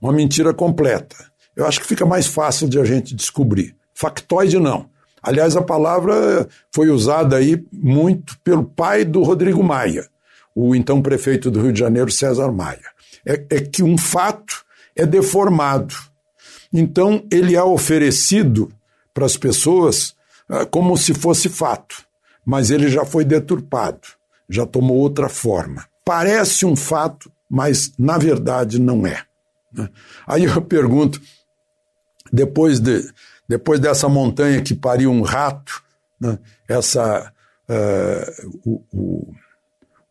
uma 0.00 0.10
mentira 0.10 0.54
completa. 0.54 1.16
Eu 1.54 1.66
acho 1.66 1.80
que 1.80 1.86
fica 1.86 2.06
mais 2.06 2.26
fácil 2.26 2.66
de 2.66 2.80
a 2.80 2.84
gente 2.84 3.14
descobrir. 3.14 3.76
Factoide 3.92 4.58
não. 4.58 4.88
Aliás, 5.22 5.54
a 5.54 5.60
palavra 5.60 6.48
foi 6.74 6.88
usada 6.88 7.36
aí 7.36 7.62
muito 7.70 8.38
pelo 8.42 8.64
pai 8.64 9.04
do 9.04 9.22
Rodrigo 9.22 9.62
Maia, 9.62 10.08
o 10.54 10.74
então 10.74 11.02
prefeito 11.02 11.50
do 11.50 11.60
Rio 11.60 11.74
de 11.74 11.80
Janeiro, 11.80 12.10
César 12.10 12.50
Maia. 12.52 12.88
É, 13.26 13.34
é 13.50 13.60
que 13.60 13.82
um 13.82 13.98
fato 13.98 14.64
é 14.96 15.04
deformado 15.04 16.07
então, 16.72 17.24
ele 17.30 17.56
é 17.56 17.62
oferecido 17.62 18.70
para 19.14 19.26
as 19.26 19.36
pessoas 19.36 20.14
uh, 20.48 20.66
como 20.70 20.96
se 20.96 21.14
fosse 21.14 21.48
fato, 21.48 22.04
mas 22.44 22.70
ele 22.70 22.88
já 22.88 23.04
foi 23.04 23.24
deturpado, 23.24 24.08
já 24.48 24.66
tomou 24.66 24.98
outra 24.98 25.28
forma. 25.28 25.86
Parece 26.04 26.66
um 26.66 26.76
fato, 26.76 27.30
mas 27.50 27.92
na 27.98 28.18
verdade 28.18 28.78
não 28.80 29.06
é. 29.06 29.22
Né? 29.72 29.88
Aí 30.26 30.44
eu 30.44 30.62
pergunto, 30.62 31.20
depois, 32.32 32.80
de, 32.80 33.10
depois 33.48 33.80
dessa 33.80 34.08
montanha 34.08 34.62
que 34.62 34.74
pariu 34.74 35.10
um 35.10 35.22
rato, 35.22 35.82
né, 36.20 36.38
essa. 36.68 37.32
Uh, 37.68 38.60
o, 38.64 38.82
o 38.92 39.34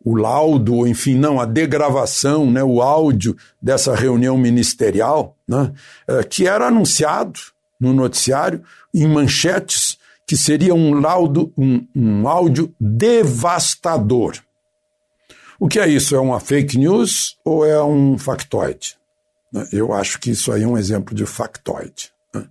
o 0.07 0.15
laudo, 0.15 0.87
enfim, 0.87 1.15
não, 1.15 1.37
a 1.37 1.43
degravação, 1.43 2.49
né, 2.49 2.63
o 2.63 2.81
áudio 2.81 3.35
dessa 3.61 3.93
reunião 3.93 4.37
ministerial, 4.37 5.35
né, 5.47 5.71
é, 6.07 6.23
que 6.23 6.47
era 6.47 6.67
anunciado 6.67 7.39
no 7.79 7.93
noticiário, 7.93 8.63
em 8.93 9.07
manchetes, 9.07 9.97
que 10.25 10.35
seria 10.35 10.73
um 10.73 10.99
laudo, 10.99 11.53
um, 11.57 11.87
um 11.95 12.27
áudio 12.27 12.73
devastador. 12.79 14.35
O 15.59 15.67
que 15.67 15.79
é 15.79 15.87
isso? 15.87 16.15
É 16.15 16.19
uma 16.19 16.39
fake 16.39 16.77
news 16.77 17.37
ou 17.45 17.65
é 17.65 17.81
um 17.81 18.17
factoide? 18.17 18.97
Né, 19.51 19.67
eu 19.71 19.93
acho 19.93 20.19
que 20.19 20.31
isso 20.31 20.51
aí 20.51 20.63
é 20.63 20.67
um 20.67 20.77
exemplo 20.77 21.15
de 21.15 21.25
factoide. 21.25 22.11
Né? 22.33 22.45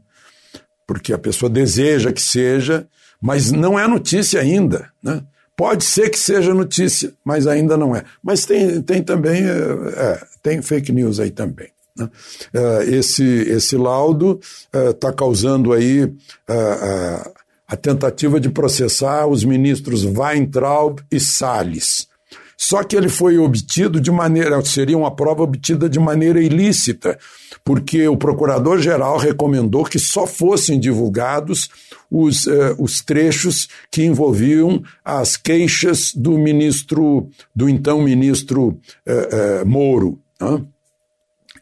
Porque 0.87 1.13
a 1.13 1.19
pessoa 1.19 1.51
deseja 1.51 2.13
que 2.13 2.23
seja, 2.23 2.89
mas 3.21 3.53
não 3.53 3.79
é 3.79 3.87
notícia 3.87 4.41
ainda. 4.41 4.91
Né? 5.03 5.23
Pode 5.57 5.85
ser 5.85 6.11
que 6.11 6.19
seja 6.19 6.53
notícia, 6.53 7.13
mas 7.25 7.47
ainda 7.47 7.77
não 7.77 7.95
é. 7.95 8.05
Mas 8.23 8.45
tem, 8.45 8.81
tem 8.83 9.03
também, 9.03 9.45
é, 9.45 9.51
é 9.51 10.27
tem 10.43 10.63
fake 10.63 10.93
news 10.93 11.21
aí 11.21 11.31
também. 11.31 11.69
Né? 11.97 12.11
É, 12.53 12.85
esse, 12.91 13.25
esse 13.25 13.77
laudo 13.77 14.41
está 14.73 15.09
é, 15.09 15.13
causando 15.13 15.73
aí 15.73 16.13
é, 16.49 17.31
a 17.67 17.77
tentativa 17.77 18.39
de 18.39 18.49
processar 18.49 19.27
os 19.27 19.45
ministros 19.45 20.05
Weintraub 20.05 21.01
e 21.11 21.19
Salles. 21.19 22.09
Só 22.57 22.83
que 22.83 22.97
ele 22.97 23.09
foi 23.09 23.37
obtido 23.37 24.01
de 24.01 24.11
maneira, 24.11 24.65
seria 24.65 24.97
uma 24.97 25.15
prova 25.15 25.43
obtida 25.43 25.89
de 25.91 25.99
maneira 25.99 26.41
ilícita, 26.41 27.19
porque 27.63 28.09
o 28.09 28.17
procurador-geral 28.17 29.19
recomendou 29.19 29.85
que 29.85 29.99
só 29.99 30.27
fossem 30.27 30.81
divulgados 30.81 31.69
os, 32.11 32.47
eh, 32.47 32.75
os 32.79 33.03
trechos 33.03 33.69
que 33.91 34.05
envolviam 34.05 34.83
as 35.05 35.37
queixas 35.37 36.13
do 36.15 36.39
ministro, 36.39 37.29
do 37.55 37.69
então 37.69 38.01
ministro 38.01 38.79
eh, 39.05 39.29
eh, 39.33 39.65
Moro. 39.65 40.19
Né? 40.41 40.65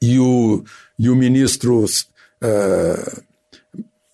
E, 0.04 0.18
o, 0.18 0.62
e 0.98 1.08
o 1.08 1.16
ministro 1.16 1.84
eh, 2.42 3.22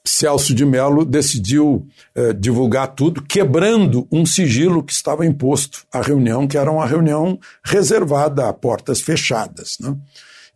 Celso 0.05 0.55
de 0.55 0.65
Mello 0.65 1.05
decidiu 1.05 1.87
eh, 2.15 2.33
divulgar 2.33 2.95
tudo, 2.95 3.23
quebrando 3.23 4.07
um 4.11 4.25
sigilo 4.25 4.83
que 4.83 4.93
estava 4.93 5.27
imposto 5.27 5.85
à 5.93 6.01
reunião, 6.01 6.47
que 6.47 6.57
era 6.57 6.71
uma 6.71 6.87
reunião 6.87 7.39
reservada 7.65 8.49
a 8.49 8.53
portas 8.53 9.01
fechadas. 9.01 9.77
Né? 9.81 9.97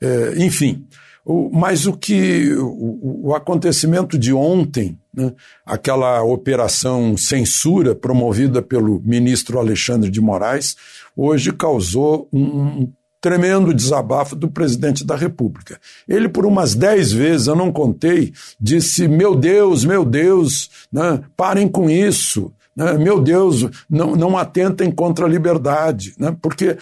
Eh, 0.00 0.34
enfim, 0.38 0.86
o, 1.24 1.50
mas 1.52 1.86
o 1.86 1.94
que 1.94 2.54
o, 2.54 3.28
o 3.28 3.34
acontecimento 3.34 4.18
de 4.18 4.32
ontem, 4.32 4.98
né, 5.12 5.32
aquela 5.64 6.22
operação 6.22 7.16
censura 7.16 7.94
promovida 7.94 8.62
pelo 8.62 9.00
ministro 9.04 9.58
Alexandre 9.58 10.10
de 10.10 10.20
Moraes, 10.20 10.76
hoje 11.16 11.52
causou 11.52 12.28
um 12.32 12.92
tremendo 13.24 13.72
desabafo 13.72 14.36
do 14.36 14.50
presidente 14.50 15.02
da 15.02 15.16
República. 15.16 15.80
Ele, 16.06 16.28
por 16.28 16.44
umas 16.44 16.74
dez 16.74 17.10
vezes, 17.10 17.46
eu 17.46 17.56
não 17.56 17.72
contei, 17.72 18.34
disse: 18.60 19.08
Meu 19.08 19.34
Deus, 19.34 19.82
meu 19.82 20.04
Deus, 20.04 20.68
né, 20.92 21.22
parem 21.34 21.66
com 21.66 21.88
isso. 21.88 22.52
Né, 22.76 22.98
meu 22.98 23.18
Deus, 23.18 23.66
não, 23.88 24.14
não 24.14 24.36
atentem 24.36 24.90
contra 24.90 25.24
a 25.24 25.28
liberdade, 25.28 26.12
né, 26.18 26.36
porque 26.42 26.76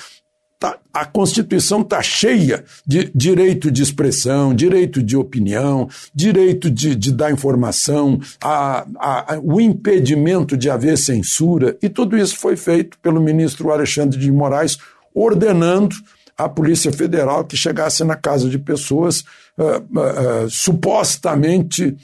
Tá, 0.59 0.79
a 0.95 1.05
Constituição 1.05 1.81
está 1.81 2.01
cheia 2.01 2.63
de 2.87 3.11
direito 3.13 3.69
de 3.69 3.83
expressão, 3.83 4.55
direito 4.55 5.03
de 5.03 5.17
opinião, 5.17 5.89
direito 6.15 6.71
de, 6.71 6.95
de 6.95 7.11
dar 7.11 7.33
informação, 7.33 8.21
a, 8.41 8.87
a, 8.95 9.41
o 9.43 9.61
impedimento 9.61 10.57
de 10.57 10.71
haver 10.71 10.97
censura, 10.97 11.77
e 11.83 11.89
tudo 11.89 12.17
isso 12.17 12.37
foi 12.37 12.55
feito 12.55 12.97
pelo 13.01 13.21
ministro 13.21 13.73
Alexandre 13.73 14.17
de 14.17 14.31
Moraes, 14.31 14.79
ordenando 15.13 15.97
à 16.45 16.49
Polícia 16.49 16.93
Federal 16.93 17.45
que 17.45 17.57
chegasse 17.57 18.05
na 18.05 18.17
casa 18.17 18.49
de 18.49 18.59
pessoas 18.59 19.25
uh, 19.59 19.65
uh, 19.65 20.45
uh, 20.45 20.51
supostamente 20.51 21.97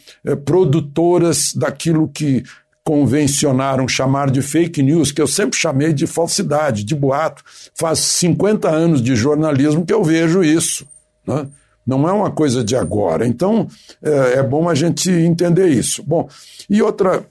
produtoras 0.45 1.53
daquilo 1.55 2.09
que 2.09 2.45
convencionaram 2.84 3.86
chamar 3.86 4.30
de 4.30 4.41
fake 4.41 4.82
news, 4.82 5.12
que 5.12 5.20
eu 5.20 5.26
sempre 5.26 5.59
chamei 5.59 5.93
de 5.93 6.07
falsidade, 6.07 6.84
de 6.84 6.95
boato. 6.95 7.43
Faz 7.74 7.99
50 7.99 8.66
anos 8.66 9.03
de 9.03 9.14
jornalismo 9.14 9.84
que 9.84 9.93
eu 9.93 10.03
vejo 10.03 10.43
isso. 10.43 10.86
Né? 11.26 11.47
Não 11.86 12.09
é 12.09 12.12
uma 12.12 12.30
coisa 12.30 12.64
de 12.64 12.74
agora. 12.74 13.26
Então, 13.26 13.68
é, 14.03 14.43
bom 14.43 14.70
a 14.70 14.74
gente 14.74 15.11
entender 15.11 15.68
isso. 15.68 16.03
Bom, 16.03 16.28
e 16.68 16.80
outra. 16.80 17.26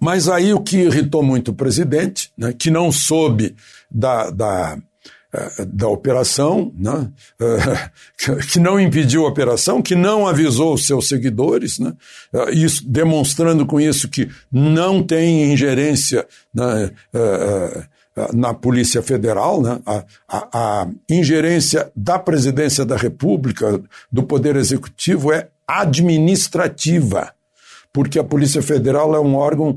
Mas 0.00 0.26
aí 0.26 0.54
o 0.54 0.60
que 0.60 0.78
irritou 0.78 1.22
muito 1.22 1.50
o 1.52 1.54
presidente, 1.54 2.32
né, 2.36 2.52
que 2.52 2.70
não 2.70 2.90
soube 2.90 3.54
da, 3.90 4.30
da 4.30 4.78
da 5.66 5.88
operação, 5.88 6.72
né? 6.76 7.10
Eh, 7.40 8.34
que 8.52 8.60
não 8.60 8.78
impediu 8.78 9.24
a 9.24 9.28
operação, 9.28 9.80
que 9.80 9.94
não 9.94 10.26
avisou 10.26 10.74
os 10.74 10.86
seus 10.86 11.08
seguidores, 11.08 11.78
né? 11.78 11.94
Eh, 12.32 12.50
isso, 12.52 12.86
demonstrando 12.86 13.64
com 13.64 13.80
isso 13.80 14.08
que 14.08 14.28
não 14.50 15.02
tem 15.02 15.50
ingerência 15.52 16.26
né? 16.54 16.90
na 18.34 18.52
Polícia 18.52 19.02
Federal, 19.02 19.62
né? 19.62 19.80
a, 19.86 20.04
a, 20.28 20.48
a 20.82 20.88
ingerência 21.08 21.90
da 21.96 22.18
Presidência 22.18 22.84
da 22.84 22.96
República, 22.96 23.80
do 24.10 24.22
Poder 24.22 24.54
Executivo, 24.56 25.32
é 25.32 25.48
administrativa 25.66 27.32
porque 27.92 28.18
a 28.18 28.24
Polícia 28.24 28.62
Federal 28.62 29.14
é 29.14 29.20
um 29.20 29.36
órgão, 29.36 29.76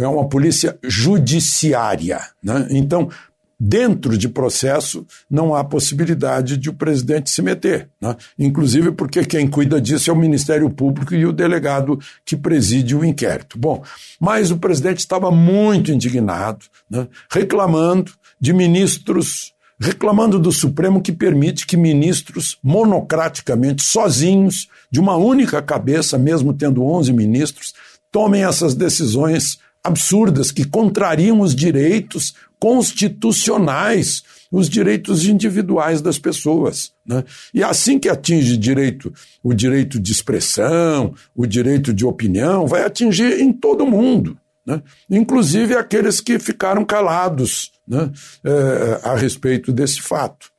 é 0.00 0.08
uma 0.08 0.26
polícia 0.26 0.78
judiciária. 0.82 2.20
Né? 2.42 2.66
Então, 2.70 3.10
dentro 3.58 4.18
de 4.18 4.28
processo, 4.28 5.06
não 5.30 5.54
há 5.54 5.64
possibilidade 5.64 6.56
de 6.56 6.68
o 6.68 6.74
presidente 6.74 7.30
se 7.30 7.40
meter. 7.40 7.88
Né? 8.00 8.14
Inclusive 8.38 8.92
porque 8.92 9.24
quem 9.24 9.48
cuida 9.48 9.80
disso 9.80 10.10
é 10.10 10.12
o 10.12 10.16
Ministério 10.16 10.68
Público 10.68 11.14
e 11.14 11.24
o 11.24 11.32
delegado 11.32 11.98
que 12.24 12.36
preside 12.36 12.94
o 12.94 13.04
inquérito. 13.04 13.58
Bom, 13.58 13.82
mas 14.20 14.50
o 14.50 14.58
presidente 14.58 14.98
estava 14.98 15.30
muito 15.30 15.90
indignado, 15.90 16.66
né? 16.90 17.08
reclamando 17.30 18.12
de 18.40 18.52
ministros. 18.52 19.54
Reclamando 19.78 20.38
do 20.38 20.50
Supremo 20.52 21.02
que 21.02 21.12
permite 21.12 21.66
que 21.66 21.76
ministros, 21.76 22.56
monocraticamente, 22.62 23.82
sozinhos, 23.82 24.70
de 24.90 24.98
uma 24.98 25.16
única 25.16 25.60
cabeça, 25.60 26.16
mesmo 26.16 26.54
tendo 26.54 26.82
11 26.82 27.12
ministros, 27.12 27.74
tomem 28.10 28.42
essas 28.42 28.74
decisões 28.74 29.58
absurdas 29.86 30.50
que 30.50 30.64
contrariam 30.64 31.40
os 31.40 31.54
direitos 31.54 32.34
constitucionais, 32.58 34.22
os 34.50 34.68
direitos 34.68 35.26
individuais 35.26 36.00
das 36.00 36.18
pessoas. 36.18 36.92
Né? 37.04 37.24
E 37.52 37.62
assim 37.62 37.98
que 37.98 38.08
atinge 38.08 38.56
direito, 38.56 39.12
o 39.42 39.52
direito 39.52 40.00
de 40.00 40.12
expressão, 40.12 41.14
o 41.34 41.46
direito 41.46 41.92
de 41.92 42.04
opinião, 42.04 42.66
vai 42.66 42.84
atingir 42.84 43.40
em 43.40 43.52
todo 43.52 43.86
mundo. 43.86 44.38
Né? 44.64 44.82
Inclusive 45.08 45.74
aqueles 45.74 46.20
que 46.20 46.38
ficaram 46.38 46.84
calados 46.84 47.72
né? 47.86 48.10
é, 48.44 49.00
a 49.02 49.16
respeito 49.16 49.72
desse 49.72 50.00
fato. 50.00 50.50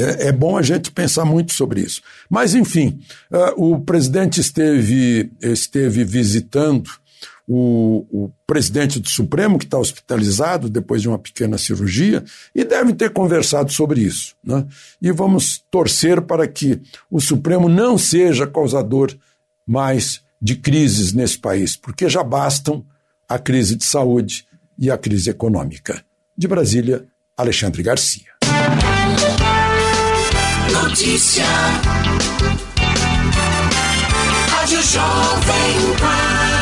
É, 0.00 0.28
é, 0.28 0.32
bom 0.32 0.56
a 0.56 0.62
gente 0.62 0.92
pensar 0.92 1.24
muito 1.24 1.52
sobre 1.52 1.80
isso. 1.80 2.00
Mas, 2.30 2.54
enfim, 2.54 3.00
uh, 3.32 3.72
o 3.72 3.80
presidente 3.80 4.40
esteve, 4.40 5.32
esteve 5.42 6.04
visitando 6.04 6.88
o, 7.48 8.04
o 8.10 8.30
presidente 8.46 9.00
do 9.00 9.08
Supremo, 9.08 9.58
que 9.58 9.64
está 9.64 9.78
hospitalizado 9.78 10.68
depois 10.68 11.00
de 11.00 11.08
uma 11.08 11.18
pequena 11.18 11.56
cirurgia, 11.56 12.22
e 12.54 12.62
devem 12.62 12.94
ter 12.94 13.10
conversado 13.10 13.72
sobre 13.72 14.02
isso. 14.02 14.36
Né? 14.44 14.66
E 15.00 15.10
vamos 15.10 15.64
torcer 15.70 16.20
para 16.20 16.46
que 16.46 16.78
o 17.10 17.20
Supremo 17.20 17.66
não 17.66 17.96
seja 17.96 18.46
causador 18.46 19.16
mais 19.66 20.20
de 20.40 20.56
crises 20.56 21.14
nesse 21.14 21.38
país, 21.38 21.74
porque 21.74 22.06
já 22.08 22.22
bastam 22.22 22.84
a 23.26 23.38
crise 23.38 23.74
de 23.74 23.84
saúde 23.84 24.46
e 24.78 24.90
a 24.90 24.98
crise 24.98 25.30
econômica. 25.30 26.04
De 26.36 26.46
Brasília, 26.46 27.06
Alexandre 27.36 27.82
Garcia. 27.82 28.28
Notícia. 30.70 31.44
Rádio 34.50 34.82
Jovem 34.82 35.96
Pan. 35.98 36.57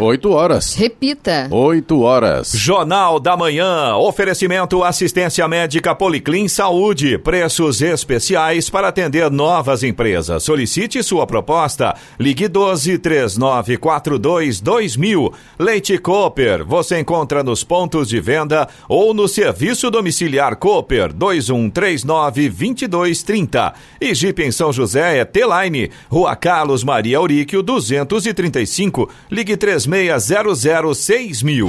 8 0.00 0.30
horas. 0.30 0.74
Repita. 0.74 1.46
8 1.50 2.00
horas. 2.00 2.52
Jornal 2.54 3.20
da 3.20 3.36
Manhã. 3.36 3.94
Oferecimento 3.96 4.82
assistência 4.82 5.46
médica 5.46 5.94
Policlin 5.94 6.48
Saúde. 6.48 7.18
Preços 7.18 7.82
especiais 7.82 8.70
para 8.70 8.88
atender 8.88 9.30
novas 9.30 9.82
empresas. 9.82 10.42
Solicite 10.42 11.02
sua 11.02 11.26
proposta. 11.26 11.94
Ligue 12.18 12.48
12 12.48 12.98
3942 12.98 14.60
2000. 14.60 15.32
Leite 15.58 15.98
Cooper. 15.98 16.64
Você 16.64 16.98
encontra 16.98 17.42
nos 17.42 17.62
pontos 17.62 18.08
de 18.08 18.20
venda 18.20 18.68
ou 18.88 19.12
no 19.12 19.28
serviço 19.28 19.90
domiciliar 19.90 20.56
Cooper 20.56 21.12
2139 21.12 22.48
2230. 22.48 23.74
E 24.00 24.14
Jeep 24.14 24.42
em 24.42 24.50
São 24.50 24.72
José 24.72 25.18
é 25.18 25.24
T-Line. 25.24 25.90
Rua 26.08 26.34
Carlos 26.36 26.82
Maria 26.82 27.18
Auríquio 27.18 27.62
235. 27.62 29.10
Ligue 29.30 29.56
3 29.56 29.89
3600 29.90 31.42
mil. 31.42 31.68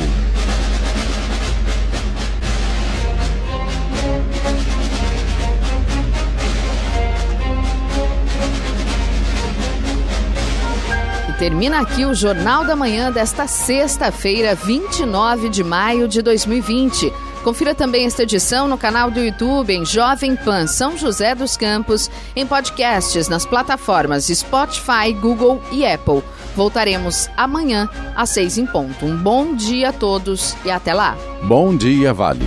Termina 11.39 11.81
aqui 11.81 12.05
o 12.05 12.13
Jornal 12.13 12.63
da 12.63 12.75
Manhã 12.75 13.11
desta 13.11 13.47
sexta-feira, 13.47 14.53
29 14.53 15.49
de 15.49 15.63
maio 15.63 16.07
de 16.07 16.21
2020. 16.21 17.11
Confira 17.43 17.73
também 17.73 18.05
esta 18.05 18.23
edição 18.23 18.67
no 18.67 18.77
canal 18.77 19.09
do 19.09 19.19
YouTube 19.19 19.73
em 19.73 19.83
Jovem 19.83 20.35
Pan 20.35 20.67
São 20.67 20.95
José 20.95 21.33
dos 21.33 21.57
Campos, 21.57 22.09
em 22.35 22.45
podcasts 22.45 23.27
nas 23.27 23.45
plataformas 23.45 24.27
Spotify, 24.27 25.11
Google 25.19 25.59
e 25.71 25.85
Apple. 25.85 26.21
Voltaremos 26.55 27.29
amanhã 27.35 27.89
às 28.15 28.29
seis 28.29 28.57
em 28.57 28.65
ponto. 28.65 29.05
Um 29.05 29.17
bom 29.17 29.55
dia 29.55 29.89
a 29.89 29.93
todos 29.93 30.55
e 30.63 30.69
até 30.69 30.93
lá. 30.93 31.17
Bom 31.43 31.75
dia, 31.75 32.13
Vale. 32.13 32.45